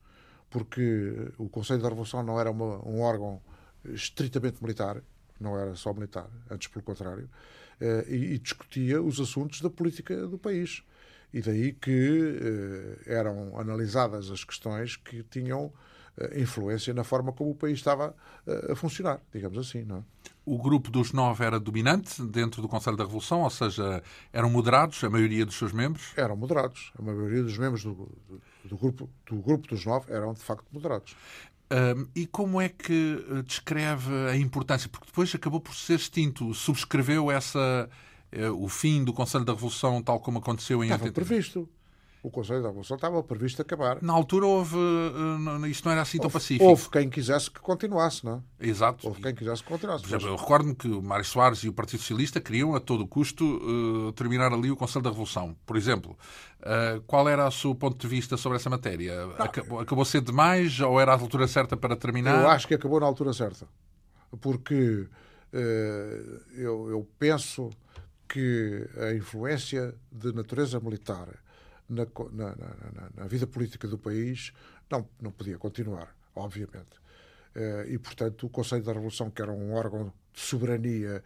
Porque 0.50 1.30
o 1.38 1.48
Conselho 1.48 1.80
da 1.80 1.88
Revolução 1.88 2.22
não 2.22 2.38
era 2.38 2.50
uma, 2.50 2.86
um 2.86 3.00
órgão 3.00 3.40
estritamente 3.86 4.62
militar, 4.62 5.02
não 5.40 5.58
era 5.58 5.74
só 5.74 5.92
militar, 5.94 6.28
antes 6.50 6.68
pelo 6.68 6.84
contrário 6.84 7.28
e, 8.08 8.34
e, 8.34 8.38
discutia 8.38 9.00
os 9.00 9.20
assuntos 9.20 9.60
da 9.60 9.70
política 9.70 10.26
do 10.26 10.38
país. 10.38 10.82
E 11.32 11.42
daí 11.42 11.72
que 11.72 12.38
eh, 12.40 13.14
eram 13.14 13.58
analisadas 13.58 14.30
as 14.30 14.44
questões 14.44 14.96
que 14.96 15.22
tinham 15.24 15.70
eh, 16.16 16.40
influência 16.40 16.94
na 16.94 17.04
forma 17.04 17.32
como 17.32 17.50
o 17.50 17.54
país 17.54 17.78
estava 17.78 18.14
a 18.70 18.74
funcionar, 18.74 19.20
digamos 19.30 19.58
assim, 19.58 19.84
não 19.84 19.98
é? 19.98 20.02
O 20.50 20.56
grupo 20.56 20.90
dos 20.90 21.12
nove 21.12 21.44
era 21.44 21.60
dominante 21.60 22.22
dentro 22.22 22.62
do 22.62 22.68
Conselho 22.68 22.96
da 22.96 23.04
Revolução, 23.04 23.42
ou 23.42 23.50
seja, 23.50 24.02
eram 24.32 24.48
moderados, 24.48 25.04
a 25.04 25.10
maioria 25.10 25.44
dos 25.44 25.58
seus 25.58 25.74
membros? 25.74 26.14
Eram 26.16 26.36
moderados. 26.36 26.90
A 26.98 27.02
maioria 27.02 27.42
dos 27.42 27.58
membros 27.58 27.84
do, 27.84 27.92
do, 27.92 28.40
do 28.64 28.78
grupo, 28.78 29.10
do 29.26 29.36
grupo 29.42 29.68
dos 29.68 29.84
nove 29.84 30.10
eram, 30.10 30.32
de 30.32 30.40
facto, 30.40 30.64
moderados. 30.72 31.14
Um, 31.70 32.06
e 32.14 32.26
como 32.26 32.60
é 32.60 32.68
que 32.68 33.24
eh, 33.30 33.42
descreve 33.42 34.10
a 34.30 34.36
importância? 34.36 34.88
Porque 34.88 35.06
depois 35.06 35.34
acabou 35.34 35.60
por 35.60 35.74
ser 35.74 35.96
extinto. 35.96 36.54
Subscreveu 36.54 37.30
essa, 37.30 37.88
uh, 38.32 38.64
o 38.64 38.68
fim 38.68 39.04
do 39.04 39.12
Conselho 39.12 39.44
da 39.44 39.52
Revolução 39.52 40.02
tal 40.02 40.18
como 40.18 40.38
aconteceu 40.38 40.82
em 40.82 40.86
Estava 40.86 41.04
80... 41.04 41.14
previsto 41.14 41.68
o 42.22 42.30
Conselho 42.30 42.62
da 42.62 42.68
Revolução 42.68 42.96
estava 42.96 43.22
previsto 43.22 43.62
acabar. 43.62 44.02
Na 44.02 44.12
altura 44.12 44.46
houve. 44.46 44.76
Eh, 44.76 45.68
isto 45.68 45.84
não 45.84 45.92
era 45.92 46.02
assim 46.02 46.18
houve, 46.18 46.22
tão 46.22 46.30
pacífico. 46.30 46.64
Houve 46.64 46.90
quem 46.90 47.08
quisesse 47.08 47.50
que 47.50 47.60
continuasse, 47.60 48.24
não 48.24 48.42
é? 48.60 48.66
Exato. 48.68 49.06
Houve 49.06 49.22
quem 49.22 49.34
quisesse 49.34 49.62
que 49.62 49.68
continuasse. 49.68 50.02
Por 50.02 50.10
exemplo, 50.10 50.28
eu 50.28 50.36
recordo-me 50.36 50.74
que 50.74 50.88
o 50.88 51.00
Mário 51.00 51.24
Soares 51.24 51.60
e 51.60 51.68
o 51.68 51.72
Partido 51.72 52.00
Socialista 52.00 52.40
queriam, 52.40 52.74
a 52.74 52.80
todo 52.80 53.06
custo, 53.06 53.44
uh, 53.44 54.12
terminar 54.12 54.52
ali 54.52 54.70
o 54.70 54.76
Conselho 54.76 55.02
da 55.02 55.10
Revolução. 55.10 55.56
Por 55.64 55.76
exemplo, 55.76 56.18
uh, 56.60 57.00
qual 57.06 57.28
era 57.28 57.46
o 57.46 57.52
seu 57.52 57.74
ponto 57.74 57.96
de 57.96 58.08
vista 58.08 58.36
sobre 58.36 58.56
essa 58.56 58.68
matéria? 58.68 59.26
Acabou, 59.38 59.80
acabou 59.80 60.04
cedo 60.04 60.26
demais 60.26 60.80
ou 60.80 61.00
era 61.00 61.12
a 61.12 61.18
altura 61.18 61.46
certa 61.46 61.76
para 61.76 61.96
terminar? 61.96 62.42
Eu 62.42 62.48
acho 62.48 62.66
que 62.66 62.74
acabou 62.74 62.98
na 62.98 63.06
altura 63.06 63.32
certa. 63.32 63.66
Porque 64.40 65.06
uh, 65.52 66.40
eu, 66.52 66.90
eu 66.90 67.08
penso 67.18 67.70
que 68.28 68.86
a 68.98 69.14
influência 69.14 69.94
de 70.12 70.32
natureza 70.32 70.78
militar 70.80 71.28
na, 71.88 72.06
na, 72.32 72.54
na, 72.56 73.10
na, 73.16 73.26
vida 73.26 73.46
política 73.46 73.88
do 73.88 73.98
país, 73.98 74.52
não, 74.90 75.08
não 75.20 75.30
podia 75.30 75.58
continuar, 75.58 76.14
obviamente. 76.34 77.00
Eh, 77.54 77.86
e, 77.90 77.98
portanto, 77.98 78.46
o 78.46 78.50
Conselho 78.50 78.82
da 78.82 78.92
Revolução, 78.92 79.30
que 79.30 79.40
era 79.40 79.50
um 79.50 79.72
órgão 79.72 80.12
de 80.32 80.40
soberania 80.40 81.22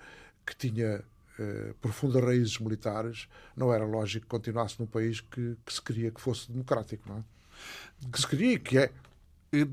que 0.47 0.57
tinha 0.57 1.05
eh, 1.39 1.75
profundas 1.81 2.23
raízes 2.23 2.59
militares, 2.59 3.29
não 3.57 3.73
era 3.73 3.85
lógico 3.85 4.25
que 4.25 4.31
continuasse 4.31 4.79
num 4.79 4.87
país 4.87 5.21
que, 5.21 5.57
que 5.65 5.73
se 5.73 5.83
queria 5.83 6.11
que 6.11 6.21
fosse 6.21 6.51
democrático, 6.51 7.09
não 7.09 7.19
é? 7.19 7.25
Que 8.11 8.21
se 8.21 8.27
queria 8.27 8.53
e 8.55 8.59
que 8.59 8.79
é. 8.79 8.93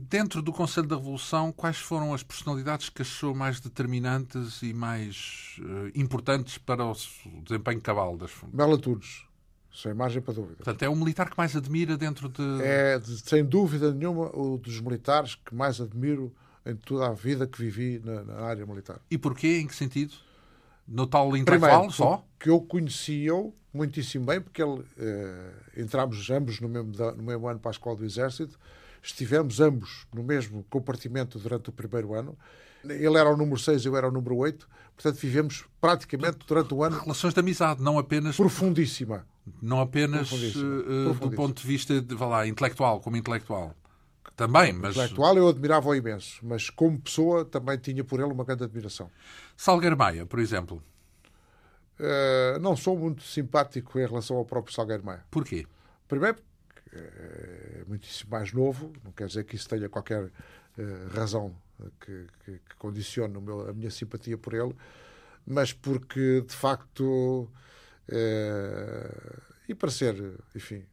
Dentro 0.09 0.41
do 0.41 0.51
Conselho 0.51 0.87
da 0.87 0.97
Revolução, 0.97 1.53
quais 1.53 1.77
foram 1.77 2.13
as 2.13 2.21
personalidades 2.21 2.89
que 2.89 3.01
achou 3.01 3.33
mais 3.33 3.61
determinantes 3.61 4.61
e 4.61 4.73
mais 4.73 5.55
uh, 5.59 5.89
importantes 5.95 6.57
para 6.57 6.85
o 6.85 6.93
desempenho 7.43 7.79
cabal 7.79 8.17
das 8.17 8.29
Mela 8.51 8.77
Tunes. 8.77 9.28
Sem 9.73 9.93
margem 9.93 10.21
para 10.21 10.33
dúvida. 10.33 10.55
Portanto, 10.57 10.81
é 10.83 10.89
o 10.89 10.95
militar 10.95 11.29
que 11.29 11.37
mais 11.37 11.55
admira 11.55 11.95
dentro 11.95 12.27
de. 12.27 12.43
É, 12.61 12.99
sem 13.01 13.45
dúvida 13.45 13.93
nenhuma, 13.93 14.35
o 14.35 14.57
dos 14.57 14.81
militares 14.81 15.35
que 15.35 15.53
mais 15.53 15.79
admiro 15.79 16.33
em 16.65 16.75
toda 16.75 17.07
a 17.07 17.13
vida 17.13 17.47
que 17.47 17.61
vivi 17.61 18.01
na, 18.03 18.23
na 18.23 18.41
área 18.41 18.65
militar. 18.65 18.99
E 19.09 19.17
porquê? 19.17 19.59
Em 19.59 19.67
que 19.67 19.75
sentido? 19.75 20.13
No 20.87 21.05
tal 21.05 21.29
Primeiro, 21.29 21.91
só? 21.91 22.25
Que 22.39 22.49
eu 22.49 22.59
conhecia-o 22.61 23.53
muitíssimo 23.73 24.25
bem, 24.25 24.41
porque 24.41 24.61
ele, 24.61 24.83
eh, 24.97 25.51
entramos 25.77 26.29
ambos 26.29 26.59
no 26.59 26.67
mesmo, 26.67 26.91
no 27.15 27.23
mesmo 27.23 27.47
ano 27.47 27.59
para 27.59 27.69
a 27.69 27.73
Escola 27.73 27.95
do 27.95 28.05
Exército, 28.05 28.59
estivemos 29.01 29.59
ambos 29.59 30.07
no 30.13 30.23
mesmo 30.23 30.65
compartimento 30.69 31.37
durante 31.37 31.69
o 31.69 31.71
primeiro 31.71 32.13
ano. 32.13 32.37
Ele 32.83 33.17
era 33.17 33.29
o 33.29 33.37
número 33.37 33.59
6, 33.59 33.85
eu 33.85 33.95
era 33.95 34.07
o 34.07 34.11
número 34.11 34.37
8. 34.37 34.67
Portanto, 34.95 35.15
vivemos 35.19 35.65
praticamente 35.79 36.39
durante 36.47 36.73
o 36.73 36.83
ano. 36.83 36.99
Relações 36.99 37.33
de 37.33 37.39
amizade, 37.39 37.81
não 37.81 37.99
apenas. 37.99 38.35
Profundíssima. 38.35 39.25
Não 39.61 39.79
apenas 39.79 40.31
uh, 40.31 41.13
do 41.13 41.31
ponto 41.31 41.61
de 41.61 41.67
vista 41.67 42.01
de, 42.01 42.15
vá 42.15 42.27
lá, 42.27 42.47
intelectual, 42.47 42.99
como 42.99 43.17
intelectual. 43.17 43.75
Também, 44.35 44.71
mas. 44.71 44.91
Intelectual 44.91 45.37
eu 45.37 45.47
admirava-o 45.49 45.95
imenso, 45.95 46.39
mas 46.43 46.69
como 46.69 46.99
pessoa 46.99 47.43
também 47.43 47.77
tinha 47.77 48.03
por 48.03 48.19
ele 48.19 48.31
uma 48.31 48.43
grande 48.43 48.63
admiração. 48.63 49.11
Salgueiro 49.57 49.97
Maia, 49.97 50.25
por 50.25 50.39
exemplo. 50.39 50.81
Uh, 51.99 52.57
não 52.59 52.77
sou 52.77 52.97
muito 52.97 53.23
simpático 53.23 53.99
em 53.99 54.05
relação 54.05 54.37
ao 54.37 54.45
próprio 54.45 54.73
Salgueiro 54.73 55.05
Maia. 55.05 55.25
Porquê? 55.29 55.65
Primeiro, 56.07 56.37
é 56.93 57.83
muitíssimo 57.87 58.31
mais 58.31 58.53
novo, 58.53 58.93
não 59.03 59.11
quer 59.11 59.27
dizer 59.27 59.43
que 59.43 59.55
isso 59.55 59.67
tenha 59.67 59.89
qualquer 59.89 60.23
uh, 60.23 60.31
razão 61.13 61.53
que, 61.99 62.27
que, 62.45 62.51
que 62.53 62.75
condicione 62.77 63.39
meu, 63.39 63.69
a 63.69 63.73
minha 63.73 63.91
simpatia 63.91 64.37
por 64.37 64.53
ele, 64.53 64.75
mas 65.45 65.73
porque, 65.73 66.41
de 66.47 66.55
facto, 66.55 67.49
e 69.67 69.75
para 69.75 69.91
ser, 69.91 70.15
enfim, 70.55 70.83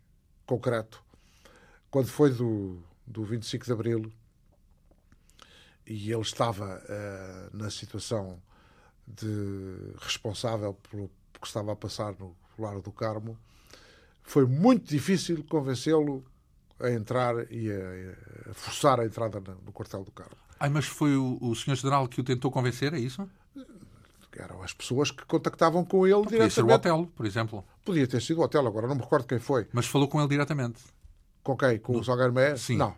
concreto, 0.47 1.03
quando 1.91 2.09
foi 2.09 2.31
do, 2.31 2.83
do 3.07 3.25
25 3.25 3.65
de 3.65 3.73
Abril 3.73 4.13
e 5.87 6.13
ele 6.13 6.21
estava 6.21 6.83
uh, 6.85 7.57
na 7.57 7.71
situação 7.71 8.41
de 9.07 9.95
responsável 10.01 10.75
pelo 10.91 11.11
que 11.41 11.47
estava 11.47 11.73
a 11.73 11.77
passar 11.77 12.13
no 12.19 12.37
Lar 12.59 12.81
do 12.81 12.91
Carmo, 12.91 13.39
foi 14.23 14.45
muito 14.47 14.89
difícil 14.89 15.45
convencê-lo 15.45 16.25
a 16.81 16.91
entrar 16.91 17.51
e 17.51 17.71
a, 17.71 18.51
a, 18.51 18.55
forçar 18.55 19.01
a 19.01 19.05
entrada 19.05 19.41
no 19.41 19.73
quartel 19.73 20.03
do 20.03 20.11
Carmo. 20.11 20.37
Ai, 20.59 20.69
mas 20.69 20.87
foi 20.87 21.17
o, 21.17 21.39
o 21.41 21.55
senhor 21.55 21.77
general 21.77 22.09
que 22.09 22.21
o 22.21 22.25
tentou 22.25 22.51
convencer, 22.51 22.93
é 22.93 22.99
isso? 22.99 23.29
Eram 24.39 24.63
as 24.63 24.73
pessoas 24.73 25.11
que 25.11 25.25
contactavam 25.27 25.85
com 25.85 26.07
ele 26.07 26.15
Podia 26.17 26.31
diretamente. 26.47 26.55
ser 26.55 26.63
o 26.65 26.71
hotel, 26.71 27.11
por 27.17 27.25
exemplo. 27.27 27.65
Podia 27.85 28.07
ter 28.07 28.21
sido 28.21 28.41
o 28.41 28.45
hotel, 28.45 28.67
agora 28.67 28.87
não 28.87 28.95
me 28.95 29.01
recordo 29.03 29.27
quem 29.27 29.39
foi. 29.39 29.67
Mas 29.73 29.87
falou 29.87 30.09
com 30.09 30.19
ele 30.21 30.29
diretamente. 30.29 30.83
Com 31.43 31.57
quem? 31.57 31.79
Com 31.79 31.99
o 31.99 32.05
Salgarmé? 32.05 32.57
Sim. 32.57 32.77
Não, 32.77 32.95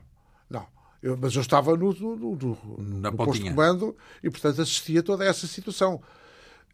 não. 0.49 0.67
Eu, 1.03 1.17
mas 1.17 1.35
eu 1.35 1.41
estava 1.43 1.77
no, 1.77 1.93
no, 1.93 2.17
no, 2.17 2.37
no, 2.37 3.01
no 3.01 3.17
posto 3.17 3.43
de 3.43 3.51
comando 3.51 3.97
e, 4.23 4.31
portanto, 4.31 4.63
assistia 4.63 5.01
a 5.01 5.03
toda 5.03 5.25
essa 5.25 5.47
situação. 5.47 6.03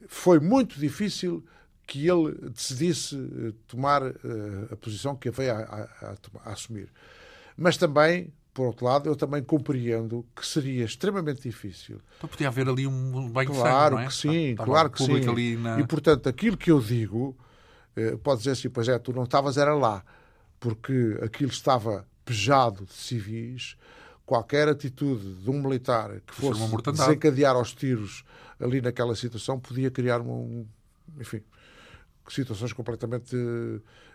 Foi 0.08 0.38
muito 0.40 0.78
difícil 0.78 1.44
que 1.86 2.08
ele 2.08 2.32
decidisse 2.50 3.16
eh, 3.16 3.52
tomar 3.66 4.02
eh, 4.02 4.14
a 4.70 4.76
posição 4.76 5.14
que 5.14 5.30
veio 5.30 5.52
a, 5.52 5.58
a- 5.58 5.88
a 6.44 6.48
a 6.48 6.52
assumir. 6.52 6.90
Mas 7.56 7.76
também, 7.76 8.32
por 8.54 8.66
outro 8.66 8.86
lado, 8.86 9.08
eu 9.08 9.16
também 9.16 9.42
compreendo 9.42 10.24
que 10.34 10.46
seria 10.46 10.84
extremamente 10.84 11.42
difícil 11.42 12.00
Então 12.16 12.30
podia 12.30 12.46
haver 12.46 12.68
ali 12.68 12.86
um 12.86 13.28
banho 13.28 13.50
de 13.50 13.56
sangue, 13.56 13.68
Claro 13.68 13.96
não 13.96 14.02
é? 14.02 14.06
que 14.06 14.14
sim, 14.14 14.50
Estava 14.52 14.70
claro 14.70 14.90
que 14.90 15.02
sim. 15.02 15.56
na... 15.56 15.80
E 15.80 15.86
portanto, 15.86 16.28
aquilo 16.28 16.56
que 16.56 16.70
eu 16.70 16.80
digo, 16.80 17.36
eh, 17.96 18.16
pode 18.22 18.38
dizer 18.38 18.52
assim, 18.52 18.70
pois 18.70 18.88
é, 18.88 18.96
tu 18.96 19.12
não 19.12 19.24
estavas, 19.24 19.56
era 19.58 19.74
lá, 19.74 20.04
porque 20.60 21.18
aquilo 21.20 21.50
estava 21.50 22.06
pejado 22.24 22.86
de 22.86 22.92
civis, 22.92 23.76
qualquer 24.24 24.68
atitude 24.68 25.34
de 25.34 25.50
um 25.50 25.60
militar 25.60 26.20
que 26.24 26.42
uma 26.42 26.54
fosse 26.68 26.92
desencadear 26.92 27.56
aos 27.56 27.74
tiros 27.74 28.24
ali 28.60 28.80
naquela 28.80 29.14
situação 29.14 29.58
podia 29.58 29.90
criar 29.90 30.20
um, 30.20 30.64
enfim, 31.20 31.42
situações 32.32 32.72
completamente 32.72 33.36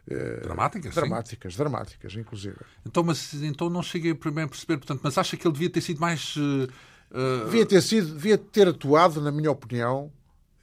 eh, 0.10 0.40
Dramáticas, 0.42 0.94
sim. 0.94 1.00
dramáticas, 1.00 1.56
dramáticas, 1.56 2.14
inclusive. 2.16 2.56
Então, 2.86 3.04
mas, 3.04 3.34
então 3.36 3.70
não 3.70 3.84
cheguei 3.84 4.12
a 4.12 4.16
primeiro 4.16 4.50
perceber, 4.50 4.78
portanto, 4.78 5.02
mas 5.04 5.18
acha 5.18 5.38
que 5.38 5.46
ele 5.48 5.54
devia 5.54 5.70
ter 5.70 5.82
sido 5.82 6.00
mais... 6.00 6.36
eh, 6.38 7.44
Devia 7.46 7.66
ter 7.66 7.82
sido, 7.82 8.14
devia 8.14 8.38
ter 8.38 8.68
atuado, 8.68 9.20
na 9.22 9.32
minha 9.32 9.50
opinião, 9.52 10.12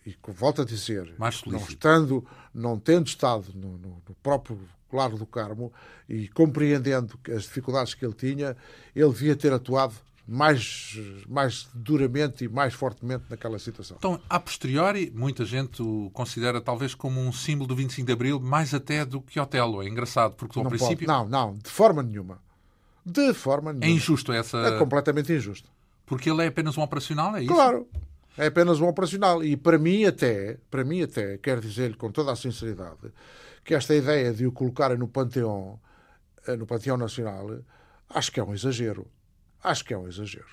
e 0.06 0.14
volto 0.28 0.62
a 0.62 0.64
dizer, 0.64 1.12
Mais 1.18 1.42
não 1.44 1.58
estando, 1.58 2.24
não 2.54 2.78
tendo 2.78 3.06
estado 3.08 3.46
no, 3.54 3.76
no- 3.78 4.02
no 4.08 4.14
próprio 4.22 4.58
Claro 4.88 5.18
do 5.18 5.26
Carmo 5.26 5.72
e 6.08 6.28
compreendendo 6.28 7.18
as 7.34 7.42
dificuldades 7.42 7.92
que 7.94 8.04
ele 8.04 8.14
tinha, 8.14 8.56
ele 8.94 9.08
devia 9.10 9.34
ter 9.34 9.52
atuado 9.52 9.94
mais, 10.26 10.98
mais 11.28 11.68
duramente 11.72 12.44
e 12.44 12.48
mais 12.48 12.74
fortemente 12.74 13.24
naquela 13.30 13.58
situação. 13.58 13.96
Então, 13.98 14.20
a 14.28 14.40
posteriori, 14.40 15.12
muita 15.14 15.44
gente 15.44 15.80
o 15.82 16.10
considera 16.12 16.60
talvez 16.60 16.94
como 16.94 17.20
um 17.20 17.32
símbolo 17.32 17.68
do 17.68 17.76
25 17.76 18.06
de 18.06 18.12
Abril, 18.12 18.40
mais 18.40 18.74
até 18.74 19.04
do 19.04 19.20
que 19.20 19.38
Otelo. 19.38 19.82
É 19.82 19.88
engraçado, 19.88 20.34
porque 20.34 20.58
ao 20.58 20.64
não, 20.64 20.70
princípio 20.70 21.06
pode, 21.06 21.18
não, 21.18 21.28
não, 21.28 21.54
de 21.54 21.70
forma 21.70 22.02
nenhuma. 22.02 22.40
De 23.04 23.32
forma 23.34 23.70
é 23.70 23.74
nenhuma. 23.74 23.96
injusto 23.96 24.32
essa... 24.32 24.58
É 24.58 24.78
completamente 24.78 25.32
injusto. 25.32 25.70
Porque 26.04 26.28
ele 26.28 26.42
é 26.42 26.48
apenas 26.48 26.76
um 26.76 26.82
operacional, 26.82 27.36
é 27.36 27.44
isso? 27.44 27.52
Claro. 27.52 27.86
É 28.36 28.46
apenas 28.46 28.80
um 28.80 28.88
operacional. 28.88 29.44
E 29.44 29.56
para 29.56 29.78
mim 29.78 30.04
até, 30.04 30.58
para 30.70 30.84
mim 30.84 31.02
até, 31.02 31.38
quero 31.38 31.60
dizer-lhe 31.60 31.94
com 31.94 32.10
toda 32.10 32.32
a 32.32 32.36
sinceridade, 32.36 33.12
que 33.64 33.74
esta 33.74 33.94
ideia 33.94 34.32
de 34.32 34.46
o 34.46 34.52
colocarem 34.52 34.98
no 34.98 35.08
Panteão, 35.08 35.78
eh, 36.46 36.56
no 36.56 36.66
Panteão 36.66 36.96
Nacional, 36.96 37.58
acho 38.10 38.30
que 38.30 38.40
é 38.40 38.44
um 38.44 38.52
exagero. 38.52 39.06
Acho 39.62 39.84
que 39.84 39.94
é 39.94 39.98
um 39.98 40.08
exagero. 40.08 40.46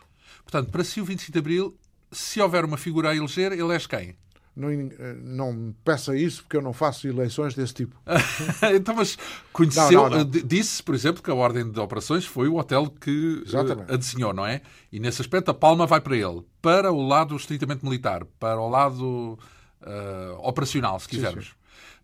Portanto, 0.44 0.72
para 0.72 0.84
si 0.84 1.00
o 1.02 1.06
25 1.06 1.32
de 1.32 1.40
Abril, 1.40 1.78
se 2.12 2.42
houver 2.42 2.66
uma 2.66 2.78
figura 2.78 3.10
a 3.10 3.16
eleger, 3.16 3.52
ele 3.52 3.74
és 3.74 3.88
quem? 3.88 4.16
Não, 4.56 4.70
eh, 4.70 5.16
não 5.20 5.52
me 5.52 5.76
peça 5.84 6.16
isso 6.16 6.44
porque 6.44 6.58
eu 6.58 6.62
não 6.62 6.74
faço 6.74 7.08
eleições 7.08 7.56
desse 7.56 7.74
tipo. 7.74 8.00
então, 8.76 8.96
mas 8.96 9.18
conheceu, 9.52 10.04
Não, 10.04 10.10
não, 10.10 10.20
eh, 10.22 10.44
disse, 10.46 10.84
por 10.84 10.94
exemplo, 10.94 11.24
que 11.24 11.32
a 11.32 11.34
ordem 11.34 11.72
de 11.72 11.80
operações 11.80 12.24
foi 12.26 12.48
o 12.48 12.58
hotel 12.58 12.88
que 13.02 13.42
Exatamente. 13.48 13.90
eh, 13.90 13.96
a 13.96 13.98
desenhou, 13.98 14.32
não 14.32 14.46
é? 14.46 14.62
E 14.92 15.00
nesse 15.00 15.22
aspecto 15.22 15.50
a 15.50 15.54
palma 15.56 15.88
vai 15.88 16.00
para 16.00 16.16
ele, 16.16 16.46
para 16.62 16.92
o 16.92 17.02
lado 17.02 17.36
estritamente 17.36 17.84
militar, 17.84 18.26
para 18.40 18.62
o 18.62 18.70
lado 18.70 19.40
eh, 19.86 20.36
operacional, 20.40 21.00
se 21.00 21.08
quisermos. 21.08 21.56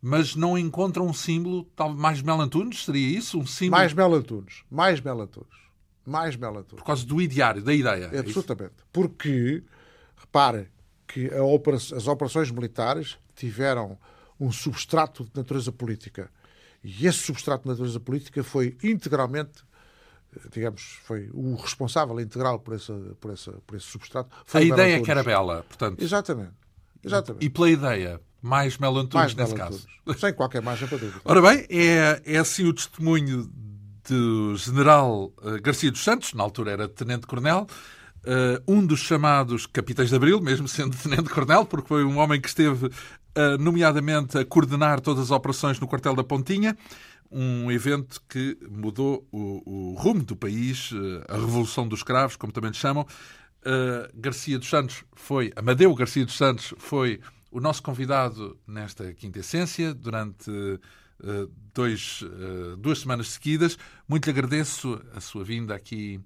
Mas 0.01 0.35
não 0.35 0.57
encontra 0.57 1.03
um 1.03 1.13
símbolo, 1.13 1.65
talvez 1.75 1.99
mais 2.01 2.21
Mel 2.21 2.39
Antunes, 2.39 2.85
seria 2.85 3.17
isso? 3.17 3.37
Um 3.37 3.45
símbolo 3.45 3.79
Mais 3.79 3.93
Mel 3.93 4.13
Antunes. 4.13 4.63
Mais 4.69 5.01
Mel 5.01 5.21
Antunes. 5.21 5.68
Mais 6.09 6.35
Antunes. 6.35 6.65
por 6.69 6.83
causa 6.83 7.05
do 7.05 7.21
ideário, 7.21 7.61
da 7.61 7.73
ideia. 7.73 8.09
é? 8.11 8.19
Absolutamente. 8.19 8.73
Porque, 8.91 9.63
repare, 10.17 10.67
que 11.07 11.29
as 11.95 12.07
operações 12.07 12.51
militares 12.51 13.17
tiveram 13.35 13.97
um 14.39 14.51
substrato 14.51 15.23
de 15.25 15.31
natureza 15.35 15.71
política. 15.71 16.29
E 16.83 17.05
esse 17.05 17.19
substrato 17.19 17.63
de 17.63 17.69
natureza 17.69 17.99
política 17.99 18.43
foi 18.43 18.77
integralmente, 18.83 19.63
eh, 20.35 20.47
digamos, 20.51 20.99
foi 21.03 21.29
o 21.33 21.55
responsável 21.55 22.19
integral 22.19 22.59
por, 22.59 22.75
essa, 22.75 22.93
por, 23.19 23.31
essa, 23.31 23.51
por 23.67 23.75
esse 23.75 23.85
substrato. 23.85 24.29
A 24.53 24.61
ideia 24.61 24.93
Antunes. 24.93 25.05
que 25.05 25.11
era 25.11 25.23
bela, 25.23 25.65
portanto. 25.67 26.01
Exatamente. 26.01 26.53
Exatamente. 27.03 27.45
E 27.45 27.49
pela 27.49 27.69
ideia, 27.69 28.21
mais 28.41 28.77
Mel 28.77 28.95
Antunes 28.97 29.13
Mais 29.13 29.35
nesse 29.35 29.55
caso. 29.55 29.85
Antunes. 30.05 30.19
Sem 30.21 30.33
qualquer 30.33 30.61
margem 30.61 30.87
para 30.87 30.97
dúvida. 30.97 31.21
Ora 31.25 31.41
bem, 31.41 31.65
é, 31.69 32.21
é 32.25 32.37
assim 32.37 32.65
o 32.65 32.73
testemunho 32.73 33.51
do 34.07 34.55
general 34.55 35.33
eh, 35.43 35.59
Garcia 35.59 35.91
dos 35.91 36.03
Santos, 36.03 36.33
na 36.33 36.43
altura 36.43 36.71
era 36.71 36.87
tenente-coronel, 36.87 37.67
eh, 38.23 38.61
um 38.67 38.85
dos 38.85 38.99
chamados 38.99 39.65
capitães 39.65 40.09
de 40.09 40.15
Abril, 40.15 40.41
mesmo 40.41 40.67
sendo 40.69 40.95
tenente-coronel, 40.95 41.65
porque 41.65 41.87
foi 41.87 42.03
um 42.03 42.17
homem 42.17 42.39
que 42.39 42.47
esteve, 42.47 42.89
eh, 43.35 43.57
nomeadamente, 43.57 44.37
a 44.37 44.45
coordenar 44.45 44.99
todas 44.99 45.25
as 45.25 45.31
operações 45.31 45.79
no 45.79 45.87
quartel 45.87 46.15
da 46.15 46.23
Pontinha, 46.23 46.77
um 47.31 47.71
evento 47.71 48.21
que 48.27 48.57
mudou 48.69 49.27
o, 49.31 49.91
o 49.91 49.93
rumo 49.93 50.23
do 50.23 50.35
país, 50.35 50.89
a 51.27 51.35
Revolução 51.35 51.87
dos 51.87 52.01
Cravos, 52.01 52.35
como 52.35 52.51
também 52.51 52.73
chamam. 52.73 53.05
Garcia 54.15 54.57
dos 54.57 54.67
Santos 54.67 55.03
foi, 55.13 55.53
Amadeu 55.55 55.93
Garcia 55.93 56.25
dos 56.25 56.35
Santos 56.35 56.73
foi 56.79 57.19
o 57.51 57.59
nosso 57.59 57.83
convidado 57.83 58.57
nesta 58.67 59.13
quinta 59.13 59.39
essência 59.39 59.93
durante 59.93 60.49
dois, 61.73 62.23
eh, 62.23 62.75
duas 62.77 62.99
semanas 62.99 63.29
seguidas. 63.29 63.77
Muito 64.07 64.25
lhe 64.25 64.31
agradeço 64.31 65.01
a 65.15 65.19
sua 65.19 65.43
vinda 65.43 65.75
aqui 65.75 66.19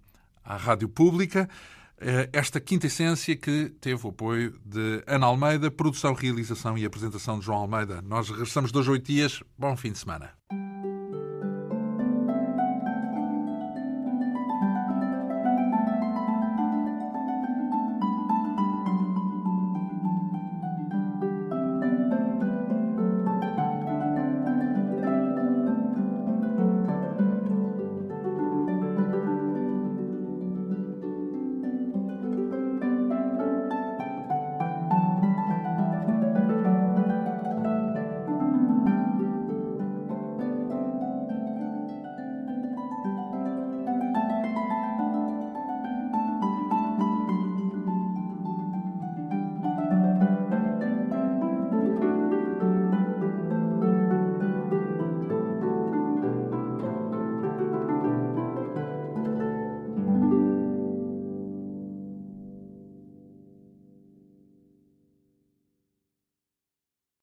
à 0.43 0.55
Rádio 0.55 0.89
Pública. 0.89 1.49
Eh, 1.97 2.29
Esta 2.33 2.59
quinta 2.59 2.87
essência 2.87 3.35
que 3.35 3.71
teve 3.79 4.05
o 4.05 4.09
apoio 4.09 4.59
de 4.65 5.03
Ana 5.07 5.27
Almeida, 5.27 5.71
produção, 5.71 6.13
realização 6.13 6.77
e 6.77 6.85
apresentação 6.85 7.39
de 7.39 7.45
João 7.45 7.59
Almeida. 7.59 8.01
Nós 8.01 8.29
regressamos 8.29 8.71
dois, 8.71 8.87
oito 8.87 9.05
dias. 9.05 9.41
Bom 9.57 9.75
fim 9.77 9.91
de 9.91 9.99
semana. 9.99 10.31